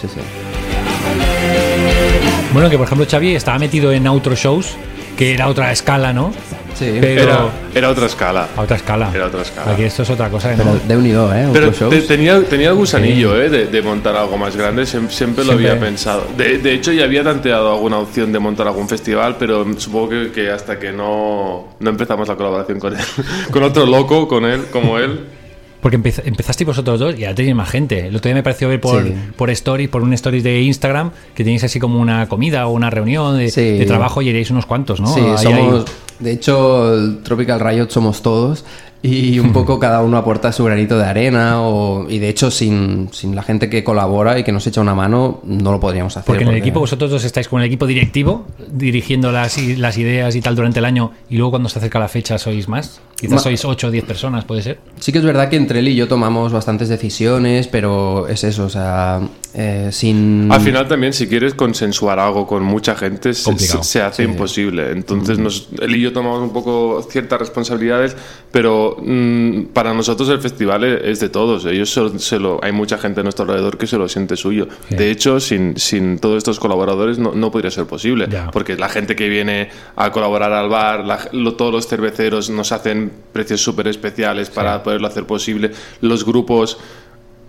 sí, 0.00 0.08
sí. 0.12 0.20
Bueno, 2.52 2.70
que 2.70 2.78
por 2.78 2.86
ejemplo 2.86 3.06
Xavi 3.08 3.34
estaba 3.36 3.58
metido 3.58 3.92
en 3.92 4.06
outro 4.08 4.34
shows, 4.34 4.74
que 5.16 5.34
era 5.34 5.48
otra 5.48 5.72
escala, 5.72 6.12
¿no? 6.12 6.32
Sí, 6.74 6.98
Pero- 7.00 7.22
Era, 7.22 7.38
era 7.74 7.88
otra 7.88 8.04
escala. 8.04 8.48
A 8.54 8.60
otra 8.60 8.76
escala. 8.76 9.10
Era 9.14 9.26
otra 9.26 9.40
escala. 9.40 9.72
Aquí 9.72 9.84
esto 9.84 10.02
es 10.02 10.10
otra 10.10 10.28
cosa 10.28 10.50
que 10.50 10.56
pero 10.58 10.74
no. 10.74 10.78
de 10.78 10.96
unido, 10.96 11.34
¿eh? 11.34 11.48
Pero 11.50 11.70
te- 11.70 12.02
tenía, 12.02 12.42
tenía 12.44 12.68
el 12.68 12.74
gusanillo 12.74 13.40
eh, 13.40 13.48
de, 13.48 13.66
de 13.68 13.82
montar 13.82 14.14
algo 14.14 14.36
más 14.36 14.54
grande, 14.54 14.82
siem- 14.82 15.08
siempre, 15.08 15.42
lo 15.42 15.52
Siempre. 15.52 15.70
había 15.70 15.80
pensado. 15.80 16.26
De, 16.36 16.58
de 16.58 16.74
hecho, 16.74 16.92
ya 16.92 17.04
había 17.04 17.24
tanteado 17.24 17.72
alguna 17.72 17.98
opción 17.98 18.30
de 18.30 18.38
montar 18.38 18.66
algún 18.66 18.88
festival, 18.90 19.36
pero 19.38 19.64
supongo 19.78 20.10
que, 20.10 20.32
que 20.32 20.50
hasta 20.50 20.78
que 20.78 20.92
no, 20.92 21.68
no 21.80 21.90
empezamos 21.90 22.28
la 22.28 22.36
colaboración 22.36 22.78
con 22.78 22.94
él, 22.94 23.04
con 23.50 23.62
otro 23.62 23.86
loco, 23.86 24.28
con 24.28 24.44
él, 24.44 24.66
como 24.70 24.98
él. 24.98 25.20
Porque 25.80 25.98
empez- 25.98 26.22
empezasteis 26.24 26.66
vosotros 26.66 26.98
dos 26.98 27.14
y 27.16 27.20
ya 27.20 27.34
tenéis 27.34 27.54
más 27.54 27.68
gente. 27.70 28.06
El 28.08 28.16
otro 28.16 28.28
día 28.28 28.34
me 28.34 28.42
pareció 28.42 28.68
ver 28.68 28.80
por, 28.80 29.04
Sí. 29.04 29.12
por 29.36 29.50
stories, 29.50 29.88
por 29.88 30.02
un 30.02 30.12
stories 30.14 30.42
de 30.42 30.60
Instagram, 30.62 31.10
que 31.34 31.44
tenéis 31.44 31.64
así 31.64 31.78
como 31.78 32.00
una 32.00 32.28
comida 32.28 32.66
o 32.66 32.72
una 32.72 32.90
reunión 32.90 33.36
de, 33.38 33.50
Sí. 33.50 33.78
de 33.78 33.86
trabajo 33.86 34.22
y 34.22 34.28
erais 34.30 34.50
unos 34.50 34.66
cuantos, 34.66 35.00
¿no? 35.00 35.08
Sí, 35.14 35.20
Ahí 35.20 35.36
somos. 35.38 35.84
De 36.18 36.32
hecho, 36.32 36.94
el 36.94 37.18
Tropical 37.22 37.60
Riot 37.60 37.88
somos 37.90 38.22
todos 38.22 38.64
y 39.06 39.38
un 39.38 39.52
poco 39.54 39.78
cada 39.78 40.02
uno 40.02 40.16
aporta 40.18 40.52
su 40.52 40.64
granito 40.64 40.98
de 40.98 41.04
arena 41.04 41.60
o, 41.62 42.06
y 42.08 42.18
de 42.18 42.28
hecho 42.28 42.50
sin, 42.50 43.08
sin 43.12 43.34
la 43.36 43.42
gente 43.42 43.70
que 43.70 43.84
colabora 43.84 44.38
y 44.38 44.44
que 44.44 44.52
nos 44.52 44.66
echa 44.66 44.80
una 44.80 44.94
mano 44.94 45.40
no 45.44 45.72
lo 45.72 45.80
podríamos 45.80 46.16
hacer. 46.16 46.26
Porque 46.26 46.44
en 46.44 46.50
el 46.50 46.56
equipo 46.56 46.80
vosotros 46.80 47.10
dos 47.10 47.24
estáis 47.24 47.48
con 47.48 47.60
el 47.60 47.66
equipo 47.66 47.86
directivo, 47.86 48.46
dirigiendo 48.70 49.32
las, 49.32 49.58
i- 49.58 49.76
las 49.76 49.96
ideas 49.98 50.34
y 50.36 50.40
tal 50.40 50.56
durante 50.56 50.78
el 50.80 50.84
año, 50.84 51.12
y 51.30 51.36
luego 51.36 51.50
cuando 51.52 51.68
se 51.68 51.78
acerca 51.78 51.98
la 51.98 52.08
fecha 52.08 52.38
sois 52.38 52.68
más. 52.68 53.00
Quizás 53.16 53.32
Ma- 53.36 53.38
sois 53.40 53.64
8 53.64 53.86
o 53.86 53.90
10 53.90 54.04
personas, 54.04 54.44
puede 54.44 54.62
ser. 54.62 54.78
Sí 55.00 55.10
que 55.10 55.18
es 55.18 55.24
verdad 55.24 55.48
que 55.48 55.56
entre 55.56 55.78
él 55.78 55.88
y 55.88 55.94
yo 55.96 56.06
tomamos 56.06 56.52
bastantes 56.52 56.88
decisiones, 56.90 57.66
pero 57.66 58.28
es 58.28 58.44
eso, 58.44 58.64
o 58.64 58.68
sea, 58.68 59.20
eh, 59.54 59.88
sin... 59.90 60.52
Al 60.52 60.60
final 60.60 60.86
también, 60.86 61.14
si 61.14 61.26
quieres 61.26 61.54
consensuar 61.54 62.18
algo 62.18 62.46
con 62.46 62.62
mucha 62.62 62.94
gente, 62.94 63.32
se, 63.32 64.02
hace 64.02 64.22
imposible. 64.22 64.90
Entonces, 64.90 65.38
nos, 65.38 65.68
él 65.80 65.96
y 65.96 66.00
yo 66.02 66.12
tomamos 66.12 66.40
un 66.42 66.50
poco 66.52 67.02
ciertas 67.10 67.38
responsabilidades, 67.38 68.14
pero 68.52 68.95
mm, 69.00 69.66
para 69.72 69.92
nosotros 69.94 70.28
el 70.28 70.40
festival 70.40 70.84
e- 70.84 71.10
es 71.10 71.20
de 71.20 71.28
todos. 71.28 71.64
Ellos 71.66 71.90
se, 71.90 72.18
se 72.18 72.38
lo, 72.38 72.58
hay 72.62 72.72
mucha 72.72 72.98
gente 72.98 73.20
a 73.20 73.22
nuestro 73.22 73.44
alrededor 73.44 73.78
que 73.78 73.86
se 73.86 73.96
lo 73.98 74.08
siente 74.08 74.36
suyo. 74.36 74.68
De 74.90 75.10
hecho, 75.10 75.40
sin, 75.40 75.76
sin 75.78 76.18
todos 76.18 76.38
estos 76.38 76.58
colaboradores 76.60 77.18
no, 77.18 77.32
no 77.32 77.50
podría 77.50 77.70
ser 77.70 77.86
posible. 77.86 78.26
Ya. 78.30 78.50
Porque 78.50 78.76
la 78.76 78.88
gente 78.88 79.16
que 79.16 79.28
viene 79.28 79.70
a 79.96 80.10
colaborar 80.12 80.52
al 80.52 80.68
bar, 80.68 81.04
la- 81.04 81.28
lo- 81.32 81.54
todos 81.54 81.72
los 81.72 81.86
cerveceros 81.86 82.50
nos 82.50 82.72
hacen 82.72 83.12
precios 83.32 83.60
súper 83.60 83.88
especiales 83.88 84.50
para 84.50 84.82
poderlo 84.82 85.06
hacer 85.06 85.24
posible. 85.26 85.70
Los 86.00 86.24
grupos 86.24 86.78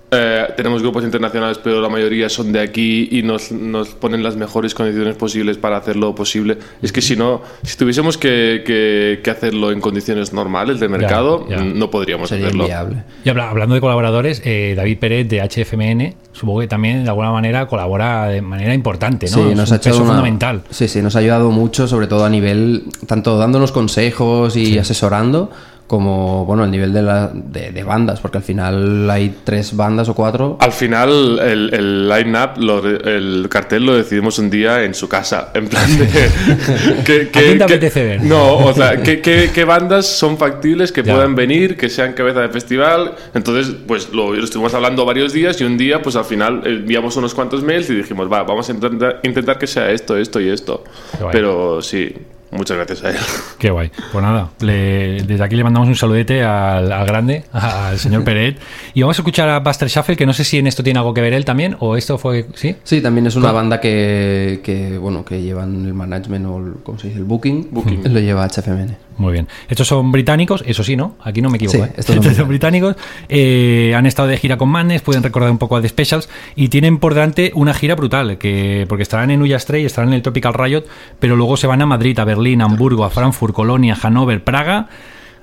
eh, 0.09 0.45
tenemos 0.55 0.81
grupos 0.81 1.03
internacionales, 1.03 1.59
pero 1.61 1.81
la 1.81 1.89
mayoría 1.89 2.29
son 2.29 2.53
de 2.53 2.61
aquí 2.61 3.09
y 3.11 3.23
nos, 3.23 3.51
nos 3.51 3.89
ponen 3.89 4.23
las 4.23 4.37
mejores 4.37 4.73
condiciones 4.73 5.15
posibles 5.15 5.57
para 5.57 5.75
hacerlo 5.77 6.15
posible. 6.15 6.57
Es 6.81 6.91
que 6.93 7.01
si 7.01 7.15
no, 7.17 7.41
si 7.63 7.75
tuviésemos 7.77 8.17
que, 8.17 8.63
que- 8.65 9.19
que 9.21 9.29
hacerlo 9.29 9.71
en 9.71 9.81
condiciones 9.81 10.31
normales 10.31 10.79
de 10.79 10.87
mercado, 10.87 11.45
ya. 11.49 11.57
mm, 11.59 11.77
no 11.77 11.89
podríamos 11.91 12.29
Sería 12.29 12.45
hacerlo. 12.47 12.63
inviable. 12.63 13.03
Y 13.25 13.29
habla- 13.29 13.49
hablando 13.49 13.75
de 13.75 13.81
colaboradores, 13.81 14.41
eh, 14.45 14.73
David 14.77 14.97
Pérez 14.99 15.27
de 15.27 15.41
HFMN, 15.41 16.15
supongo 16.31 16.61
que 16.61 16.67
también 16.67 17.03
de 17.03 17.09
alguna 17.09 17.31
manera 17.31 17.67
colabora 17.67 18.27
de 18.27 18.41
manera 18.41 18.73
importante, 18.73 19.25
¿no? 19.29 19.37
Sí, 19.37 19.49
Es 19.51 19.57
nos 19.57 19.69
un 19.69 19.73
ha 19.73 19.77
hecho 19.77 19.89
peso 19.89 20.01
una- 20.03 20.11
fundamental. 20.11 20.61
Sí, 20.69 20.87
sí, 20.87 21.01
nos 21.01 21.15
ha 21.17 21.19
ayudado 21.19 21.51
mucho, 21.51 21.87
sobre 21.87 22.07
todo 22.07 22.23
a 22.23 22.29
nivel, 22.29 22.83
tanto 23.07 23.37
dándonos 23.37 23.71
consejos 23.73 24.55
y 24.55 24.77
asesorando, 24.77 25.51
como, 25.87 26.45
bueno, 26.45 26.65
el 26.65 26.71
nivel 26.71 26.91
de, 26.91 27.01
la, 27.01 27.31
de, 27.33 27.71
de 27.71 27.83
bandas, 27.83 28.19
porque 28.19 28.37
al 28.39 28.43
final 28.43 29.09
hay 29.09 29.37
tres 29.45 29.75
bandas 29.75 30.09
o 30.09 30.13
cuatro. 30.13 30.57
Al 30.59 30.73
final, 30.73 31.39
el, 31.39 31.73
el 31.73 32.09
line-up, 32.09 32.59
el 33.05 33.47
cartel 33.49 33.85
lo 33.85 33.95
decidimos 33.95 34.37
un 34.37 34.49
día 34.49 34.83
en 34.83 34.93
su 34.93 35.07
casa. 35.07 35.51
En 35.53 35.67
plan 35.69 35.97
de. 35.97 36.07
¿qué, 37.05 37.29
¿A 37.29 37.31
quién 37.31 37.57
te 37.57 37.63
apetece 37.63 38.03
ver? 38.03 38.23
No, 38.23 38.57
o 38.57 38.73
sea, 38.73 38.97
¿qué, 39.01 39.63
bandas 39.65 40.05
son 40.05 40.37
factibles 40.37 40.91
que 40.91 41.03
Ya. 41.03 41.13
puedan 41.13 41.35
venir, 41.35 41.77
que 41.77 41.87
sean 41.89 42.11
cabeza 42.13 42.41
de 42.41 42.49
festival? 42.49 43.15
Entonces, 43.33 43.73
pues 43.87 44.09
lo, 44.11 44.33
lo 44.33 44.43
estuvimos 44.43 44.73
hablando 44.73 45.05
varios 45.05 45.31
días 45.31 45.59
y 45.61 45.63
un 45.63 45.77
día, 45.77 46.01
pues 46.01 46.17
al 46.17 46.25
final 46.25 46.63
enviamos 46.65 47.15
unos 47.15 47.33
cuantos 47.33 47.63
mails 47.63 47.89
y 47.89 47.95
dijimos, 47.95 48.29
va, 48.31 48.43
vamos 48.43 48.67
a 48.67 48.73
intentar, 48.73 49.19
intentar 49.23 49.57
que 49.57 49.67
sea 49.67 49.89
esto, 49.91 50.17
esto 50.17 50.41
y 50.41 50.49
esto. 50.49 50.83
Pero 51.31 51.81
sí, 51.81 52.13
muchas 52.51 52.77
gracias 52.77 53.03
a 53.03 53.09
él. 53.11 53.15
Qué 53.57 53.69
guay. 53.69 53.91
Pues 54.11 54.23
nada, 54.23 54.49
le- 54.61 55.23
desde 55.23 55.43
aquí 55.43 55.55
le 55.55 55.63
mandamos 55.63 55.87
un 55.89 55.95
saludete 55.95 56.43
al, 56.43 56.91
al 56.91 57.05
grande, 57.05 57.43
al 57.51 57.97
señor 57.99 58.23
Peret. 58.23 58.57
Y 58.93 59.01
vamos 59.01 59.17
a 59.17 59.21
escuchar 59.21 59.49
a 59.49 59.59
Buster 59.59 59.87
Shuffle, 59.89 60.15
que 60.15 60.25
no 60.25 60.33
sé 60.33 60.43
si 60.43 60.57
en 60.57 60.67
esto 60.67 60.83
tiene 60.83 60.99
algo 60.99 61.13
que 61.13 61.21
ver 61.21 61.33
él 61.33 61.45
también, 61.45 61.75
o 61.79 61.95
esto 61.97 62.17
fue. 62.17 62.45
¿Sí? 62.55 62.75
Sí, 62.83 63.01
también 63.01 63.27
es 63.27 63.35
una 63.35 63.51
banda 63.51 63.79
que, 63.79 64.61
que, 64.63 64.97
bueno, 64.97 65.23
que 65.25 65.41
llevan 65.41 65.85
el 65.85 65.93
management 65.93 66.45
o 66.45 66.57
el, 66.57 66.73
¿cómo 66.83 66.97
se 66.99 67.07
dice? 67.07 67.19
El 67.19 67.25
booking. 67.25 67.69
Booking. 67.71 68.13
Lo 68.13 68.19
lleva 68.19 68.47
HFMN. 68.47 68.95
Muy 69.17 69.33
bien. 69.33 69.47
Estos 69.67 69.87
son 69.87 70.11
británicos, 70.11 70.63
eso 70.65 70.83
sí, 70.83 70.95
¿no? 70.95 71.15
Aquí 71.21 71.41
no 71.41 71.49
me 71.49 71.57
equivoco. 71.57 71.77
Sí, 71.79 71.83
¿eh? 71.83 71.93
estos 71.97 72.35
son 72.35 72.47
británicos. 72.47 72.95
Eh, 73.29 73.93
han 73.95 74.05
estado 74.05 74.27
de 74.27 74.37
gira 74.37 74.57
con 74.57 74.69
Madness, 74.69 75.01
pueden 75.01 75.23
recordar 75.23 75.49
un 75.49 75.57
poco 75.57 75.75
a 75.75 75.81
The 75.81 75.89
Specials 75.89 76.29
y 76.55 76.69
tienen 76.69 76.99
por 76.99 77.13
delante 77.15 77.51
una 77.55 77.73
gira 77.73 77.95
brutal, 77.95 78.37
que 78.37 78.85
porque 78.87 79.03
estarán 79.03 79.31
en 79.31 79.41
Ulla 79.41 79.59
Stray, 79.59 79.85
estarán 79.85 80.09
en 80.09 80.15
el 80.15 80.21
Tropical 80.21 80.53
Riot, 80.53 80.83
pero 81.19 81.35
luego 81.35 81.57
se 81.57 81.67
van 81.67 81.81
a 81.81 81.85
Madrid, 81.85 82.17
a 82.19 82.25
Berlín, 82.25 82.61
a 82.61 82.65
Hamburgo, 82.65 83.03
a 83.03 83.09
Frankfurt, 83.09 83.53
Colonia, 83.53 83.95
Hannover, 83.95 84.43
Praga. 84.43 84.87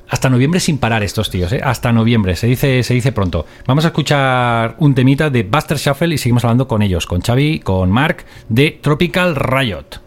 Hasta 0.06 0.28
noviembre 0.28 0.60
sin 0.60 0.78
parar 0.78 1.02
estos 1.02 1.30
tíos, 1.30 1.50
¿eh? 1.52 1.60
hasta 1.64 1.90
noviembre, 1.90 2.36
se 2.36 2.46
dice, 2.46 2.82
se 2.82 2.92
dice 2.92 3.10
pronto. 3.10 3.46
Vamos 3.66 3.84
a 3.86 3.88
escuchar 3.88 4.76
un 4.78 4.94
temita 4.94 5.30
de 5.30 5.44
Buster 5.44 5.78
Shuffle 5.78 6.14
y 6.14 6.18
seguimos 6.18 6.44
hablando 6.44 6.68
con 6.68 6.82
ellos, 6.82 7.06
con 7.06 7.22
Xavi, 7.22 7.60
con 7.60 7.90
Mark, 7.90 8.24
de 8.48 8.78
Tropical 8.82 9.34
Riot. 9.34 10.00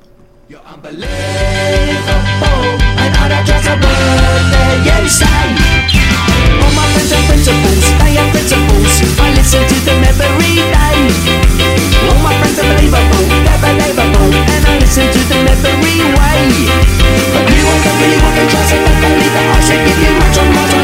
para 3.27 3.43
transport 3.43 3.79
the 3.79 4.87
yellow 4.87 5.07
sign. 5.07 5.51
All 6.63 6.71
my 6.71 6.87
friends 6.95 7.11
are 7.11 7.23
principals, 7.27 7.85
they 7.99 8.15
are 8.15 8.29
principals. 8.31 8.93
I 9.19 9.35
listen 9.35 9.63
to 9.67 9.77
them 9.83 9.99
every 10.07 10.63
day. 10.63 10.99
All 12.07 12.19
my 12.23 12.31
friends 12.39 12.57
are 12.59 12.67
believable, 12.71 13.25
they're 13.43 13.59
believable, 13.59 14.31
and 14.31 14.63
I 14.63 14.79
listen 14.79 15.07
to 15.11 15.21
them 15.27 15.43
every 15.43 15.99
way. 16.15 16.41
But 17.35 17.45
you 17.51 17.63
won't 17.67 17.85
really 17.99 18.19
want 18.23 18.35
to 18.39 18.43
trust 18.47 18.71
it, 18.71 18.81
but 18.85 18.95
believe 18.95 19.35
I 19.35 19.59
should 19.59 19.81
give 19.83 19.99
you 19.99 20.11
much 20.23 20.37
on 20.39 20.47
much 20.55 20.76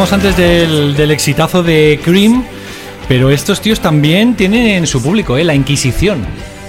Hablábamos 0.00 0.24
antes 0.24 0.36
del, 0.38 0.96
del 0.96 1.10
exitazo 1.10 1.62
de 1.62 2.00
Cream, 2.02 2.42
pero 3.06 3.28
estos 3.30 3.60
tíos 3.60 3.80
también 3.80 4.34
tienen 4.34 4.86
su 4.86 5.02
público, 5.02 5.36
¿eh? 5.36 5.44
La 5.44 5.54
Inquisición. 5.54 6.20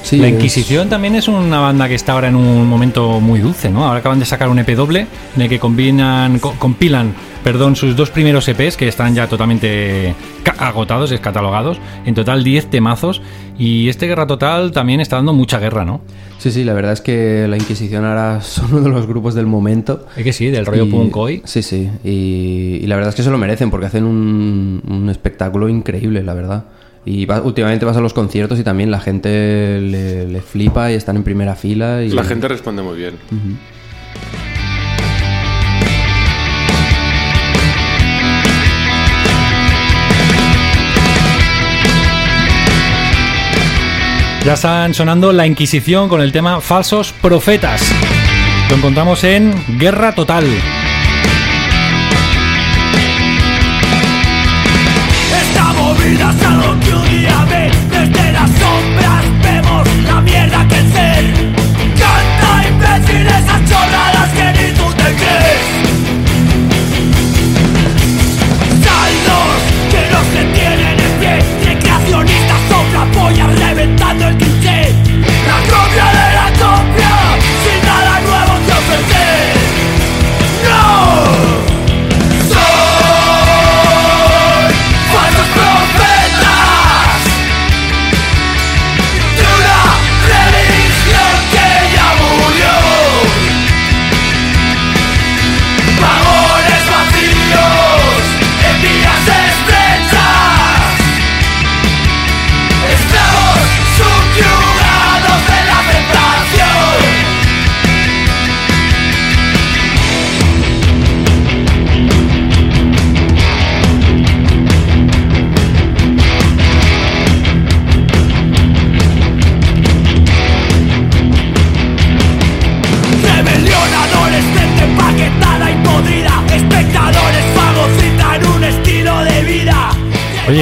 Sí, 0.03 0.17
la 0.17 0.27
es- 0.27 0.33
Inquisición 0.33 0.89
también 0.89 1.15
es 1.15 1.29
una 1.29 1.61
banda 1.61 1.87
que 1.87 1.95
está 1.95 2.11
ahora 2.11 2.27
en 2.27 2.35
un 2.35 2.67
momento 2.67 3.21
muy 3.21 3.39
dulce, 3.39 3.69
¿no? 3.69 3.85
Ahora 3.85 3.99
acaban 3.99 4.19
de 4.19 4.25
sacar 4.25 4.49
un 4.49 4.59
EP 4.59 4.75
doble 4.75 5.07
en 5.37 5.41
el 5.43 5.47
que 5.47 5.59
combinan, 5.59 6.39
co- 6.39 6.55
compilan 6.59 7.13
perdón, 7.41 7.77
sus 7.77 7.95
dos 7.95 8.09
primeros 8.09 8.49
EPs 8.49 8.75
que 8.75 8.89
están 8.89 9.15
ya 9.15 9.27
totalmente 9.27 10.13
agotados, 10.57 11.09
descatalogados. 11.09 11.77
En 12.05 12.13
total 12.13 12.43
10 12.43 12.69
temazos. 12.69 13.21
Y 13.57 13.87
este 13.87 14.07
Guerra 14.07 14.27
Total 14.27 14.73
también 14.73 14.99
está 14.99 15.15
dando 15.15 15.31
mucha 15.31 15.57
guerra, 15.57 15.85
¿no? 15.85 16.01
Sí, 16.41 16.49
sí, 16.49 16.63
la 16.63 16.73
verdad 16.73 16.93
es 16.93 17.01
que 17.01 17.45
la 17.47 17.56
Inquisición 17.56 18.04
ahora 18.04 18.41
son 18.41 18.73
uno 18.73 18.82
de 18.82 18.89
los 18.89 19.06
grupos 19.06 19.36
del 19.36 19.45
momento. 19.45 20.08
Es 20.17 20.23
que 20.23 20.34
sí, 20.34 20.47
del 20.47 20.65
rollo 20.65 20.86
Y- 20.86 20.89
punk 20.89 21.15
hoy. 21.15 21.41
Sí, 21.45 21.62
sí. 21.62 21.88
Y, 22.04 22.80
y 22.82 22.88
la 22.88 22.95
verdad 22.95 23.10
es 23.10 23.15
que 23.15 23.21
se 23.21 23.30
lo 23.30 23.38
merecen 23.38 23.69
porque 23.69 23.86
hacen 23.86 24.06
un, 24.06 24.82
un 24.89 25.10
espectáculo 25.12 25.69
increíble, 25.69 26.23
la 26.23 26.34
verdad. 26.34 26.65
Y 27.06 27.25
va- 27.27 27.41
últimamente 27.43 27.86
vas 27.86 27.95
a 27.97 28.01
los 28.01 28.13
conciertos 28.15 28.60
y 28.60 28.63
también 28.63 28.89
la 28.89 28.99
gente 28.99 29.80
le, 29.82 30.27
le 30.27 30.41
flipa 30.41 30.91
y 30.91 30.95
están 30.95 31.15
en 31.15 31.23
primera 31.23 31.56
fila. 31.56 32.04
Y... 32.04 32.10
La 32.10 32.23
gente 32.23 32.47
responde 32.47 32.82
muy 32.82 32.97
bien. 32.97 33.13
Ya 44.43 44.54
están 44.54 44.95
sonando 44.95 45.32
La 45.32 45.45
Inquisición 45.45 46.10
con 46.10 46.19
el 46.19 46.32
tema 46.32 46.62
Falsos 46.62 47.13
Profetas. 47.13 47.80
Lo 48.69 48.77
encontramos 48.77 49.23
en 49.23 49.54
Guerra 49.77 50.15
Total. 50.15 50.43
Esta 55.32 55.73
movida 55.73 56.34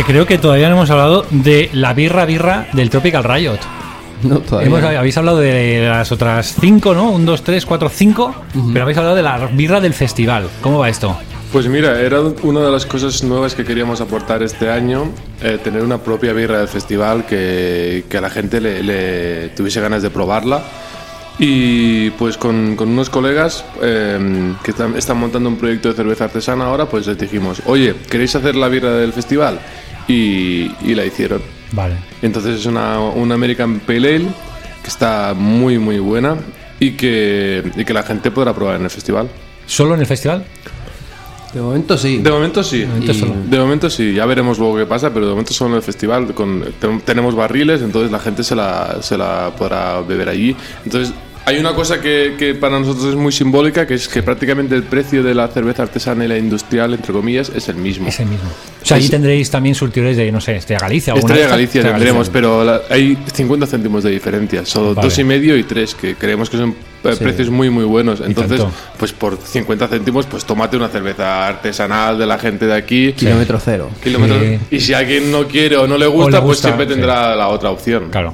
creo 0.10 0.26
que 0.26 0.40
todavía 0.40 0.70
no 0.70 0.76
hemos 0.76 0.90
hablado 0.90 1.24
de 1.30 1.70
la 1.72 1.94
birra 1.94 2.26
birra 2.26 2.68
del 2.74 2.90
Tropical 2.90 3.24
Riot. 3.24 3.60
No, 4.24 4.40
todavía. 4.40 4.68
Hemos- 4.68 4.84
habéis 4.84 5.16
hablado 5.18 5.38
de 5.38 5.86
las 5.88 6.12
otras 6.12 6.56
cinco, 6.60 6.96
¿no? 6.96 7.12
Un, 7.12 7.28
dos, 7.28 7.44
tres, 7.44 7.64
cuatro, 7.64 7.90
cinco. 7.90 8.34
Pero 8.74 8.82
habéis 8.84 8.98
hablado 8.98 9.16
de 9.16 9.22
la 9.22 9.38
birra 9.54 9.80
del 9.80 9.94
festival. 9.94 10.48
¿Cómo 10.62 10.80
va 10.80 10.90
esto? 10.90 11.16
Pues 11.54 11.68
mira, 11.68 12.02
era 12.02 12.22
una 12.42 12.62
de 12.62 12.72
las 12.72 12.88
cosas 12.88 13.24
nuevas 13.24 13.54
que 13.54 13.64
queríamos 13.64 14.02
aportar 14.02 14.42
este 14.42 14.70
año, 14.72 15.12
eh, 15.44 15.60
tener 15.64 15.84
una 15.84 16.00
propia 16.00 16.34
birra 16.34 16.58
del 16.58 16.68
festival 16.68 17.26
que, 17.28 18.06
que 18.10 18.18
a 18.18 18.22
la 18.22 18.30
gente 18.32 18.60
le, 18.60 18.82
le 18.84 19.50
tuviese 19.50 19.80
ganas 19.80 20.02
de 20.02 20.10
probarla. 20.10 20.62
Y 21.38 22.10
pues 22.12 22.36
con, 22.38 22.76
con 22.76 22.90
unos 22.90 23.10
colegas 23.10 23.64
eh, 23.82 24.54
que 24.64 24.72
están, 24.72 24.98
están 24.98 25.18
montando 25.18 25.48
un 25.50 25.56
proyecto 25.58 25.90
de 25.90 25.96
cerveza 25.96 26.26
artesana 26.26 26.66
ahora, 26.66 26.86
pues 26.88 27.08
les 27.08 27.18
dijimos, 27.18 27.62
oye, 27.66 27.96
¿queréis 28.10 28.36
hacer 28.36 28.56
la 28.56 28.68
birra 28.68 28.92
del 28.92 29.14
festival? 29.14 29.60
Y, 30.10 30.70
y 30.84 30.96
la 30.96 31.06
hicieron. 31.06 31.42
Vale. 31.72 31.94
Entonces 32.22 32.60
es 32.60 32.66
una, 32.66 33.00
una 33.00 33.36
American 33.36 33.80
Pale 33.80 34.16
Ale 34.16 34.26
que 34.82 34.88
está 34.90 35.34
muy 35.38 35.78
muy 35.78 36.00
buena 36.00 36.36
y 36.80 36.92
que, 36.92 37.64
y 37.76 37.86
que 37.86 37.94
la 37.94 38.04
gente 38.04 38.32
podrá 38.32 38.54
probar 38.54 38.76
en 38.78 38.84
el 38.84 38.90
festival. 38.90 39.30
¿Solo 39.68 39.94
en 39.94 40.00
el 40.02 40.08
festival? 40.08 40.44
De 41.54 41.62
momento 41.62 41.98
sí. 41.98 42.18
De 42.18 42.30
momento 42.32 42.64
sí. 42.64 42.86
momento 42.86 43.14
solo. 43.14 43.34
De 43.46 43.60
momento 43.60 43.90
sí, 43.90 44.14
ya 44.14 44.26
veremos 44.26 44.58
luego 44.60 44.78
qué 44.78 44.86
pasa, 44.86 45.12
pero 45.14 45.26
de 45.26 45.32
momento 45.32 45.54
solo 45.54 45.72
en 45.72 45.76
el 45.78 45.82
festival. 45.84 46.34
Con, 46.34 46.64
ten- 46.80 47.02
tenemos 47.02 47.36
barriles, 47.36 47.82
entonces 47.82 48.12
la 48.12 48.20
gente 48.20 48.44
se 48.44 48.56
la, 48.56 48.98
se 49.02 49.18
la 49.18 49.52
podrá 49.58 50.02
beber 50.02 50.30
allí. 50.30 50.56
Entonces 50.86 51.14
hay 51.46 51.58
una 51.58 51.74
cosa 51.74 52.00
que, 52.00 52.36
que 52.38 52.54
para 52.54 52.80
nosotros 52.80 53.06
es 53.06 53.16
muy 53.16 53.32
simbólica, 53.32 53.88
que 53.88 53.96
es 53.96 54.08
que 54.08 54.22
prácticamente 54.22 54.76
el 54.76 54.84
precio 54.84 55.24
de 55.24 55.34
la 55.34 55.48
cerveza 55.48 55.84
artesana 55.84 56.26
y 56.26 56.28
la 56.28 56.38
industrial, 56.38 56.94
entre 56.94 57.12
comillas, 57.12 57.50
es 57.56 57.68
el 57.70 57.76
mismo. 57.78 58.08
Es 58.08 58.20
el 58.20 58.28
mismo. 58.28 58.50
O 58.82 58.86
sea, 58.86 58.98
allí 58.98 59.06
Es- 59.06 59.12
tendréis 59.12 59.50
también 59.50 59.74
surtidores 59.74 60.16
de, 60.16 60.32
no 60.32 60.40
sé, 60.42 60.56
Estrella 60.58 60.80
Galicia. 60.82 61.14
Estrella. 61.16 61.48
Galicia 61.48 61.80
Estrella 61.82 61.96
tendremos, 61.98 62.30
Galicia. 62.30 62.34
pero 62.34 62.64
la- 62.64 62.82
hay 62.90 63.18
50 63.34 63.66
céntimos 63.66 64.04
de 64.04 64.12
diferencia. 64.12 64.64
Solo 64.66 64.94
Vale. 64.94 65.08
dos 65.08 65.18
y 65.18 65.24
medio 65.24 65.58
y 65.58 65.64
tres, 65.64 65.96
que 65.96 66.16
creemos 66.16 66.50
que 66.50 66.58
son 66.58 66.76
eh, 67.04 67.14
Sí. 67.18 67.24
precios 67.24 67.50
muy 67.50 67.70
muy 67.70 67.86
buenos. 67.86 68.22
Entonces, 68.22 68.62
pues 68.98 69.14
por 69.14 69.38
50 69.38 69.88
céntimos, 69.88 70.26
pues 70.28 70.44
tómate 70.46 70.76
una 70.78 70.90
cerveza 70.90 71.48
artesanal 71.48 72.20
de 72.20 72.26
la 72.26 72.38
gente 72.38 72.66
de 72.68 72.76
aquí. 72.76 73.14
Kilómetro 73.14 73.60
cero. 73.64 73.90
kilómetros. 74.04 74.40
Sí. 74.42 74.60
Y 74.76 74.80
si 74.82 74.94
alguien 74.94 75.32
no 75.32 75.48
quiere 75.48 75.78
o 75.78 75.88
no 75.88 75.98
le 75.98 76.08
gusta, 76.08 76.32
le 76.32 76.38
pues 76.42 76.58
gusta, 76.58 76.68
siempre 76.68 76.86
sí. 76.86 76.92
tendrá 76.94 77.36
la 77.36 77.48
otra 77.48 77.70
opción. 77.72 78.10
Claro. 78.12 78.34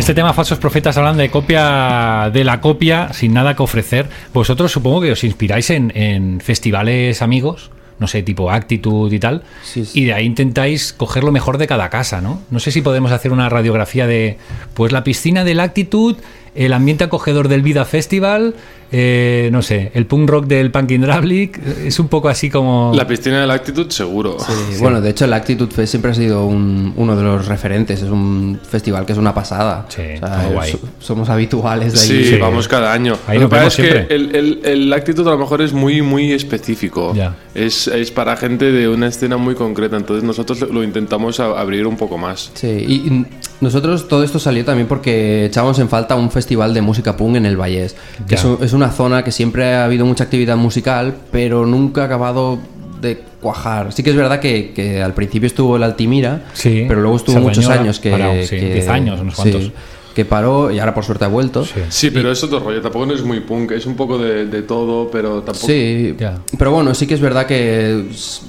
Este 0.00 0.14
tema, 0.14 0.32
Falsos 0.32 0.58
Profetas 0.58 0.96
hablan 0.96 1.16
de 1.16 1.30
copia 1.30 2.30
de 2.32 2.44
la 2.44 2.60
copia 2.60 3.12
sin 3.12 3.32
nada 3.34 3.54
que 3.54 3.62
ofrecer. 3.62 4.08
Vosotros 4.34 4.72
supongo 4.72 5.00
que 5.00 5.12
os 5.12 5.22
inspiráis 5.24 5.70
en, 5.70 5.92
en 5.94 6.40
festivales 6.40 7.22
amigos, 7.22 7.70
no 7.98 8.06
sé, 8.06 8.22
tipo 8.22 8.50
Actitud 8.50 9.12
y 9.12 9.18
tal, 9.18 9.42
Sí, 9.62 9.84
sí. 9.84 10.00
y 10.00 10.04
de 10.06 10.14
ahí 10.14 10.24
intentáis 10.24 10.92
coger 10.92 11.22
lo 11.22 11.32
mejor 11.32 11.58
de 11.58 11.66
cada 11.66 11.90
casa, 11.90 12.20
¿no? 12.20 12.42
No 12.50 12.58
sé 12.60 12.70
si 12.72 12.80
podemos 12.82 13.12
hacer 13.12 13.30
una 13.32 13.48
radiografía 13.48 14.06
de, 14.06 14.38
pues 14.74 14.90
la 14.92 15.04
piscina 15.04 15.44
del 15.44 15.60
Actitud, 15.60 16.16
el 16.54 16.72
ambiente 16.72 17.04
acogedor 17.04 17.48
del 17.48 17.62
Vida 17.62 17.84
Festival, 17.84 18.54
eh, 18.92 19.48
no 19.52 19.62
sé, 19.62 19.90
el 19.94 20.06
punk 20.06 20.28
rock 20.28 20.46
del 20.46 20.70
Punkin' 20.70 21.00
Drablic, 21.02 21.60
es 21.84 21.98
un 22.00 22.08
poco 22.08 22.28
así 22.28 22.50
como... 22.50 22.92
La 22.94 23.06
piscina 23.06 23.40
de 23.40 23.46
la 23.46 23.54
actitud, 23.54 23.88
seguro. 23.90 24.36
Sí, 24.40 24.52
Bueno, 24.80 25.00
de 25.00 25.10
hecho 25.10 25.24
el 25.26 25.32
Actitude 25.32 25.70
Fest 25.72 25.90
siempre 25.92 26.10
ha 26.10 26.14
sido 26.14 26.44
un- 26.46 26.92
uno 26.96 27.14
de 27.16 27.22
los 27.22 27.46
referentes. 27.46 28.02
Es 28.02 28.08
un 28.10 28.58
festival 28.68 29.06
que 29.06 29.12
es 29.12 29.18
una 29.18 29.32
pasada. 29.34 29.86
Sí, 29.88 30.02
O 30.16 30.26
sea, 30.26 30.48
guay. 30.52 30.72
so- 30.72 30.80
somos 30.98 31.28
habituales 31.28 31.92
de 31.92 31.98
Sí, 31.98 32.12
ahí. 32.12 32.24
Sí. 32.30 32.36
vamos 32.36 32.66
cada 32.68 32.92
año. 32.92 33.16
Ahí 33.26 33.38
lo 33.38 33.42
nos 33.48 33.50
que 33.50 33.56
pasa 33.56 33.60
vemos 33.60 33.78
es 33.78 33.84
que 33.84 33.92
siempre. 33.92 34.16
el, 34.16 34.36
el, 34.36 34.60
el 34.64 34.92
actitud 34.92 35.26
a 35.28 35.30
lo 35.30 35.38
mejor 35.38 35.62
es 35.62 35.72
muy, 35.72 36.02
muy 36.02 36.32
específico. 36.32 37.14
Ya. 37.14 37.36
Es, 37.54 37.86
es 37.88 38.10
para 38.10 38.36
gente 38.36 38.70
de 38.72 38.88
una 38.88 39.06
escena 39.08 39.36
muy 39.36 39.54
concreta. 39.54 39.96
Entonces 39.96 40.24
nosotros 40.24 40.60
lo- 40.60 40.82
intentamos 40.82 41.38
a- 41.40 41.60
abrir 41.60 41.86
un 41.86 41.96
poco 41.96 42.18
más. 42.18 42.50
Sí, 42.54 42.66
y, 42.68 42.94
y 43.08 43.26
nosotros 43.60 44.08
todo 44.08 44.24
esto 44.24 44.38
salió 44.38 44.64
también 44.64 44.88
porque 44.88 45.44
echábamos 45.46 45.78
en 45.78 45.88
falta 45.88 46.14
un 46.16 46.30
festival 46.30 46.72
de 46.74 46.80
música 46.80 47.16
punk 47.16 47.36
en 47.36 47.46
el 47.46 47.56
Vallés. 47.56 47.94
Que 48.26 48.34
es, 48.36 48.44
un- 48.44 48.58
es 48.62 48.72
una 48.80 48.90
zona 48.90 49.22
que 49.24 49.30
siempre 49.32 49.74
ha 49.74 49.84
habido 49.84 50.06
mucha 50.06 50.24
actividad 50.24 50.56
musical, 50.56 51.14
pero 51.30 51.66
nunca 51.66 52.02
ha 52.02 52.04
acabado 52.06 52.58
de 53.00 53.18
cuajar. 53.40 53.92
Sí 53.92 54.02
que 54.02 54.10
es 54.10 54.16
verdad 54.16 54.40
que, 54.40 54.72
que 54.74 55.02
al 55.02 55.14
principio 55.14 55.46
estuvo 55.46 55.76
el 55.76 55.82
Altimira, 55.82 56.44
Sí, 56.52 56.84
pero 56.88 57.00
luego 57.00 57.16
estuvo 57.16 57.40
muchos 57.40 57.66
años 57.68 57.98
que, 58.00 58.10
parado, 58.10 58.42
sí, 58.42 58.56
que- 58.56 58.74
10 58.74 58.88
años, 58.88 59.20
unos 59.20 59.34
sí, 59.36 59.42
cuantos. 59.50 59.72
que 60.14 60.24
paró 60.24 60.70
y 60.70 60.78
ahora 60.78 60.92
por 60.94 61.04
suerte 61.04 61.24
ha 61.24 61.28
vuelto. 61.28 61.64
Sí. 61.64 61.80
Sí, 61.88 62.10
pero 62.10 62.30
es 62.32 62.42
otro 62.42 62.58
rollo. 62.60 62.80
Tampoco 62.82 63.06
no 63.06 63.14
es 63.14 63.22
muy 63.22 63.40
punk. 63.40 63.70
Es 63.72 63.86
un 63.86 63.94
poco 63.96 64.18
de, 64.18 64.46
de 64.46 64.62
todo, 64.62 65.10
pero 65.10 65.42
tampoco. 65.42 65.66
Sí, 65.66 66.14
Ya. 66.18 66.38
pero 66.58 66.72
bueno, 66.72 66.92
sí 66.94 67.06
que 67.06 67.14
es 67.14 67.20
verdad 67.20 67.46
que 67.46 68.06
es, 68.10 68.42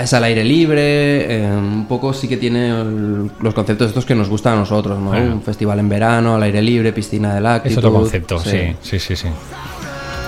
es 0.00 0.12
al 0.12 0.22
aire 0.24 0.44
libre, 0.44 1.38
eh, 1.38 1.50
un 1.50 1.86
poco 1.88 2.12
sí 2.12 2.28
que 2.28 2.36
tiene 2.36 2.68
el- 2.68 3.30
los 3.40 3.54
conceptos 3.54 3.88
estos 3.88 4.04
que 4.04 4.14
nos 4.14 4.28
gustan 4.28 4.52
a 4.52 4.56
nosotros, 4.56 4.98
¿no? 5.00 5.08
Bueno. 5.08 5.32
Un 5.34 5.42
festival 5.42 5.78
en 5.80 5.88
verano, 5.88 6.36
al 6.36 6.42
aire 6.44 6.60
libre, 6.62 6.92
piscina 6.92 7.34
de 7.34 7.40
lácteos. 7.40 7.72
Es 7.72 7.78
otro 7.78 7.92
concepto, 7.94 8.38
sí, 8.38 8.76
sí, 8.82 8.98
sí, 9.00 9.16
sí. 9.16 9.28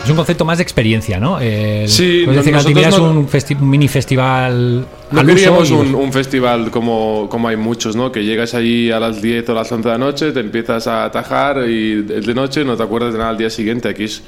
Es 0.09 0.11
un 0.11 0.17
concepto 0.17 0.45
más 0.45 0.59
de 0.59 0.63
experiencia, 0.63 1.21
¿no? 1.21 1.39
El, 1.41 1.89
Sí, 1.89 2.25
nosotros 2.27 2.55
Altimira 2.67 2.89
es 2.89 2.99
no- 2.99 3.11
un, 3.11 3.29
festi- 3.29 3.59
un 3.61 3.69
mini 3.71 3.89
festival 3.89 4.87
No 5.11 5.21
al 5.21 5.27
uso 5.27 5.35
queríamos 5.35 5.71
y- 5.71 5.73
un, 5.75 5.95
un 5.95 6.13
festival 6.13 6.71
como, 6.71 7.29
como 7.31 7.49
hay 7.49 7.57
muchos, 7.57 7.95
¿no? 7.97 8.11
Que 8.13 8.25
llegas 8.25 8.55
allí 8.55 8.91
a 8.91 8.99
las 9.01 9.23
10 9.23 9.49
o 9.49 9.55
las 9.55 9.71
11 9.71 9.89
de 9.89 9.93
la 9.95 9.99
noche, 9.99 10.33
te 10.33 10.41
empiezas 10.41 10.87
a 10.87 11.05
atajar 11.05 11.69
y 11.69 12.03
de 12.03 12.21
de 12.21 12.35
noche 12.35 12.65
no 12.65 12.77
te 12.77 12.83
acuerdas 12.83 13.13
de 13.13 13.19
nada 13.19 13.31
al 13.31 13.39
día 13.39 13.51
siguiente. 13.51 13.89
Aquí 13.89 14.05
es 14.05 14.23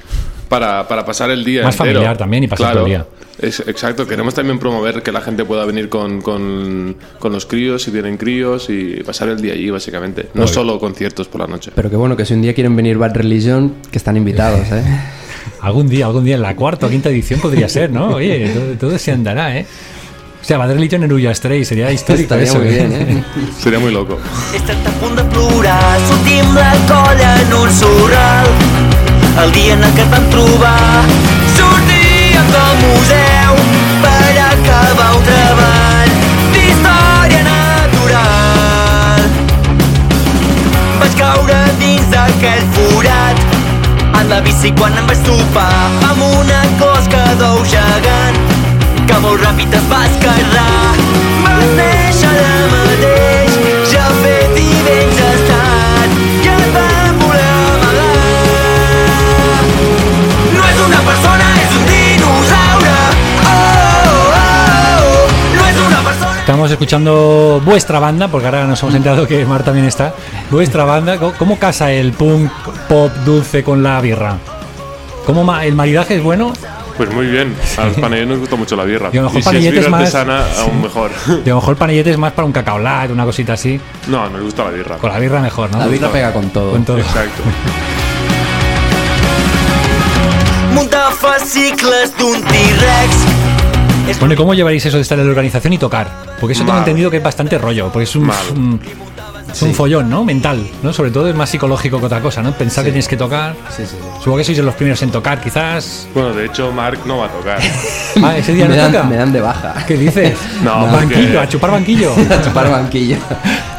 para, 0.49 0.87
para 0.89 1.05
pasar 1.05 1.31
el 1.31 1.45
día 1.45 1.63
Más 1.65 1.75
entero. 1.77 1.95
familiar 1.95 2.17
también 2.17 2.45
y 2.45 2.49
pasar 2.49 2.73
todo 2.73 2.85
el 2.85 2.89
día. 2.91 3.07
Es, 3.41 3.61
exacto, 3.61 4.07
queremos 4.07 4.35
también 4.35 4.59
promover 4.59 5.03
que 5.03 5.13
la 5.13 5.21
gente 5.23 5.45
pueda 5.47 5.65
venir 5.65 5.89
con, 5.89 6.21
con, 6.21 6.97
con 7.19 7.33
los 7.33 7.47
críos, 7.47 7.83
si 7.83 7.91
tienen 7.91 8.19
críos, 8.19 8.69
y 8.69 9.03
pasar 9.03 9.29
el 9.31 9.41
día 9.41 9.55
allí, 9.55 9.71
básicamente. 9.71 10.27
No 10.35 10.47
solo 10.47 10.79
conciertos 10.79 11.27
por 11.29 11.41
la 11.41 11.47
noche. 11.47 11.71
Pero 11.75 11.89
que 11.89 11.97
bueno, 11.97 12.17
que 12.19 12.27
si 12.27 12.35
un 12.35 12.43
día 12.43 12.53
quieren 12.53 12.77
venir 12.77 12.99
Bad 12.99 13.15
Religion, 13.15 13.77
que 13.91 13.97
están 13.97 14.17
invitados, 14.19 14.71
¿eh? 14.73 14.83
Algún 15.63 15.89
día, 15.89 16.07
algún 16.07 16.25
día 16.25 16.37
en 16.37 16.43
la 16.43 16.57
cuarta 16.57 16.87
o 16.87 16.91
quinta 16.91 17.09
edición 17.11 17.41
podría 17.41 17.69
ser, 17.69 17.91
¿no? 17.91 18.09
Oye, 18.15 18.49
todo, 18.55 18.65
todo 18.89 18.99
se 18.99 19.13
andará, 19.13 19.57
¿eh? 19.57 19.67
O 20.41 20.45
sea, 20.45 20.57
Bad 20.57 20.73
Religion 20.73 21.03
en 21.05 21.13
Ulla 21.13 21.35
Stray 21.35 21.67
sería 21.67 21.93
histórico 21.93 22.35
Estaria 22.35 22.45
eso. 22.45 22.59
muy 22.59 22.69
bien, 22.69 22.93
¿eh? 22.93 23.25
Sería 23.63 23.79
muy 23.79 23.93
loco. 23.93 24.19
Estat 24.55 24.87
a 24.87 24.91
punt 24.99 25.17
de 25.17 25.25
plorar, 25.25 25.99
sortim 26.09 26.55
la 26.55 26.73
colla 26.89 27.41
en 27.43 27.53
un 27.53 27.71
sorral. 27.71 28.47
El 29.45 29.53
dia 29.53 29.75
en 29.75 29.85
el 29.85 29.93
que 29.93 30.01
et 30.01 30.11
vam 30.11 30.25
trobar, 30.33 31.05
sortíem 31.59 32.47
del 32.57 32.73
museu 32.81 33.53
per 34.01 34.33
acabar 34.49 35.11
un 35.19 35.23
treball 35.29 36.11
d'història 36.57 37.43
natural. 37.45 39.23
Vaig 41.01 41.15
caure 41.21 41.61
dins 41.85 42.09
d'aquell 42.17 42.65
la 44.31 44.41
bici 44.41 44.71
quan 44.79 44.95
em 44.95 45.07
vaig 45.11 45.19
topar 45.27 45.71
amb 46.07 46.21
una 46.23 46.61
closca 46.79 47.23
d'ou 47.41 47.65
gegant 47.67 48.37
que 49.09 49.17
molt 49.25 49.43
ràpid 49.43 49.75
es 49.75 49.87
va 49.91 50.05
esquerrar. 50.07 50.99
Vas 51.43 51.73
néixer 51.79 52.29
allà 52.31 52.53
mateix, 52.71 53.57
ja 53.91 54.05
fet 54.21 54.55
i 54.61 54.69
ben 54.87 55.11
gestat, 55.19 56.15
i 56.45 56.53
et 56.53 56.69
vam 56.77 57.19
voler 57.25 57.49
amagar. 57.75 58.07
No 60.55 60.63
és 60.69 60.79
una 60.87 61.01
persona, 61.09 61.51
és 61.65 61.75
un 61.81 61.85
dinosaure. 61.91 62.95
Oh, 63.51 63.57
oh, 63.57 64.31
oh. 64.39 65.27
No 65.57 65.67
és 65.73 65.83
una 65.89 66.05
persona. 66.07 66.39
Estamos 66.39 66.71
escuchando 66.71 67.61
vuestra 67.65 67.99
banda, 67.99 68.29
porque 68.29 68.47
ahora 68.47 68.65
nos 68.69 68.81
hemos 68.85 68.95
enterado 68.95 69.27
que 69.27 69.45
Mar 69.45 69.65
también 69.65 69.87
está. 69.87 70.15
Vuestra 70.51 70.85
banda, 70.85 71.19
¿cómo, 71.19 71.33
cómo 71.37 71.59
casa 71.59 71.91
el 71.91 72.13
punk 72.13 72.51
pop 72.91 73.13
dulce 73.25 73.63
con 73.63 73.83
la 73.85 74.01
birra? 74.01 74.37
¿Cómo 75.25 75.45
ma- 75.45 75.65
el 75.65 75.75
maridaje 75.77 76.17
es 76.17 76.23
bueno? 76.23 76.53
Pues 76.97 77.11
muy 77.15 77.27
bien. 77.29 77.55
A 77.79 77.87
los 77.87 77.95
panelleros 77.97 78.31
nos 78.31 78.39
gusta 78.41 78.57
mucho 78.57 78.75
la 78.77 78.83
birra. 78.85 79.11
Y 79.13 79.19
a 79.19 79.23
lo 79.23 79.31
mejor 79.31 79.39
Y 79.39 79.43
si 79.43 79.49
es 79.49 79.55
panelletes 79.55 79.79
birra 79.79 79.91
más- 79.91 80.01
artesana, 80.01 80.45
aún 80.59 80.83
mejor. 80.83 81.11
Y 81.29 81.49
a 81.49 81.51
lo 81.51 81.55
mejor 81.61 81.77
panellete 81.77 82.11
es 82.11 82.19
más 82.19 82.33
para 82.33 82.47
un 82.47 82.53
cacao 82.53 82.79
lat, 82.81 83.11
una 83.11 83.25
cosita 83.25 83.53
así. 83.53 83.81
no, 84.09 84.29
nos 84.29 84.43
gusta 84.43 84.65
la 84.65 84.71
birra. 84.71 84.97
Con 84.97 85.13
la 85.13 85.19
birra 85.21 85.41
mejor, 85.41 85.71
¿no? 85.71 85.79
La 85.79 85.87
birra 85.87 86.11
pega 86.11 86.33
con 86.33 86.51
todo. 86.51 86.73
Con 86.73 86.85
todo. 86.85 86.99
Exacto. 86.99 87.43
Bueno, 94.19 94.35
¿y 94.35 94.37
cómo 94.37 94.55
llevaréis 94.55 94.85
eso 94.85 94.97
de 94.97 95.03
estar 95.03 95.19
en 95.19 95.25
la 95.27 95.31
organización 95.31 95.73
y 95.73 95.79
tocar? 95.79 96.09
Porque 96.41 96.53
eso 96.53 96.63
tengo 96.63 96.73
Mal. 96.73 96.81
entendido 96.81 97.11
que 97.11 97.19
es 97.19 97.23
bastante 97.23 97.57
rollo, 97.59 97.89
porque 97.93 98.05
es 98.05 98.17
un, 98.17 98.27
Mal. 98.27 98.37
un- 98.55 98.81
es 99.53 99.63
un 99.63 99.75
follón, 99.75 100.09
¿no? 100.11 100.25
Mental, 100.25 100.67
¿no? 100.83 100.93
Sobre 100.93 101.11
todo 101.11 101.29
es 101.29 101.35
más 101.35 101.51
psicológico 101.51 101.99
que 102.01 102.07
otra 102.07 102.21
cosa, 102.21 102.43
¿no? 102.43 102.53
Pensar 102.53 102.85
que 102.85 102.91
tienes 102.91 103.09
que 103.09 103.17
tocar. 103.17 103.55
Sí, 103.69 103.83
sí, 103.85 103.97
sí. 104.01 104.09
Supongo 104.19 104.39
que 104.39 104.45
sois 104.45 104.57
de 104.59 104.63
los 104.65 104.75
primeros 104.75 105.01
en 105.03 105.11
tocar, 105.11 105.41
quizás. 105.41 106.07
Bueno, 106.15 106.33
de 106.35 106.47
hecho, 106.47 106.71
Mark 106.73 106.99
no 107.07 107.19
va 107.19 107.27
a 107.27 107.29
tocar. 107.31 107.59
Ah, 108.23 108.37
ese 108.37 108.53
día 108.55 108.67
me, 108.67 108.77
no 108.77 108.83
dan, 108.83 108.93
toca. 108.93 109.05
me 109.05 109.17
dan 109.17 109.33
de 109.33 109.41
baja. 109.41 109.75
¿Qué 109.87 109.97
dices? 109.97 110.37
No, 110.65 110.87
banquillo, 110.87 111.21
porque- 111.23 111.39
a 111.39 111.49
chupar 111.49 111.71
banquillo. 111.71 112.13
A 112.13 112.43
chupar 112.43 112.71
banquillo. 112.71 113.17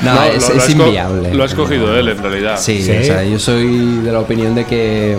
No, 0.02 0.16
No, 0.16 0.24
es, 0.24 0.42
lo- 0.48 0.56
lo 0.56 0.62
es 0.62 0.64
ha 0.70 0.72
esco- 0.72 0.86
inviable. 0.88 1.34
Lo 1.34 1.44
ha 1.44 1.46
escogido 1.46 1.98
él, 1.98 2.08
en 2.10 2.18
realidad. 2.18 2.58
Sí, 2.60 2.82
Sí. 2.82 2.92
o 2.92 3.04
sea, 3.04 3.24
yo 3.24 3.38
soy 3.38 3.98
de 3.98 4.12
la 4.12 4.20
opinión 4.20 4.56
de 4.56 4.66
que 4.66 5.18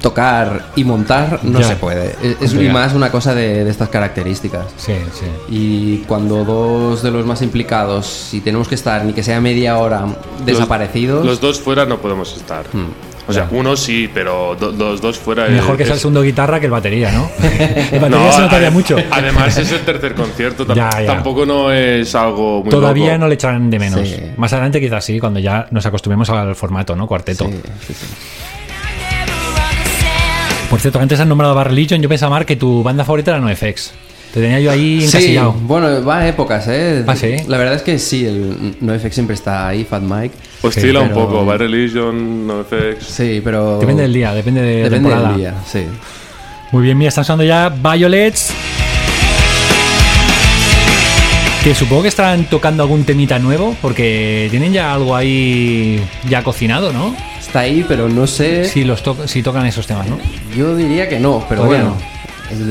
tocar 0.00 0.66
y 0.76 0.84
montar 0.84 1.40
no 1.42 1.60
Ya. 1.60 1.68
se 1.68 1.76
puede. 1.76 2.14
Es, 2.40 2.54
más 2.72 2.94
una 2.94 3.10
cosa 3.10 3.34
de, 3.34 3.64
de 3.64 3.70
estas 3.70 3.88
características. 3.88 4.66
Sí, 4.76 4.94
sí. 5.12 5.26
Y 5.48 5.96
cuando 6.06 6.44
dos 6.44 7.02
de 7.02 7.10
los 7.10 7.24
más 7.26 7.42
implicados, 7.42 8.06
si 8.06 8.40
tenemos 8.40 8.68
que 8.68 8.74
estar 8.74 9.04
ni 9.04 9.12
que 9.12 9.22
sea 9.22 9.40
media 9.40 9.78
hora 9.78 10.00
Los- 10.02 10.46
desaparecidos, 10.46 11.24
Los 11.24 11.40
dos 11.40 11.60
fuera 11.60 11.84
no 11.86 11.98
podemos 11.98 12.36
estar. 12.36 12.64
O 13.28 13.32
sea, 13.32 13.48
uno 13.50 13.74
sí, 13.76 14.08
pero 14.14 14.54
do- 14.54 14.70
los 14.70 15.00
dos 15.00 15.18
fuera. 15.18 15.48
Mejor 15.48 15.72
es- 15.72 15.78
que 15.78 15.84
sea 15.84 15.94
el 15.94 15.98
segundo 16.00 16.22
guitarra 16.22 16.60
que 16.60 16.66
el 16.66 16.70
batería, 16.72 17.10
¿no? 17.10 17.28
El 17.40 17.98
batería 17.98 18.08
No, 18.08 18.32
se 18.32 18.40
notaría 18.40 18.70
mucho. 18.70 18.96
Además, 19.10 19.56
es 19.58 19.72
el 19.72 19.80
tercer 19.80 20.14
concierto. 20.14 20.64
Ya, 20.72 20.90
ya. 21.00 21.06
Tampoco 21.06 21.44
no 21.44 21.72
es 21.72 22.14
algo 22.14 22.60
muy 22.62 22.70
Todavía 22.70 23.06
loco. 23.14 23.18
no 23.18 23.28
le 23.28 23.34
echarán 23.34 23.68
de 23.68 23.78
menos. 23.80 24.08
Sí. 24.08 24.16
Más 24.36 24.52
adelante 24.52 24.80
quizás 24.80 25.04
sí, 25.04 25.18
cuando 25.18 25.40
ya 25.40 25.66
nos 25.72 25.84
acostumbremos 25.84 26.30
al 26.30 26.54
formato, 26.54 26.94
¿no? 26.94 27.08
Cuarteto. 27.08 27.46
sí, 27.46 27.52
sí, 27.88 27.94
sí. 27.94 28.06
Por 30.70 30.80
cierto, 30.80 30.98
antes 30.98 31.20
has 31.20 31.26
nombrado 31.26 31.54
Bar 31.54 31.68
Religion, 31.68 32.02
yo 32.02 32.08
pensaba, 32.08 32.30
Mar, 32.30 32.44
que 32.46 32.56
tu 32.56 32.82
banda 32.82 33.04
favorita 33.04 33.30
era 33.30 33.40
NoFX. 33.40 33.92
Te 34.34 34.40
tenía 34.40 34.58
yo 34.60 34.70
ahí 34.70 35.00
Sí, 35.00 35.06
encasillado. 35.06 35.52
bueno, 35.52 36.04
va 36.04 36.18
a 36.18 36.28
épocas, 36.28 36.66
¿eh? 36.68 37.04
Ah, 37.06 37.14
¿sí? 37.16 37.36
La 37.46 37.56
verdad 37.56 37.74
es 37.76 37.82
que 37.82 37.98
sí, 37.98 38.26
el 38.26 38.76
NoFX 38.80 39.14
siempre 39.14 39.34
está 39.34 39.68
ahí, 39.68 39.84
Fat 39.84 40.02
Mike. 40.02 40.34
Oscila 40.62 41.00
Sí, 41.00 41.06
un 41.06 41.14
pero- 41.14 41.26
poco. 41.28 41.46
Bad 41.46 41.58
Religion, 41.58 42.46
NoFX. 42.46 43.06
Sí, 43.06 43.40
pero... 43.42 43.78
Depende 43.78 44.02
del 44.02 44.12
día, 44.12 44.34
depende 44.34 44.60
de 44.60 44.76
Depende 44.82 44.96
temporada. 45.08 45.28
del 45.28 45.36
día, 45.38 45.54
sí. 45.70 45.84
Muy 46.72 46.82
bien, 46.82 46.98
mira, 46.98 47.08
están 47.10 47.24
sonando 47.24 47.44
ya 47.44 47.68
Violets. 47.68 48.50
Que 51.62 51.74
supongo 51.74 52.02
que 52.02 52.08
estarán 52.08 52.44
tocando 52.44 52.82
algún 52.82 53.04
temita 53.04 53.38
nuevo, 53.38 53.76
porque 53.80 54.48
tienen 54.50 54.72
ya 54.72 54.92
algo 54.92 55.16
ahí 55.16 56.00
ya 56.28 56.42
cocinado, 56.44 56.92
¿no? 56.92 57.14
Está 57.46 57.60
ahí, 57.60 57.84
pero 57.86 58.08
no 58.08 58.26
sé... 58.26 58.64
Si, 58.64 58.84
los 58.84 59.02
to- 59.02 59.26
si 59.28 59.42
tocan 59.42 59.64
esos 59.66 59.86
temas, 59.86 60.06
¿no? 60.08 60.18
Yo 60.56 60.74
diría 60.76 61.08
que 61.08 61.18
no, 61.20 61.44
pero 61.48 61.62
Todavía 61.62 61.84
bueno. 61.84 62.16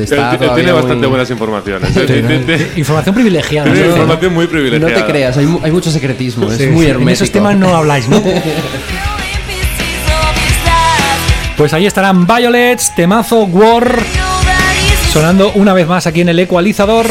Está 0.02 0.38
tiene 0.56 0.72
bastante 0.72 0.96
muy- 0.96 1.08
buenas 1.08 1.30
informaciones. 1.32 1.96
Él- 1.98 2.68
Información 2.78 3.14
privilegiada. 3.16 3.72
Tiene 3.72 3.88
¿no? 3.88 3.94
información 3.94 4.34
muy 4.34 4.46
No 4.46 4.52
privilegiada. 4.52 4.96
te 5.06 5.12
creas, 5.12 5.38
hay, 5.38 5.48
hay 5.64 5.72
mucho 5.72 5.92
secretismo, 5.92 6.50
Sí, 6.52 6.64
es 6.64 6.72
muy 6.72 6.86
sí, 6.86 6.92
hermético. 6.92 7.10
En 7.10 7.14
esos 7.14 7.32
temas 7.32 7.56
no 7.58 7.76
habláis, 7.76 8.08
¿no? 8.08 8.22
Pues 11.58 11.72
ahí 11.74 11.86
estarán 11.86 12.28
Violets, 12.28 12.94
temazo, 12.96 13.44
War, 13.44 14.00
sonando 15.14 15.52
una 15.56 15.74
vez 15.74 15.88
más 15.88 16.06
aquí 16.06 16.20
en 16.22 16.28
el 16.30 16.40
ecualizador. 16.40 17.06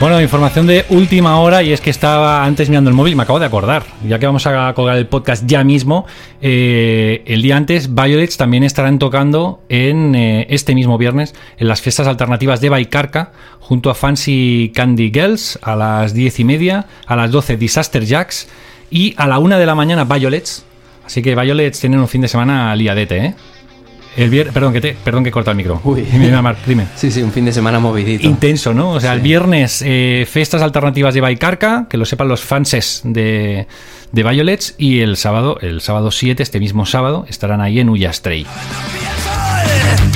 Bueno, 0.00 0.20
información 0.20 0.68
de 0.68 0.84
última 0.90 1.40
hora 1.40 1.64
y 1.64 1.72
es 1.72 1.80
que 1.80 1.90
estaba 1.90 2.44
antes 2.44 2.68
mirando 2.68 2.88
el 2.88 2.94
móvil 2.94 3.16
me 3.16 3.24
acabo 3.24 3.40
de 3.40 3.46
acordar, 3.46 3.82
ya 4.06 4.20
que 4.20 4.26
vamos 4.26 4.46
a 4.46 4.72
colgar 4.72 4.96
el 4.96 5.08
podcast 5.08 5.42
ya 5.44 5.64
mismo, 5.64 6.06
eh, 6.40 7.24
el 7.26 7.42
día 7.42 7.56
antes 7.56 7.92
Violets 7.92 8.36
también 8.36 8.62
estarán 8.62 9.00
tocando 9.00 9.60
en 9.68 10.14
eh, 10.14 10.46
este 10.50 10.76
mismo 10.76 10.98
viernes 10.98 11.34
en 11.56 11.66
las 11.66 11.82
fiestas 11.82 12.06
alternativas 12.06 12.60
de 12.60 12.68
Baicarca 12.68 13.32
junto 13.58 13.90
a 13.90 13.96
Fancy 13.96 14.70
Candy 14.72 15.10
Girls 15.12 15.58
a 15.62 15.74
las 15.74 16.14
10 16.14 16.38
y 16.38 16.44
media, 16.44 16.86
a 17.04 17.16
las 17.16 17.32
12 17.32 17.56
Disaster 17.56 18.04
Jacks 18.04 18.48
y 18.92 19.14
a 19.16 19.26
la 19.26 19.40
1 19.40 19.58
de 19.58 19.66
la 19.66 19.74
mañana 19.74 20.04
Violets. 20.04 20.64
Así 21.04 21.22
que 21.22 21.34
Violets 21.34 21.80
tienen 21.80 21.98
un 21.98 22.06
fin 22.06 22.20
de 22.20 22.28
semana 22.28 22.76
liadete, 22.76 23.16
¿eh? 23.16 23.34
El 24.18 24.30
vier- 24.30 24.52
perdón, 24.52 24.72
que 24.72 24.80
te, 24.80 24.92
perdón 25.02 25.24
que 25.24 25.30
corta 25.30 25.52
el 25.52 25.56
micro. 25.56 25.80
Uy. 25.84 26.00
Dime, 26.12 26.42
Marc, 26.42 26.58
dime. 26.66 26.86
Sí, 26.96 27.10
sí, 27.10 27.22
un 27.22 27.32
fin 27.32 27.44
de 27.44 27.52
semana 27.52 27.78
movidito. 27.78 28.26
Intenso, 28.26 28.74
¿no? 28.74 28.90
O 28.90 29.00
sea, 29.00 29.12
el 29.14 29.20
viernes 29.20 29.82
eh, 29.86 30.26
fiestas 30.30 30.60
alternativas 30.62 31.14
de 31.14 31.20
Baicarca, 31.20 31.86
que 31.88 31.96
lo 31.96 32.04
sepan 32.04 32.28
los 32.28 32.42
fanses 32.42 33.00
de, 33.04 33.66
de 34.12 34.22
Violets, 34.22 34.74
y 34.76 35.00
el 35.00 35.16
sábado, 35.16 35.58
el 35.62 35.80
sábado 35.80 36.10
7, 36.10 36.42
este 36.42 36.58
mismo 36.60 36.84
sábado, 36.84 37.24
estarán 37.28 37.60
ahí 37.60 37.80
en 37.80 37.88
Ullastray. 37.88 38.44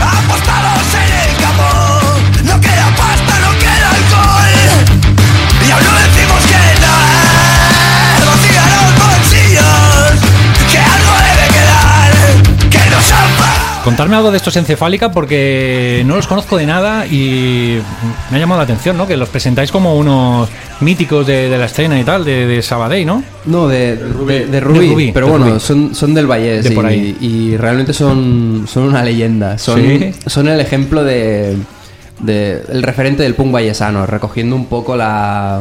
Apostados 0.01 0.95
en 0.95 1.31
el 1.31 1.37
campo, 1.43 2.53
no 2.55 2.61
queda 2.61 2.87
pasta, 2.97 3.39
no 3.41 3.59
queda 3.59 3.91
alcohol. 3.91 4.87
Y 5.67 5.71
aún 5.71 5.85
no 5.85 5.93
Contarme 13.85 14.15
algo 14.15 14.31
de 14.31 14.37
estos 14.37 14.55
encefálica 14.57 15.11
porque 15.11 16.05
no 16.07 16.15
los 16.15 16.29
conozco 16.29 16.57
de 16.57 16.67
nada 16.67 17.05
y 17.05 17.81
me 18.31 18.37
ha 18.37 18.39
llamado 18.39 18.61
la 18.61 18.65
atención, 18.65 18.97
¿no? 18.97 19.09
Que 19.09 19.17
los 19.17 19.29
presentáis 19.29 19.73
como 19.73 19.97
unos 19.97 20.49
míticos 20.81 21.27
de, 21.27 21.49
de 21.49 21.59
la 21.59 21.65
escena 21.67 21.99
y 21.99 22.05
tal, 22.05 22.25
de, 22.25 22.47
de 22.47 22.63
Sabadell, 22.63 23.05
¿no? 23.05 23.25
No, 23.45 23.67
de, 23.67 23.97
de, 23.97 24.47
de 24.47 24.61
Rubí, 24.61 25.11
pero 25.13 25.27
de 25.27 25.33
bueno, 25.33 25.47
Rubí. 25.49 25.61
Son, 25.61 25.97
son 25.97 26.15
del 26.15 26.29
Vallés 26.29 26.63
De 26.65 26.73
y, 26.73 26.77
por 26.77 26.87
ahí. 26.87 27.17
y 27.21 27.57
realmente 27.57 27.93
son, 27.93 28.67
son 28.69 28.85
una 28.85 29.03
leyenda. 29.03 29.59
Son, 29.59 29.81
Sí. 29.81 30.13
son 30.27 30.47
el 30.47 30.61
ejemplo 30.61 31.03
de, 31.03 31.57
de- 32.21 32.63
el 32.71 32.85
referente 32.85 33.25
del 33.25 33.35
punk 33.35 33.51
vallesano, 33.53 34.07
recogiendo 34.07 34.55
un 34.55 34.67
poco 34.67 34.97
la 34.97 35.61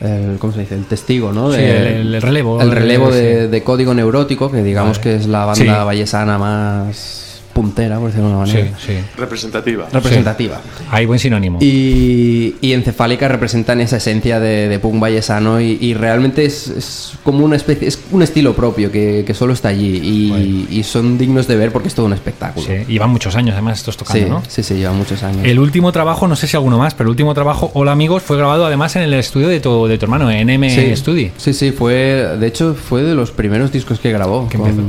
el- 0.00 0.38
¿cómo 0.38 0.54
se 0.54 0.60
dice? 0.60 0.76
el 0.76 0.86
testigo, 0.86 1.30
¿no? 1.30 1.52
Sí, 1.52 1.60
el- 1.60 2.14
el 2.14 2.22
relevo. 2.22 2.58
el 2.62 2.70
relevo 2.72 3.10
de, 3.10 3.42
Sí. 3.44 3.50
de 3.50 3.62
Código 3.62 3.92
Neurótico, 3.92 4.50
que 4.50 4.62
digamos 4.62 4.96
Vale. 4.98 5.02
que 5.10 5.16
es 5.16 5.26
la 5.26 5.44
banda 5.44 5.54
Sí. 5.62 5.66
vallesana 5.84 6.38
más 6.38 7.20
puntera, 7.54 7.98
por 7.98 8.08
decirlo 8.08 8.28
de 8.30 8.34
una 8.36 8.46
Sí, 8.46 8.56
manera. 8.56 8.78
sí. 8.84 8.92
Representativa. 9.16 9.86
Representativa. 9.92 10.60
Hay 10.90 11.06
buen 11.06 11.18
sinónimo. 11.18 11.58
Y, 11.62 12.56
y 12.60 12.72
Encefálica 12.72 13.28
representan 13.28 13.80
esa 13.80 13.96
esencia 13.96 14.40
de, 14.40 14.68
de 14.68 14.78
punk 14.78 15.00
vallesano 15.00 15.60
y, 15.60 15.78
y 15.80 15.94
realmente 15.94 16.44
es, 16.44 16.68
es 16.68 17.12
como 17.22 17.44
una 17.44 17.56
especie, 17.56 17.88
es 17.88 17.98
un 18.10 18.22
estilo 18.22 18.54
propio 18.54 18.90
que, 18.90 19.24
que 19.26 19.32
solo 19.34 19.52
está 19.52 19.68
allí 19.68 20.00
y, 20.02 20.66
y 20.78 20.82
son 20.82 21.16
dignos 21.16 21.46
de 21.46 21.56
ver 21.56 21.72
porque 21.72 21.88
es 21.88 21.94
todo 21.94 22.06
un 22.06 22.12
espectáculo. 22.12 22.66
Sí, 22.66 22.84
llevan 22.88 23.10
muchos 23.10 23.36
años 23.36 23.52
además 23.54 23.78
estos 23.78 23.96
tocando, 23.96 24.24
sí, 24.24 24.30
¿no? 24.30 24.42
sí, 24.48 24.62
sí, 24.62 24.74
lleva 24.74 24.92
muchos 24.92 25.22
años. 25.22 25.42
El 25.44 25.58
último 25.58 25.92
trabajo, 25.92 26.26
no 26.26 26.36
sé 26.36 26.46
si 26.46 26.56
alguno 26.56 26.76
más, 26.78 26.94
pero 26.94 27.06
el 27.08 27.10
último 27.12 27.32
trabajo, 27.34 27.70
Hola 27.74 27.92
Amigos, 27.92 28.22
fue 28.22 28.36
grabado 28.36 28.66
además 28.66 28.96
en 28.96 29.02
el 29.02 29.14
estudio 29.14 29.48
de 29.48 29.60
tu, 29.60 29.86
de 29.86 29.96
tu 29.96 30.06
hermano, 30.06 30.30
en 30.30 30.50
M 30.50 30.68
sí, 30.70 30.96
Studio. 30.96 31.30
Sí, 31.36 31.52
sí, 31.52 31.70
fue, 31.70 31.94
de 32.38 32.46
hecho 32.46 32.74
fue 32.74 33.02
de 33.02 33.14
los 33.14 33.30
primeros 33.30 33.70
discos 33.70 34.00
que 34.00 34.10
grabó. 34.10 34.48
Que 34.48 34.56
empezó, 34.56 34.80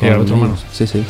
que 0.00 0.06
grabó 0.06 0.24
tu 0.24 0.32
hermano. 0.34 0.56
Sí, 0.72 0.86
sí. 0.86 1.02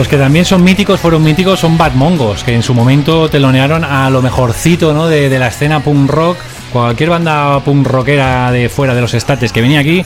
Los 0.00 0.08
que 0.08 0.16
también 0.16 0.46
son 0.46 0.64
míticos, 0.64 0.98
fueron 0.98 1.22
míticos, 1.22 1.60
son 1.60 1.76
Bad 1.76 1.92
Mongos, 1.92 2.42
que 2.42 2.54
en 2.54 2.62
su 2.62 2.72
momento 2.72 3.28
telonearon 3.28 3.84
a 3.84 4.08
lo 4.08 4.22
mejorcito 4.22 4.94
¿no? 4.94 5.06
de, 5.08 5.28
de 5.28 5.38
la 5.38 5.48
escena 5.48 5.80
punk 5.80 6.08
rock. 6.10 6.38
Cualquier 6.72 7.10
banda 7.10 7.60
punk 7.62 7.86
rockera 7.86 8.50
de 8.50 8.70
fuera 8.70 8.94
de 8.94 9.02
los 9.02 9.12
estates 9.12 9.52
que 9.52 9.60
venía 9.60 9.80
aquí, 9.80 10.02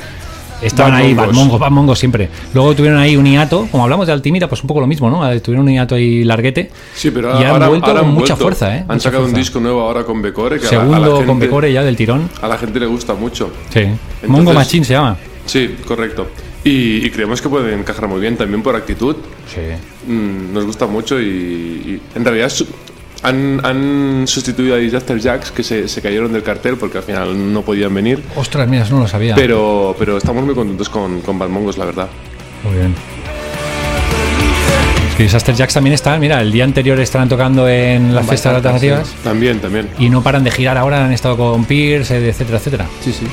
estaban 0.61 0.95
Bad 0.95 1.01
ahí, 1.01 1.15
Mongos. 1.15 1.27
Bad 1.29 1.35
Mongos, 1.37 1.61
Bad 1.61 1.71
Mongos 1.71 1.99
siempre. 2.01 2.29
Luego 2.55 2.75
tuvieron 2.75 2.99
ahí 2.99 3.17
un 3.17 3.25
hiato, 3.25 3.69
como 3.71 3.85
hablamos 3.85 4.09
de 4.09 4.15
Altimira, 4.15 4.49
pues 4.49 4.63
un 4.63 4.67
poco 4.67 4.81
lo 4.81 4.89
mismo, 4.89 5.09
¿no? 5.09 5.31
Eh, 5.31 5.39
Tuvieron 5.39 5.65
un 5.65 5.73
hiato 5.73 5.95
ahí 5.95 6.25
larguete. 6.25 6.73
Sí, 6.97 7.13
pero 7.13 7.41
y 7.41 7.45
han 7.45 7.51
ahora, 7.53 7.69
vuelto 7.69 7.87
ahora 7.87 8.01
con 8.01 8.09
han 8.09 8.15
mucha 8.17 8.35
vuelto. 8.35 8.43
fuerza, 8.47 8.75
¿eh? 8.75 8.81
Han 8.81 8.87
Mucha 8.97 9.01
sacado 9.01 9.27
un 9.27 9.33
disco 9.35 9.61
nuevo 9.61 9.81
ahora 9.83 10.03
con 10.03 10.21
Becore 10.21 10.59
que 10.59 10.67
a 10.67 10.73
la- 10.73 10.81
a 10.81 10.85
la 10.87 10.91
Segundo 10.91 11.11
gente- 11.19 11.27
con 11.29 11.39
Pecore 11.39 11.73
ya 11.73 11.85
del 11.85 11.95
tirón. 11.95 12.29
A 12.43 12.49
la 12.49 12.59
gente 12.59 12.81
le 12.81 12.87
gusta 12.87 13.15
mucho. 13.15 13.49
Sí. 13.73 13.85
Mongo 14.27 14.53
Machine 14.53 14.85
se 14.85 14.95
llama. 14.95 15.17
Sí, 15.47 15.77
correcto. 15.87 16.27
Y, 16.65 17.05
y 17.07 17.11
creemos 17.11 17.43
que 17.43 17.49
pueden 17.49 17.81
encajar 17.81 18.09
muy 18.09 18.21
bien 18.21 18.37
también 18.37 18.63
por 18.63 18.75
actitud. 18.75 19.17
Sí. 19.53 19.61
Mm, 20.11 20.53
nos 20.55 20.65
gusta 20.65 20.87
mucho 20.87 21.21
y, 21.21 21.25
y 21.25 22.01
en 22.15 22.25
realidad 22.25 22.51
han, 23.23 23.61
han 23.65 24.25
sustituido 24.27 24.75
a 24.75 24.79
Disaster 24.79 25.19
Jacks 25.21 25.51
que 25.51 25.63
se, 25.63 25.89
se 25.89 26.01
cayeron 26.03 26.33
del 26.33 26.43
cartel 26.43 26.77
porque 26.77 26.99
al 26.99 27.05
final 27.05 27.53
no 27.53 27.63
podían 27.63 27.93
venir. 27.95 28.23
Ostras, 28.37 28.67
mira, 28.67 28.85
eso 28.85 28.95
no 28.95 29.03
lo 29.03 29.09
sabía. 29.09 29.35
Pero, 29.35 29.95
pero 29.99 30.17
estamos 30.17 30.43
muy 30.45 30.55
contentos 30.55 30.89
con, 30.89 31.21
con 31.21 31.39
Bad 31.39 31.49
Mongos, 31.51 31.77
la 31.79 31.85
verdad. 31.85 32.09
Muy 32.65 32.75
bien. 32.79 32.95
Es 35.11 35.15
que 35.17 35.23
Disaster 35.25 35.55
Jacks 35.55 35.75
también 35.75 35.95
están, 35.95 36.19
mira, 36.19 36.41
el 36.41 36.51
día 36.51 36.65
anterior 36.65 36.99
estarán 36.99 37.29
tocando 37.29 37.69
en 37.69 38.15
las 38.15 38.27
fiestas 38.27 38.57
alternativas 38.57 39.15
También, 39.23 39.61
también. 39.61 39.89
y 39.99 40.09
no 40.09 40.23
paran 40.23 40.43
de 40.43 40.51
girar 40.51 40.77
ahora, 40.77 41.05
han 41.05 41.13
estado 41.13 41.37
con 41.37 41.65
Pierce, 41.67 42.17
etcétera, 42.29 42.59
etcétera. 42.59 42.87
Sí, 43.01 43.13
sí. 43.13 43.27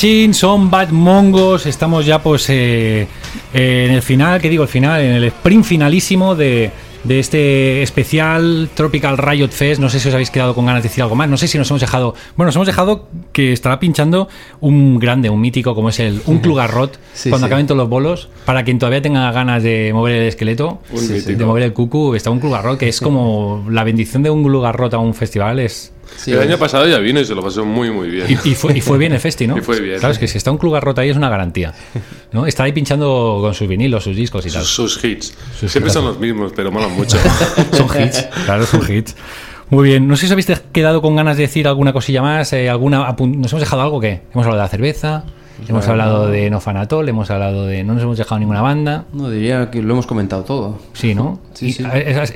Machine, 0.00 0.32
son 0.32 0.70
Bad 0.70 0.92
Mongos. 0.92 1.66
Estamos 1.66 2.06
ya, 2.06 2.22
pues, 2.22 2.48
eh, 2.48 3.06
eh, 3.52 3.86
en 3.86 3.94
el 3.94 4.00
final, 4.00 4.40
¿qué 4.40 4.48
digo? 4.48 4.62
El 4.62 4.68
final, 4.70 4.98
en 5.02 5.12
el 5.12 5.24
sprint 5.24 5.62
finalísimo 5.62 6.34
de, 6.34 6.70
de 7.04 7.18
este 7.20 7.82
especial 7.82 8.70
Tropical 8.72 9.18
Riot 9.18 9.50
Fest. 9.50 9.78
No 9.78 9.90
sé 9.90 10.00
si 10.00 10.08
os 10.08 10.14
habéis 10.14 10.30
quedado 10.30 10.54
con 10.54 10.64
ganas 10.64 10.82
de 10.82 10.88
decir 10.88 11.02
algo 11.02 11.16
más. 11.16 11.28
No 11.28 11.36
sé 11.36 11.48
si 11.48 11.58
nos 11.58 11.68
hemos 11.68 11.82
dejado. 11.82 12.14
Bueno, 12.34 12.46
nos 12.48 12.56
hemos 12.56 12.66
dejado 12.66 13.08
que 13.34 13.52
estará 13.52 13.78
pinchando 13.78 14.28
un 14.60 14.98
grande, 14.98 15.28
un 15.28 15.38
mítico, 15.38 15.74
como 15.74 15.90
es 15.90 16.00
el 16.00 16.22
un 16.24 16.38
Clugarrot, 16.38 16.98
Sí, 17.12 17.28
cuando 17.28 17.46
sí. 17.46 17.50
acaben 17.50 17.66
todos 17.66 17.76
los 17.76 17.90
bolos. 17.90 18.30
Para 18.46 18.64
quien 18.64 18.78
todavía 18.78 19.02
tenga 19.02 19.30
ganas 19.32 19.62
de 19.62 19.90
mover 19.92 20.14
el 20.14 20.28
esqueleto, 20.28 20.80
de 21.26 21.44
mover 21.44 21.64
el 21.64 21.74
cucu, 21.74 22.14
está 22.14 22.30
un 22.30 22.40
Clugarrot, 22.40 22.78
que 22.78 22.88
es 22.88 23.02
como 23.02 23.66
la 23.68 23.84
bendición 23.84 24.22
de 24.22 24.30
un 24.30 24.42
Clugarrot 24.44 24.94
a 24.94 24.98
un 24.98 25.12
festival. 25.12 25.58
Es. 25.58 25.92
Sí, 26.16 26.32
el 26.32 26.40
año 26.40 26.58
pasado 26.58 26.86
ya 26.86 26.98
vino 26.98 27.18
y 27.20 27.24
se 27.24 27.34
lo 27.34 27.42
pasó 27.42 27.64
muy, 27.64 27.90
muy 27.90 28.08
bien. 28.10 28.26
Y, 28.44 28.50
y 28.50 28.54
fue, 28.54 28.76
y 28.76 28.80
fue 28.80 28.98
bien 28.98 29.12
el 29.12 29.20
festi, 29.20 29.46
¿no? 29.46 29.56
Y 29.58 29.60
fue 29.62 29.80
bien. 29.80 29.98
Claro, 29.98 30.12
es 30.12 30.18
que 30.18 30.28
si 30.28 30.36
está 30.38 30.50
un 30.50 30.58
club 30.58 30.78
rota 30.80 31.00
ahí 31.02 31.08
es 31.10 31.16
una 31.16 31.30
garantía. 31.30 31.72
¿no? 32.32 32.46
Está 32.46 32.64
ahí 32.64 32.72
pinchando 32.72 33.38
con 33.40 33.54
sus 33.54 33.66
vinilos, 33.68 34.04
sus 34.04 34.16
discos 34.16 34.44
y 34.46 34.50
tal. 34.50 34.62
Sus, 34.64 34.94
sus 34.94 35.04
hits. 35.04 35.34
Sus 35.58 35.70
Siempre 35.72 35.88
hits. 35.88 35.94
son 35.94 36.04
los 36.04 36.18
mismos, 36.18 36.52
pero 36.54 36.70
molan 36.70 36.92
mucho. 36.92 37.16
Son 37.72 37.86
hits, 38.02 38.28
claro, 38.44 38.66
son 38.66 38.82
hits. 38.92 39.16
Muy 39.70 39.88
bien, 39.88 40.08
no 40.08 40.16
sé 40.16 40.22
si 40.22 40.26
os 40.26 40.32
habéis 40.32 40.60
quedado 40.72 41.00
con 41.00 41.14
ganas 41.14 41.36
de 41.36 41.44
decir 41.44 41.68
alguna 41.68 41.92
cosilla 41.92 42.22
más, 42.22 42.52
eh, 42.52 42.68
alguna 42.68 42.98
¿nos 43.18 43.52
hemos 43.52 43.60
dejado 43.60 43.82
algo 43.82 44.00
qué? 44.00 44.22
Hemos 44.32 44.44
hablado 44.46 44.56
de 44.56 44.62
la 44.64 44.68
cerveza, 44.68 45.24
hemos 45.68 45.86
hablado 45.88 46.28
de 46.28 46.50
No 46.50 46.60
Fanatol, 46.60 47.08
hemos 47.08 47.30
hablado 47.30 47.66
de... 47.66 47.84
No 47.84 47.94
nos 47.94 48.02
hemos 48.02 48.18
dejado 48.18 48.38
ninguna 48.38 48.62
banda, 48.62 49.04
No, 49.12 49.30
diría 49.30 49.70
que 49.70 49.82
lo 49.82 49.92
hemos 49.94 50.06
comentado 50.06 50.44
todo. 50.44 50.78
sí, 50.92 51.14
¿no? 51.14 51.38
Sí, 51.54 51.66
Y, 51.68 51.72
sí. 51.72 51.84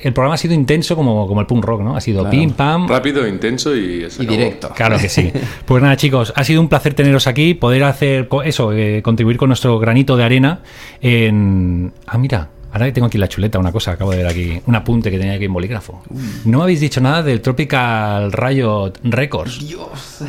el 0.03 0.13
programa 0.13 0.35
ha 0.35 0.39
sido 0.39 0.53
intenso 0.55 0.97
como, 0.97 1.27
como 1.27 1.41
el 1.41 1.47
punk 1.47 1.65
rock, 1.65 1.81
¿no? 1.83 1.97
Ha 1.97 2.01
sido 2.01 2.21
Claro. 2.21 2.31
pim, 2.31 2.51
pam, 2.53 2.87
Rápido, 2.89 3.27
intenso 3.27 3.75
y, 3.75 4.07
Y 4.19 4.27
directo. 4.27 4.71
Claro 4.75 4.99
que 4.99 5.09
sí. 5.09 5.33
Pues 5.65 5.83
nada, 5.83 5.97
chicos, 5.97 6.33
ha 6.37 6.45
sido 6.45 6.61
un 6.61 6.69
placer 6.69 6.95
teneros 6.95 7.27
aquí, 7.27 7.55
poder 7.55 7.85
hacer 7.85 8.29
co- 8.29 8.43
eso, 8.43 8.73
eh, 8.73 9.01
contribuir 9.03 9.37
con 9.39 9.49
nuestro 9.49 9.79
granito 9.79 10.17
de 10.17 10.25
arena 10.25 10.61
en... 11.01 11.93
Ah, 12.07 12.19
mira, 12.19 12.49
ahora 12.75 12.87
que 12.87 12.93
tengo 12.93 13.07
aquí 13.07 13.19
la 13.19 13.29
chuleta, 13.29 13.59
una 13.59 13.71
cosa, 13.73 13.93
acabo 13.93 14.11
de 14.11 14.17
ver 14.19 14.27
aquí, 14.27 14.61
un 14.67 14.75
apunte 14.75 15.11
que 15.11 15.17
tenía 15.19 15.35
aquí 15.35 15.45
en 15.45 15.53
bolígrafo. 15.53 16.03
No 16.45 16.59
me 16.59 16.65
habéis 16.65 16.81
dicho 16.81 17.01
nada 17.01 17.23
del 17.23 17.41
Tropical 17.41 18.33
Riot 18.33 18.93
Records. 19.05 19.61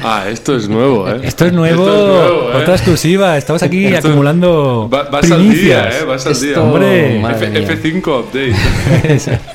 Ah, 0.04 0.26
esto 0.30 0.56
es 0.56 0.70
nuevo, 0.70 1.10
¿eh? 1.10 1.22
Esto 1.24 1.46
es 1.48 1.54
nuevo, 1.54 1.84
Esto 1.88 1.96
es 1.96 2.08
nuevo, 2.32 2.52
¿eh? 2.52 2.62
otra 2.62 2.76
exclusiva. 2.76 3.38
Estamos 3.38 3.64
aquí 3.64 3.86
Esto- 3.88 4.08
acumulando 4.10 4.90
Va- 4.94 5.10
vas 5.10 5.30
al 5.32 5.50
día, 5.50 5.90
¿eh? 5.90 6.04
Vas 6.06 6.26
al 6.28 6.32
Esto- 6.34 6.46
día. 6.46 6.62
Hombre. 6.62 7.20
F- 7.32 7.50
mía. 7.50 7.60
F5 7.68 8.20
update. 8.20 9.42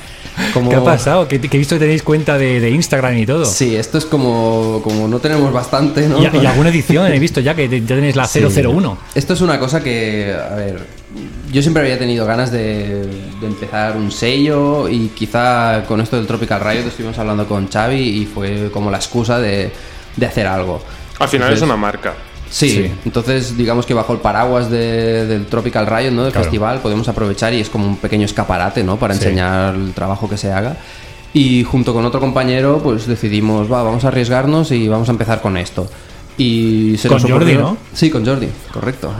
Como- 0.53 0.69
¿Qué 0.69 0.75
ha 0.75 0.83
pasado? 0.83 1.27
Que, 1.27 1.39
que 1.39 1.57
he 1.57 1.59
visto 1.59 1.75
que 1.75 1.79
tenéis 1.79 2.03
cuenta 2.03 2.37
de, 2.37 2.59
de 2.59 2.69
Instagram 2.71 3.17
y 3.17 3.25
todo. 3.25 3.45
Sí, 3.45 3.75
esto 3.75 3.97
es 3.97 4.05
como, 4.05 4.81
como 4.83 5.07
no 5.07 5.19
tenemos 5.19 5.51
bastante, 5.53 6.07
¿no? 6.07 6.19
Y, 6.19 6.23
y 6.37 6.45
alguna 6.45 6.69
edición 6.69 7.11
he 7.11 7.19
visto 7.19 7.39
ya 7.41 7.55
que 7.55 7.67
ya 7.69 7.95
tenéis 7.95 8.15
la 8.15 8.25
Sí. 8.25 8.39
001. 8.41 8.97
Esto 9.15 9.33
es 9.33 9.41
una 9.41 9.59
cosa 9.59 9.81
que, 9.83 10.33
a 10.33 10.55
ver, 10.55 10.79
yo 11.51 11.61
siempre 11.61 11.83
había 11.83 11.99
tenido 11.99 12.25
ganas 12.25 12.51
de, 12.51 13.05
de 13.41 13.47
empezar 13.47 13.97
un 13.97 14.11
sello 14.11 14.87
y 14.87 15.09
quizá 15.09 15.83
con 15.87 15.99
esto 16.01 16.15
del 16.17 16.27
Tropical 16.27 16.61
Riot 16.61 16.87
estuvimos 16.87 17.17
hablando 17.19 17.47
con 17.47 17.67
Xavi 17.69 17.99
y 17.99 18.25
fue 18.25 18.69
como 18.71 18.89
la 18.89 18.97
excusa 18.97 19.39
de, 19.39 19.71
de 20.15 20.25
hacer 20.25 20.47
algo. 20.47 20.81
Al 21.19 21.27
final 21.27 21.47
es 21.49 21.61
Entonces- 21.61 21.63
una 21.63 21.75
marca. 21.77 22.13
Sí, 22.51 22.69
Sí. 22.69 22.91
entonces 23.05 23.55
digamos 23.57 23.85
que 23.85 23.93
bajo 23.93 24.11
el 24.13 24.19
paraguas 24.19 24.69
de- 24.69 25.25
del 25.25 25.45
Tropical 25.45 25.87
Riot, 25.87 26.11
¿no? 26.11 26.23
Del 26.23 26.33
Claro. 26.33 26.43
festival, 26.43 26.79
podemos 26.81 27.07
aprovechar 27.07 27.53
y 27.53 27.61
es 27.61 27.69
como 27.69 27.87
un 27.87 27.95
pequeño 27.95 28.25
escaparate, 28.25 28.83
¿no? 28.83 28.97
Para 28.97 29.13
Sí. 29.15 29.21
enseñar 29.23 29.73
el 29.73 29.93
trabajo 29.93 30.29
que 30.29 30.35
se 30.37 30.51
haga. 30.51 30.75
Y 31.33 31.63
junto 31.63 31.93
con 31.93 32.05
otro 32.05 32.19
compañero, 32.19 32.81
pues 32.83 33.07
decidimos, 33.07 33.71
va, 33.71 33.83
vamos 33.83 34.03
a 34.03 34.09
arriesgarnos 34.09 34.71
y 34.73 34.89
vamos 34.89 35.07
a 35.07 35.13
empezar 35.13 35.41
con 35.41 35.55
esto. 35.55 35.89
Y 36.37 36.95
se 36.97 37.07
Con 37.07 37.21
nos 37.21 37.31
Jordi, 37.31 37.53
¿no? 37.55 37.77
Sí, 37.93 38.09
con 38.09 38.25
Jordi, 38.25 38.47
correcto. 38.73 39.13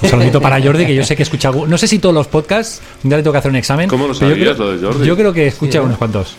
Un 0.00 0.08
saludito 0.08 0.40
para 0.40 0.60
Jordi, 0.62 0.86
que 0.86 0.94
yo 0.94 1.04
sé 1.04 1.14
que 1.16 1.22
escucha. 1.28 1.50
No 1.50 1.76
sé 1.76 1.86
si 1.88 1.98
todos 1.98 2.14
los 2.14 2.26
podcasts, 2.26 2.80
un 3.04 3.10
día 3.10 3.18
le 3.18 3.22
tengo 3.22 3.32
que 3.32 3.38
hacer 3.38 3.50
un 3.50 3.56
examen. 3.56 3.88
¿Cómo 3.88 4.06
lo 4.06 4.14
yo 4.14 4.20
sabías, 4.20 4.54
creo- 4.56 4.66
lo 4.66 4.76
de 4.78 4.86
Jordi? 4.86 5.06
Yo 5.06 5.16
creo 5.16 5.32
que 5.32 5.46
escucha 5.48 5.82
unos 5.82 5.98
cuantos. 5.98 6.36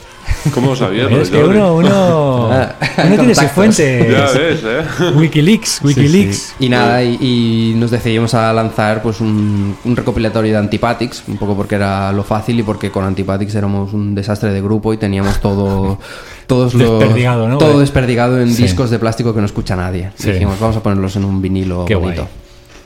¿Cómo 0.53 0.69
lo 0.71 0.75
sabías? 0.75 1.11
Es 1.11 1.29
que 1.29 1.43
uno, 1.43 1.75
uno, 1.75 2.49
Ah, 2.51 2.75
uno 3.05 3.15
tiene 3.17 3.35
sus 3.35 3.43
contactos. 3.43 3.51
fuentes. 3.51 4.11
Ya 4.11 4.39
ves, 4.39 4.59
¿eh? 4.63 5.11
Wikileaks, 5.15 5.81
Wikileaks. 5.83 6.55
Y 6.59 6.69
nada, 6.69 7.03
y, 7.03 7.17
y 7.19 7.73
nos 7.75 7.91
decidimos 7.91 8.33
a 8.33 8.51
lanzar 8.53 9.01
pues 9.01 9.19
un, 9.21 9.75
un 9.83 9.95
recopilatorio 9.95 10.53
de 10.53 10.57
Antipatics, 10.57 11.23
un 11.27 11.37
poco 11.37 11.55
porque 11.55 11.75
era 11.75 12.11
lo 12.11 12.23
fácil 12.23 12.59
y 12.59 12.63
porque 12.63 12.89
con 12.91 13.03
Antipatics 13.05 13.53
éramos 13.55 13.93
un 13.93 14.15
desastre 14.15 14.51
de 14.51 14.61
grupo 14.61 14.93
y 14.93 14.97
teníamos 14.97 15.39
todo 15.41 15.99
todos 16.47 16.73
los 16.73 16.99
Desperdigado, 16.99 17.47
¿no? 17.47 17.57
todo 17.57 17.79
desperdigado 17.79 18.39
en 18.41 18.51
Sí. 18.53 18.63
discos 18.63 18.89
de 18.89 18.97
plástico 18.99 19.33
que 19.33 19.39
no 19.41 19.45
escucha 19.45 19.75
nadie. 19.75 20.11
Sí. 20.15 20.31
Dijimos, 20.31 20.59
vamos 20.59 20.77
a 20.77 20.81
ponerlos 20.83 21.15
en 21.15 21.25
un 21.25 21.41
vinilo 21.41 21.85
Qué 21.85 21.95
bonito. 21.95 22.21
guay. 22.23 22.33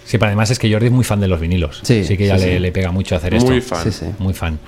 Sí, 0.05 0.17
pero 0.17 0.27
además 0.27 0.51
es 0.51 0.59
que 0.59 0.69
Jordi 0.69 0.87
es 0.87 0.91
muy 0.91 1.05
fan 1.05 1.21
de 1.21 1.29
los 1.29 1.39
vinilos. 1.39 1.79
Sí, 1.81 2.03
que 2.17 2.27
ya 2.27 2.37
sí, 2.37 2.45
le, 2.45 2.53
sí. 2.55 2.59
le 2.59 2.71
pega 2.73 2.91
mucho 2.91 3.15
hacer 3.15 3.33
esto. 3.35 3.49
Muy 3.49 3.61
fan. 3.61 3.83
Sí, 3.85 3.91
sí. 3.91 4.05
Muy 4.19 4.33
fan. 4.33 4.59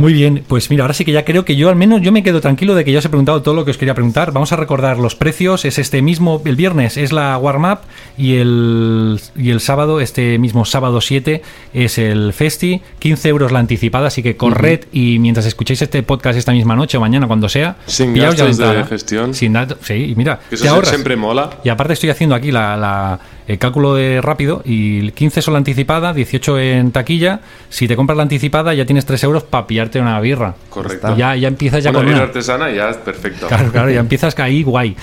Muy 0.00 0.12
bien, 0.12 0.42
pues 0.48 0.70
mira, 0.70 0.84
ahora 0.84 0.94
sí 0.94 1.04
que 1.04 1.12
ya 1.12 1.24
creo 1.24 1.44
que 1.44 1.56
yo 1.56 1.68
al 1.68 1.76
menos 1.76 2.00
yo 2.02 2.10
me 2.12 2.22
quedo 2.22 2.40
tranquilo 2.40 2.74
de 2.74 2.84
que 2.84 2.92
ya 2.92 2.98
os 3.00 3.04
he 3.04 3.08
preguntado 3.08 3.42
todo 3.42 3.54
lo 3.54 3.64
que 3.64 3.70
os 3.70 3.76
quería 3.78 3.94
preguntar. 3.94 4.32
Vamos 4.32 4.52
a 4.52 4.56
recordar 4.56 4.98
los 4.98 5.14
precios. 5.14 5.64
Es 5.64 5.78
este 5.78 6.00
mismo, 6.02 6.40
el 6.44 6.56
viernes 6.56 6.96
es 6.96 7.12
la 7.12 7.36
warm 7.38 7.64
up 7.64 7.78
y 8.16 8.36
el, 8.36 9.20
y 9.36 9.50
el 9.50 9.60
sábado, 9.60 10.00
este 10.00 10.38
mismo 10.38 10.64
sábado 10.64 11.00
7, 11.00 11.42
es 11.74 11.98
el 11.98 12.32
festi. 12.32 12.80
15 12.98 13.28
euros 13.28 13.52
la 13.52 13.58
anticipada, 13.58 14.08
así 14.08 14.22
que 14.22 14.36
corred 14.36 14.80
y 14.92 15.18
mientras 15.18 15.46
escuchéis 15.46 15.82
este 15.82 16.02
podcast 16.02 16.38
esta 16.38 16.52
misma 16.52 16.74
noche 16.76 16.96
o 16.96 17.00
mañana, 17.00 17.26
cuando 17.26 17.48
sea, 17.48 17.76
Sin 17.86 18.14
ya 18.14 18.30
gastos 18.30 18.56
de 18.58 18.84
gestión. 18.84 19.34
Sin 19.34 19.52
datos, 19.52 19.78
sí, 19.82 20.14
mira, 20.16 20.38
Que 20.48 20.54
eso 20.54 20.64
te 20.64 20.68
se- 20.68 20.74
ahorras. 20.74 20.90
siempre 20.90 21.16
mola. 21.16 21.50
Y 21.64 21.68
aparte 21.68 21.92
estoy 21.92 22.10
haciendo 22.10 22.34
aquí 22.34 22.50
la, 22.50 22.76
la- 22.76 23.20
el 23.48 23.58
cálculo 23.58 23.94
de 23.94 24.20
rápido 24.20 24.62
y 24.64 25.10
15 25.12 25.42
son 25.42 25.54
la 25.54 25.58
anticipada, 25.58 26.12
18 26.12 26.58
en 26.58 26.92
taquilla. 26.92 27.40
Si 27.68 27.88
te 27.88 27.96
compras 27.96 28.16
la 28.16 28.22
anticipada 28.22 28.74
ya 28.74 28.84
tienes 28.86 29.06
3 29.06 29.22
euros 29.24 29.42
para 29.44 29.66
pillarte 29.66 30.00
una 30.00 30.20
birra. 30.20 30.54
Correcto. 30.68 31.16
Ya, 31.16 31.34
ya 31.36 31.48
empiezas 31.48 31.82
ya 31.82 31.90
Una 31.90 31.98
con 31.98 32.06
birra 32.06 32.18
una. 32.18 32.26
artesana 32.26 32.70
ya 32.70 32.90
es 32.90 32.96
perfecto. 32.98 33.46
Claro, 33.48 33.70
claro, 33.72 33.90
ya 33.90 34.00
empiezas 34.00 34.38
ahí 34.38 34.62
guay. 34.62 34.96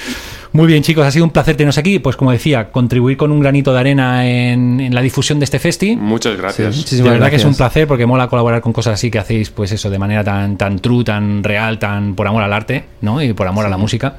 Muy 0.54 0.66
bien, 0.66 0.82
chicos, 0.82 1.06
ha 1.06 1.12
sido 1.12 1.26
un 1.26 1.32
placer 1.32 1.56
teneros 1.58 1.78
aquí. 1.78 2.00
Pues 2.00 2.16
como 2.16 2.32
decía, 2.32 2.72
contribuir 2.72 3.18
con 3.18 3.32
un 3.32 3.40
granito 3.42 3.74
de 3.74 3.80
arena 3.80 4.26
en, 4.28 4.80
en 4.80 4.96
la 4.96 5.02
difusión 5.02 5.40
de 5.40 5.44
este 5.46 5.60
festi. 5.60 5.96
Muchas 5.98 6.38
gracias. 6.38 6.74
Sí. 6.74 6.80
De 6.82 6.84
Muchísimas 6.84 7.12
verdad 7.14 7.30
que 7.30 7.36
es 7.36 7.44
un 7.44 7.50
gracias. 7.50 7.58
placer 7.58 7.88
porque 7.88 8.06
mola 8.06 8.28
colaborar 8.28 8.62
con 8.62 8.72
cosas 8.74 8.94
así 8.94 9.12
que 9.12 9.20
hacéis, 9.20 9.50
pues 9.50 9.72
eso, 9.74 9.90
de 9.90 10.00
manera 10.00 10.24
tan, 10.24 10.58
tan 10.58 10.80
true, 10.80 11.04
tan 11.04 11.44
real, 11.44 11.78
tan 11.80 12.16
por 12.16 12.28
amor 12.28 12.44
al 12.44 12.54
arte, 12.54 12.86
¿no? 13.02 13.22
Y 13.22 13.34
por 13.34 13.46
amor 13.46 13.66
a 13.66 13.70
la 13.70 13.78
música. 13.78 14.16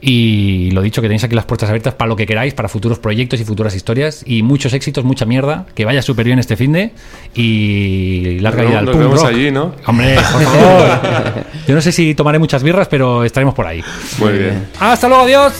Y 0.00 0.70
lo 0.70 0.82
dicho, 0.82 1.02
que 1.02 1.08
tenéis 1.08 1.24
aquí 1.24 1.34
las 1.34 1.44
puertas 1.44 1.68
abiertas 1.68 1.94
para 1.94 2.08
lo 2.08 2.16
que 2.16 2.26
queráis, 2.26 2.54
para 2.54 2.68
futuros 2.68 2.98
proyectos 2.98 3.40
y 3.40 3.44
futuras 3.44 3.74
historias. 3.74 4.22
Y 4.26 4.42
muchos 4.42 4.72
éxitos, 4.72 5.04
mucha 5.04 5.26
mierda. 5.26 5.66
Que 5.74 5.84
vaya 5.84 6.02
súper 6.02 6.26
bien 6.26 6.38
este 6.38 6.56
fin 6.56 6.72
de. 6.72 6.92
Y 7.34 8.38
larga 8.40 8.62
vida 8.62 8.78
al 8.78 8.86
nos 8.86 8.96
vemos 8.98 9.20
rock. 9.20 9.30
allí, 9.30 9.50
¿no? 9.50 9.74
Hombre, 9.86 10.14
por 10.32 10.42
favor. 10.42 11.00
Yo 11.68 11.74
no 11.74 11.80
sé 11.80 11.92
si 11.92 12.14
tomaré 12.14 12.38
muchas 12.38 12.62
birras, 12.62 12.88
pero 12.88 13.24
estaremos 13.24 13.54
por 13.54 13.66
ahí. 13.66 13.82
Muy 14.18 14.32
bien. 14.32 14.68
Hasta 14.78 15.08
luego, 15.08 15.24
adiós. 15.24 15.52